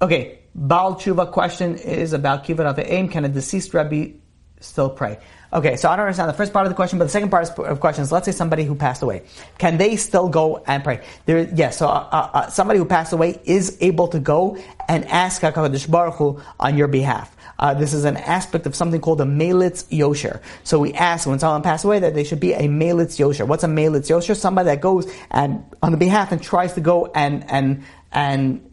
[0.00, 3.08] Okay, Baal Tshuva question is about Kivat Aim.
[3.08, 4.14] Can a deceased Rebbe
[4.60, 5.18] still pray?
[5.50, 7.48] Okay, so I don't understand the first part of the question, but the second part
[7.48, 9.22] of the question is, let's say somebody who passed away,
[9.56, 11.02] can they still go and pray?
[11.24, 14.58] There, yes, so uh, uh, uh somebody who passed away is able to go
[14.88, 17.34] and ask HaKadosh Baruch Hu on your behalf.
[17.58, 20.40] Uh, this is an aspect of something called a Melitz Yosher.
[20.64, 23.46] So we ask when someone passed away that they should be a Melitz Yosher.
[23.46, 24.36] What's a Melitz Yosher?
[24.36, 28.67] Somebody that goes and on the behalf and tries to go and and and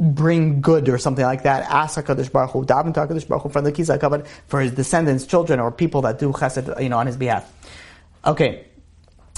[0.00, 1.70] bring good or something like that.
[1.70, 4.72] Ask HaKadosh Baruch Hu, daven to HaKadosh Baruch Hu from the Kisei HaKavod for his
[4.72, 7.52] descendants, children, or people that do chesed, you know, on his behalf.
[8.24, 8.64] Okay.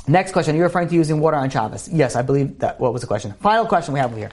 [0.06, 0.56] Next question.
[0.56, 1.88] You're referring to using water on Shabbos.
[1.88, 3.32] Yes, I believe that, what was the question?
[3.34, 4.30] Final question we have here.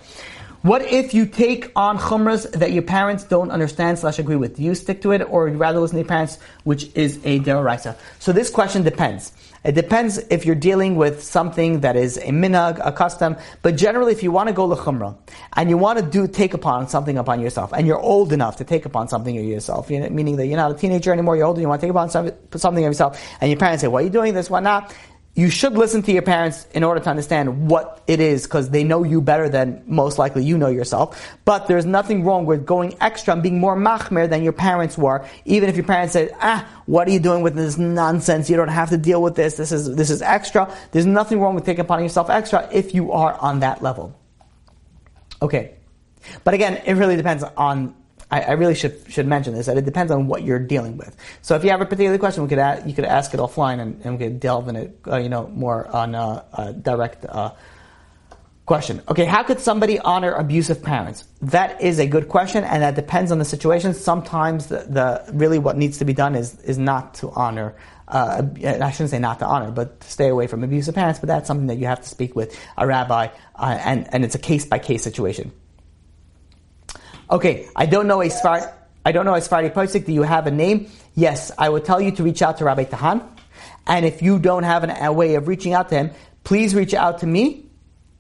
[0.62, 4.58] What if you take on chumras that your parents don't understand slash agree with?
[4.58, 7.96] Do you stick to it or rather listen to your parents, which is a deraisa?
[8.20, 9.32] So this question depends.
[9.64, 14.14] It depends if you're dealing with something that is a minhag, a custom, but generally
[14.14, 15.18] if you want to go lechumra
[15.58, 18.64] and you want to do take upon something upon yourself and you're old enough to
[18.64, 21.82] take upon something yourself, meaning that you're not a teenager anymore, you're older, you want
[21.82, 24.50] to take upon something of yourself, and your parents say, why are you doing this,
[24.50, 24.96] why not?
[25.36, 28.84] You should listen to your parents in order to understand what it is because they
[28.84, 31.38] know you better than most likely you know yourself.
[31.46, 35.26] But there's nothing wrong with going extra and being more machmir than your parents were.
[35.46, 38.50] Even if your parents said, ah, what are you doing with this nonsense?
[38.50, 39.56] You don't have to deal with this.
[39.56, 40.74] This is, this is extra.
[40.92, 44.20] There's nothing wrong with taking upon yourself extra if you are on that level.
[45.42, 45.76] Okay.
[46.44, 47.96] But again, it really depends on
[48.32, 51.16] I, I, really should should mention this that it depends on what you're dealing with.
[51.42, 53.80] So if you have a particular question, we could ask, you could ask it offline
[53.80, 57.26] and, and we could delve in it, uh, you know, more on a, a direct
[57.26, 57.52] uh,
[58.70, 59.02] Question.
[59.10, 61.24] Okay, how could somebody honor abusive parents?
[61.42, 63.96] That is a good question, and that depends on the situation.
[63.96, 67.74] Sometimes the, the really what needs to be done is is not to honor.
[68.08, 71.20] Uh, I shouldn't say not to honor, but to stay away from abusive parents.
[71.20, 74.36] But that's something that you have to speak with a rabbi, uh, and and it's
[74.36, 75.52] a case by case situation.
[77.32, 78.74] Okay, I don't know a Sfar-
[79.06, 80.06] I don't know a Sephardi posek.
[80.06, 80.90] Do you have a name?
[81.16, 83.28] Yes, I will tell you to reach out to Rabbi Tahan,
[83.88, 86.12] and if you don't have an, a way of reaching out to him,
[86.44, 87.70] please reach out to me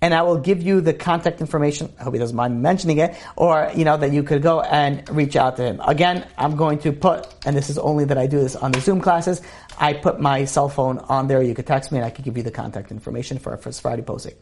[0.02, 1.92] and I will give you the contact information.
[2.00, 5.08] I hope he doesn't mind mentioning it, or you know that you could go and
[5.10, 5.82] reach out to him.
[5.86, 8.80] Again, I'm going to put, and this is only that I do this on the
[8.80, 9.42] Zoom classes.
[9.78, 11.42] I put my cell phone on there.
[11.42, 14.02] You could text me, and I could give you the contact information for for Friday
[14.02, 14.36] posting.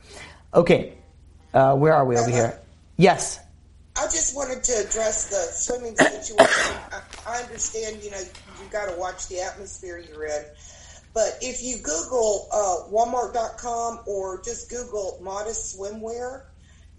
[0.53, 0.93] Okay,
[1.53, 2.59] uh, where are we over here?
[2.97, 3.39] Yes.
[3.99, 6.75] I just wanted to address the swimming situation.
[6.91, 10.45] I, I understand, you know, you got to watch the atmosphere you're in
[11.17, 16.43] but if you Google uh, Walmart.com or just Google modest swimwear,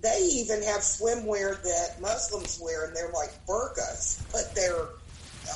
[0.01, 4.89] they even have swimwear that Muslims wear, and they're like burqas, but they're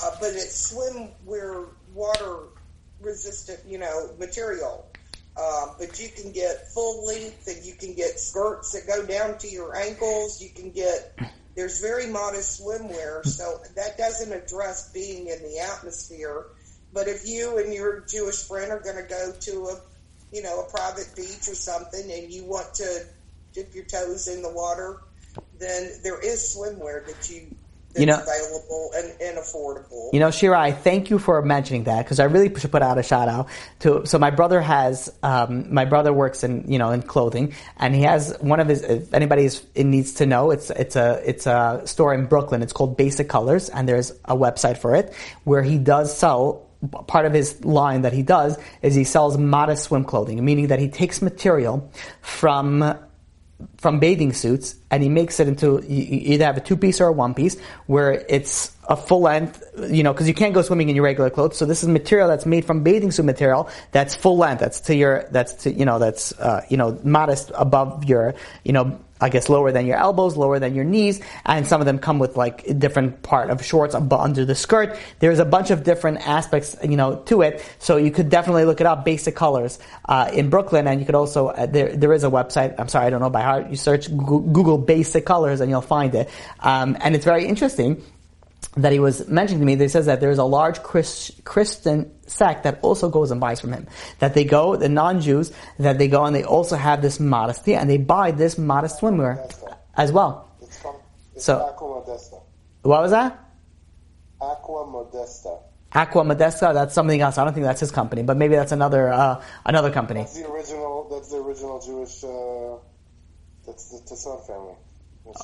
[0.01, 2.37] uh, but it's swimwear water
[3.01, 4.87] resistant, you know, material.
[5.37, 9.39] Uh, but you can get full length, and you can get skirts that go down
[9.39, 10.43] to your ankles.
[10.43, 11.19] You can get
[11.55, 16.47] there's very modest swimwear, so that doesn't address being in the atmosphere
[16.93, 19.81] but if you and your Jewish friend are going to go to a,
[20.33, 23.05] you know, a private beach or something, and you want to
[23.55, 25.01] dip your toes in the water,
[25.59, 27.57] then there is swimwear that you
[27.97, 30.13] you know, available and, and, affordable.
[30.13, 32.99] You know, Shira, I thank you for mentioning that because I really should put out
[32.99, 33.49] a shout out
[33.81, 34.07] to.
[34.07, 38.03] So my brother has, um, my brother works in you know in clothing, and he
[38.03, 38.83] has one of his.
[38.83, 42.63] If anybody needs to know, it's it's a it's a store in Brooklyn.
[42.63, 45.15] It's called Basic Colors, and there's a website for it
[45.45, 46.69] where he does sell
[47.07, 50.79] part of his line that he does is he sells modest swim clothing, meaning that
[50.79, 51.91] he takes material
[52.21, 52.99] from
[53.77, 57.09] from bathing suits and he makes it into you either have a two piece or
[57.09, 60.89] a one piece where it's a full length, you know, because you can't go swimming
[60.89, 61.57] in your regular clothes.
[61.57, 64.61] So this is material that's made from bathing suit material that's full length.
[64.61, 68.35] That's to your that's to you know that's uh, you know modest above your
[68.65, 71.87] you know I guess lower than your elbows, lower than your knees, and some of
[71.87, 74.99] them come with like a different part of shorts under the skirt.
[75.21, 77.65] There's a bunch of different aspects, you know, to it.
[77.79, 79.79] So you could definitely look it up, Basic Colors,
[80.09, 82.75] uh, in Brooklyn, and you could also uh, there there is a website.
[82.79, 83.71] I'm sorry, I don't know by heart.
[83.71, 86.29] You search Google Basic Colors, and you'll find it.
[86.61, 88.03] Um, and it's very interesting
[88.77, 92.65] that he was mentioning to me, they says that there's a large Christ, Christian sect
[92.65, 93.87] that also goes and buys from him.
[94.21, 97.89] That they go, the non-Jews, that they go and they also have this modesty and
[97.89, 99.53] they buy this modest swimwear
[99.95, 100.49] as well.
[100.63, 100.97] It's from,
[101.35, 102.37] it's so, Aqua Modesta.
[102.83, 103.39] What was that?
[104.41, 105.59] Aqua Modesta.
[105.95, 107.37] Aqua Modesta, that's something else.
[107.37, 110.21] I don't think that's his company, but maybe that's another uh, another company.
[110.21, 111.09] That's the original.
[111.11, 112.25] That's the original Jewish.
[112.25, 112.79] Uh,
[113.67, 114.75] that's the Tassan family.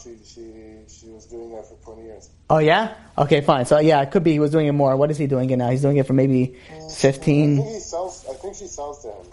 [0.03, 0.43] She, she,
[0.89, 2.31] she was doing that for 20 years.
[2.51, 2.95] Oh, yeah?
[3.17, 3.65] Okay, fine.
[3.65, 4.97] So, yeah, it could be he was doing it more.
[4.97, 5.71] What is he doing it now?
[5.71, 6.57] He's doing it for maybe
[6.97, 7.59] 15.
[7.59, 9.33] I think, he sells, I think she sells to him.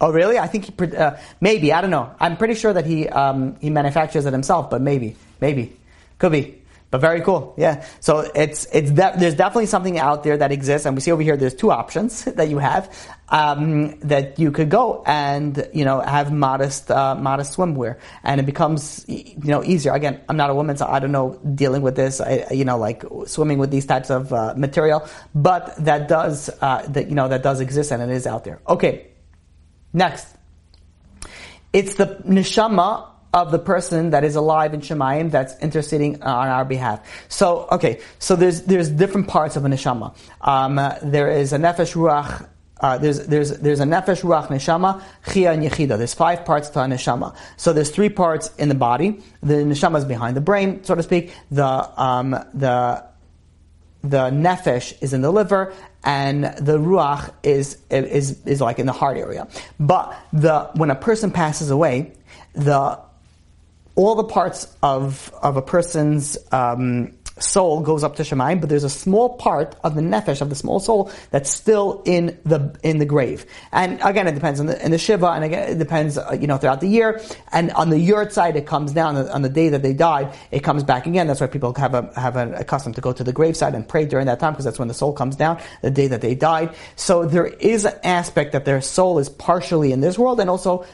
[0.00, 0.38] Oh, really?
[0.38, 1.72] I think he, uh, maybe.
[1.72, 2.14] I don't know.
[2.20, 5.16] I'm pretty sure that he, um, he manufactures it himself, but maybe.
[5.40, 5.76] Maybe.
[6.18, 6.62] Could be.
[6.90, 7.84] But very cool, yeah.
[7.98, 11.22] So it's it's de- there's definitely something out there that exists, and we see over
[11.22, 12.94] here there's two options that you have
[13.28, 18.46] um, that you could go and you know have modest uh, modest swimwear, and it
[18.46, 19.92] becomes you know easier.
[19.94, 22.20] Again, I'm not a woman, so I don't know dealing with this.
[22.20, 26.86] I, you know, like swimming with these types of uh, material, but that does uh,
[26.88, 28.60] that you know that does exist and it is out there.
[28.68, 29.08] Okay,
[29.92, 30.28] next,
[31.72, 36.64] it's the neshama of the person that is alive in Shemayim that's interceding on our
[36.64, 37.00] behalf.
[37.28, 40.16] So, okay, so there's there's different parts of a neshama.
[40.40, 42.48] Um, uh, there is a nefesh ruach.
[42.80, 45.98] Uh, there's there's there's a nefesh ruach neshama chaya and yechida.
[45.98, 47.36] There's five parts to a neshama.
[47.58, 49.20] So there's three parts in the body.
[49.42, 51.34] The neshama is behind the brain, so to speak.
[51.50, 51.70] The
[52.02, 53.04] um, the
[54.02, 58.92] the nefesh is in the liver, and the ruach is is is like in the
[58.92, 59.46] heart area.
[59.78, 62.12] But the when a person passes away,
[62.54, 63.05] the
[63.96, 68.84] all the parts of, of a person's um, soul goes up to Shemaim, but there's
[68.84, 72.98] a small part of the nefesh of the small soul that's still in the in
[72.98, 73.44] the grave.
[73.72, 76.46] And again, it depends on the, in the shiva, and again, it depends uh, you
[76.46, 77.20] know throughout the year.
[77.52, 80.34] And on the yahrzeit, it comes down on the day that they died.
[80.50, 81.26] It comes back again.
[81.26, 84.06] That's why people have a have a, custom to go to the graveside and pray
[84.06, 86.74] during that time because that's when the soul comes down, the day that they died.
[86.96, 90.86] So there is an aspect that their soul is partially in this world, and also.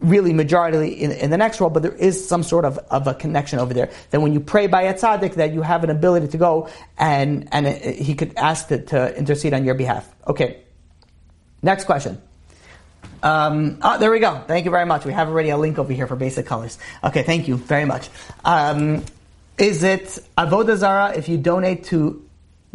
[0.00, 3.14] Really majority in, in, the next world, but there is some sort of, of a
[3.14, 3.90] connection over there.
[4.10, 6.68] That when you pray by a tzaddik, that you have an ability to go
[6.98, 10.12] and, and it, he could ask to, to intercede on your behalf.
[10.26, 10.62] Okay.
[11.62, 12.20] Next question.
[13.22, 14.42] Um, oh, there we go.
[14.46, 15.06] Thank you very much.
[15.06, 16.78] We have already a link over here for basic colors.
[17.02, 18.10] Okay, thank you very much.
[18.44, 19.02] Um,
[19.56, 22.23] is it avodah zara if you donate to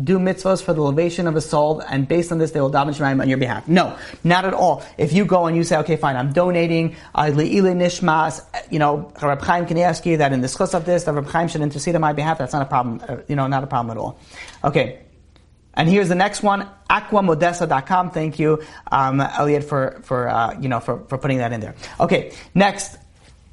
[0.03, 2.95] do mitzvahs for the elevation of a soul, and based on this, they will daven
[2.95, 3.67] Shemayim on your behalf.
[3.67, 4.83] No, not at all.
[4.97, 9.11] If you go and you say, okay, fine, I'm donating uh, L'iluy Nishmas, you know,
[9.21, 12.01] Reb Chaim Kanievsky, that in the zchus of this, that Reb Chaim should intercede on
[12.01, 14.19] my behalf, that's not a problem, uh, you know, not a problem at all.
[14.63, 14.99] Okay.
[15.73, 18.11] And here's the next one, aquamodesta.com.
[18.11, 21.75] Thank you, um, Elliot, for, for, uh, you know, for, for putting that in there.
[21.99, 22.33] Okay.
[22.53, 22.97] Next,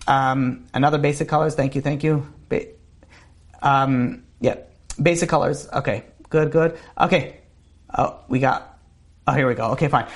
[0.09, 1.55] um, another basic colors.
[1.55, 2.27] Thank you, thank you.
[2.49, 2.67] Ba-
[3.63, 4.57] um, yeah.
[5.01, 5.69] Basic colors.
[5.73, 6.05] Okay.
[6.37, 6.79] Good, good.
[7.01, 7.41] Okay.
[7.97, 8.79] Oh, we got.
[9.27, 9.71] Oh, here we go.
[9.71, 10.07] Okay, fine.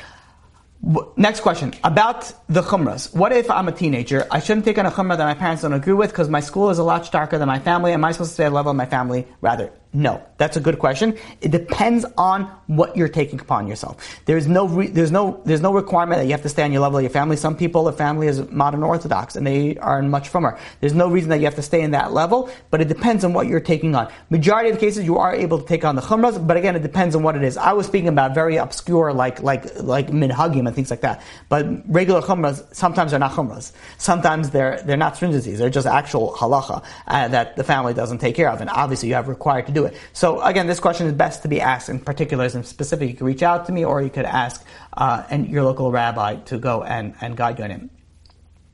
[1.16, 3.14] Next question about the chumras.
[3.14, 4.26] What if I'm a teenager?
[4.30, 6.68] I shouldn't take on a chumrah that my parents don't agree with because my school
[6.68, 7.92] is a lot darker than my family.
[7.92, 9.26] Am I supposed to stay at the level of my family?
[9.40, 11.18] Rather, no, that's a good question.
[11.40, 14.20] It depends on what you're taking upon yourself.
[14.24, 16.80] There's no, re- there's no, there's no requirement that you have to stay on your
[16.80, 17.36] level of your family.
[17.36, 20.56] Some people, the family is modern Orthodox and they are much firmer.
[20.80, 23.32] There's no reason that you have to stay in that level, but it depends on
[23.32, 24.12] what you're taking on.
[24.30, 27.16] Majority of cases, you are able to take on the chumras, but again, it depends
[27.16, 27.56] on what it is.
[27.56, 31.20] I was speaking about very obscure, like, like, like minhagim and things like that.
[31.48, 33.72] But regular chumras, sometimes they're not chumras.
[33.98, 35.58] Sometimes they're, they're not stringencies.
[35.58, 38.60] They're just actual halacha uh, that the family doesn't take care of.
[38.60, 39.96] And obviously you have required to do do it.
[40.12, 43.08] So again, this question is best to be asked in particulars and specific.
[43.10, 44.64] You can reach out to me or you could ask
[44.96, 47.82] uh, and your local rabbi to go and, and guide you in it.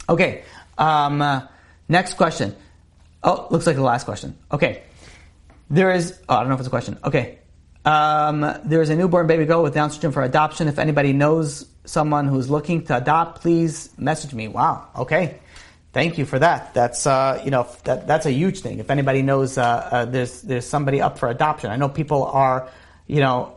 [0.08, 0.44] Okay,
[0.78, 1.42] um, uh,
[1.88, 2.54] next question.
[3.22, 4.36] Oh, looks like the last question.
[4.52, 4.82] Okay.
[5.68, 6.98] There is, oh, I don't know if it's a question.
[7.02, 7.40] Okay.
[7.84, 10.68] Um, there is a newborn baby girl with Down syndrome for adoption.
[10.68, 14.46] If anybody knows someone who's looking to adopt, please message me.
[14.48, 14.88] Wow.
[14.96, 15.40] Okay.
[15.97, 16.74] Thank you for that.
[16.74, 18.81] That's uh, you know that that's a huge thing.
[18.81, 21.70] If anybody knows, uh, uh, there's there's somebody up for adoption.
[21.70, 22.68] I know people are,
[23.06, 23.56] you know,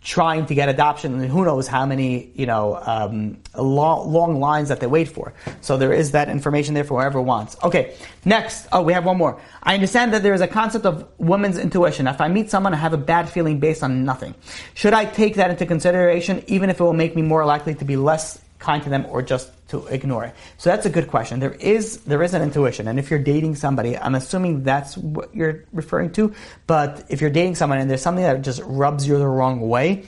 [0.00, 4.70] trying to get adoption, and who knows how many you know um, long, long lines
[4.70, 5.34] that they wait for.
[5.60, 7.54] So there is that information there for whoever wants.
[7.62, 7.94] Okay,
[8.24, 8.66] next.
[8.72, 9.38] Oh, we have one more.
[9.62, 12.06] I understand that there is a concept of woman's intuition.
[12.06, 14.34] If I meet someone, I have a bad feeling based on nothing.
[14.72, 17.84] Should I take that into consideration, even if it will make me more likely to
[17.84, 20.34] be less kind to them or just to ignore it?
[20.58, 21.40] So that's a good question.
[21.40, 25.34] There is there is an intuition, and if you're dating somebody, I'm assuming that's what
[25.34, 26.32] you're referring to.
[26.66, 30.04] But if you're dating someone and there's something that just rubs you the wrong way,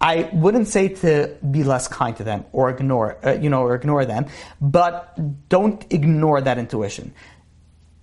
[0.00, 3.74] I wouldn't say to be less kind to them or ignore, uh, you know, or
[3.74, 4.26] ignore them,
[4.60, 5.18] but
[5.48, 7.12] don't ignore that intuition.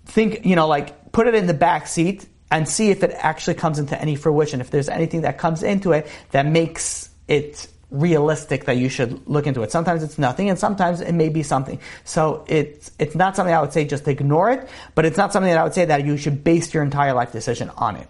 [0.05, 3.55] Think, you know, like put it in the back seat and see if it actually
[3.55, 4.59] comes into any fruition.
[4.59, 9.47] If there's anything that comes into it that makes it realistic that you should look
[9.47, 9.71] into it.
[9.71, 11.79] Sometimes it's nothing, and sometimes it may be something.
[12.03, 15.51] So it's it's not something I would say just ignore it, but it's not something
[15.51, 18.07] that I would say that you should base your entire life decision on it.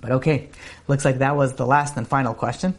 [0.00, 0.48] But okay,
[0.88, 2.74] looks like that was the last and final question.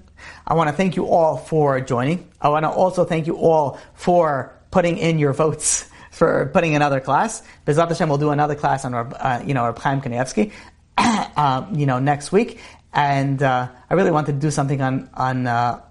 [0.45, 2.29] I want to thank you all for joining.
[2.41, 6.99] I want to also thank you all for putting in your votes for putting another
[6.99, 7.43] class.
[7.65, 10.51] B'ezrat Hashem will do another class on our, uh, you know, our Chaim Kanievsky,
[10.97, 12.59] uh, you know, next week.
[12.93, 15.81] And uh, I really wanted to do something on on uh,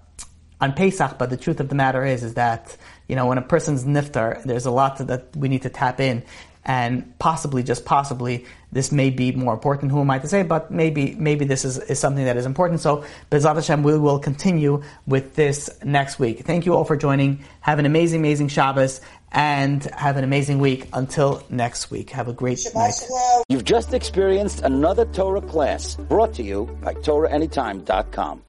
[0.61, 2.77] on Pesach, but the truth of the matter is, is that,
[3.07, 6.23] you know, when a person's niftar, there's a lot that we need to tap in.
[6.63, 9.91] And possibly, just possibly, this may be more important.
[9.91, 10.43] Who am I to say?
[10.43, 12.81] But maybe, maybe this is, is something that is important.
[12.81, 16.41] So, B'ezrat Hashem, we will continue with this next week.
[16.41, 17.43] Thank you all for joining.
[17.61, 19.01] Have an amazing, amazing Shabbos
[19.31, 20.87] and have an amazing week.
[20.93, 23.43] Until next week, have a great Shabbat night.
[23.49, 28.39] You've just experienced another Torah class brought to you by TorahAnytime.com.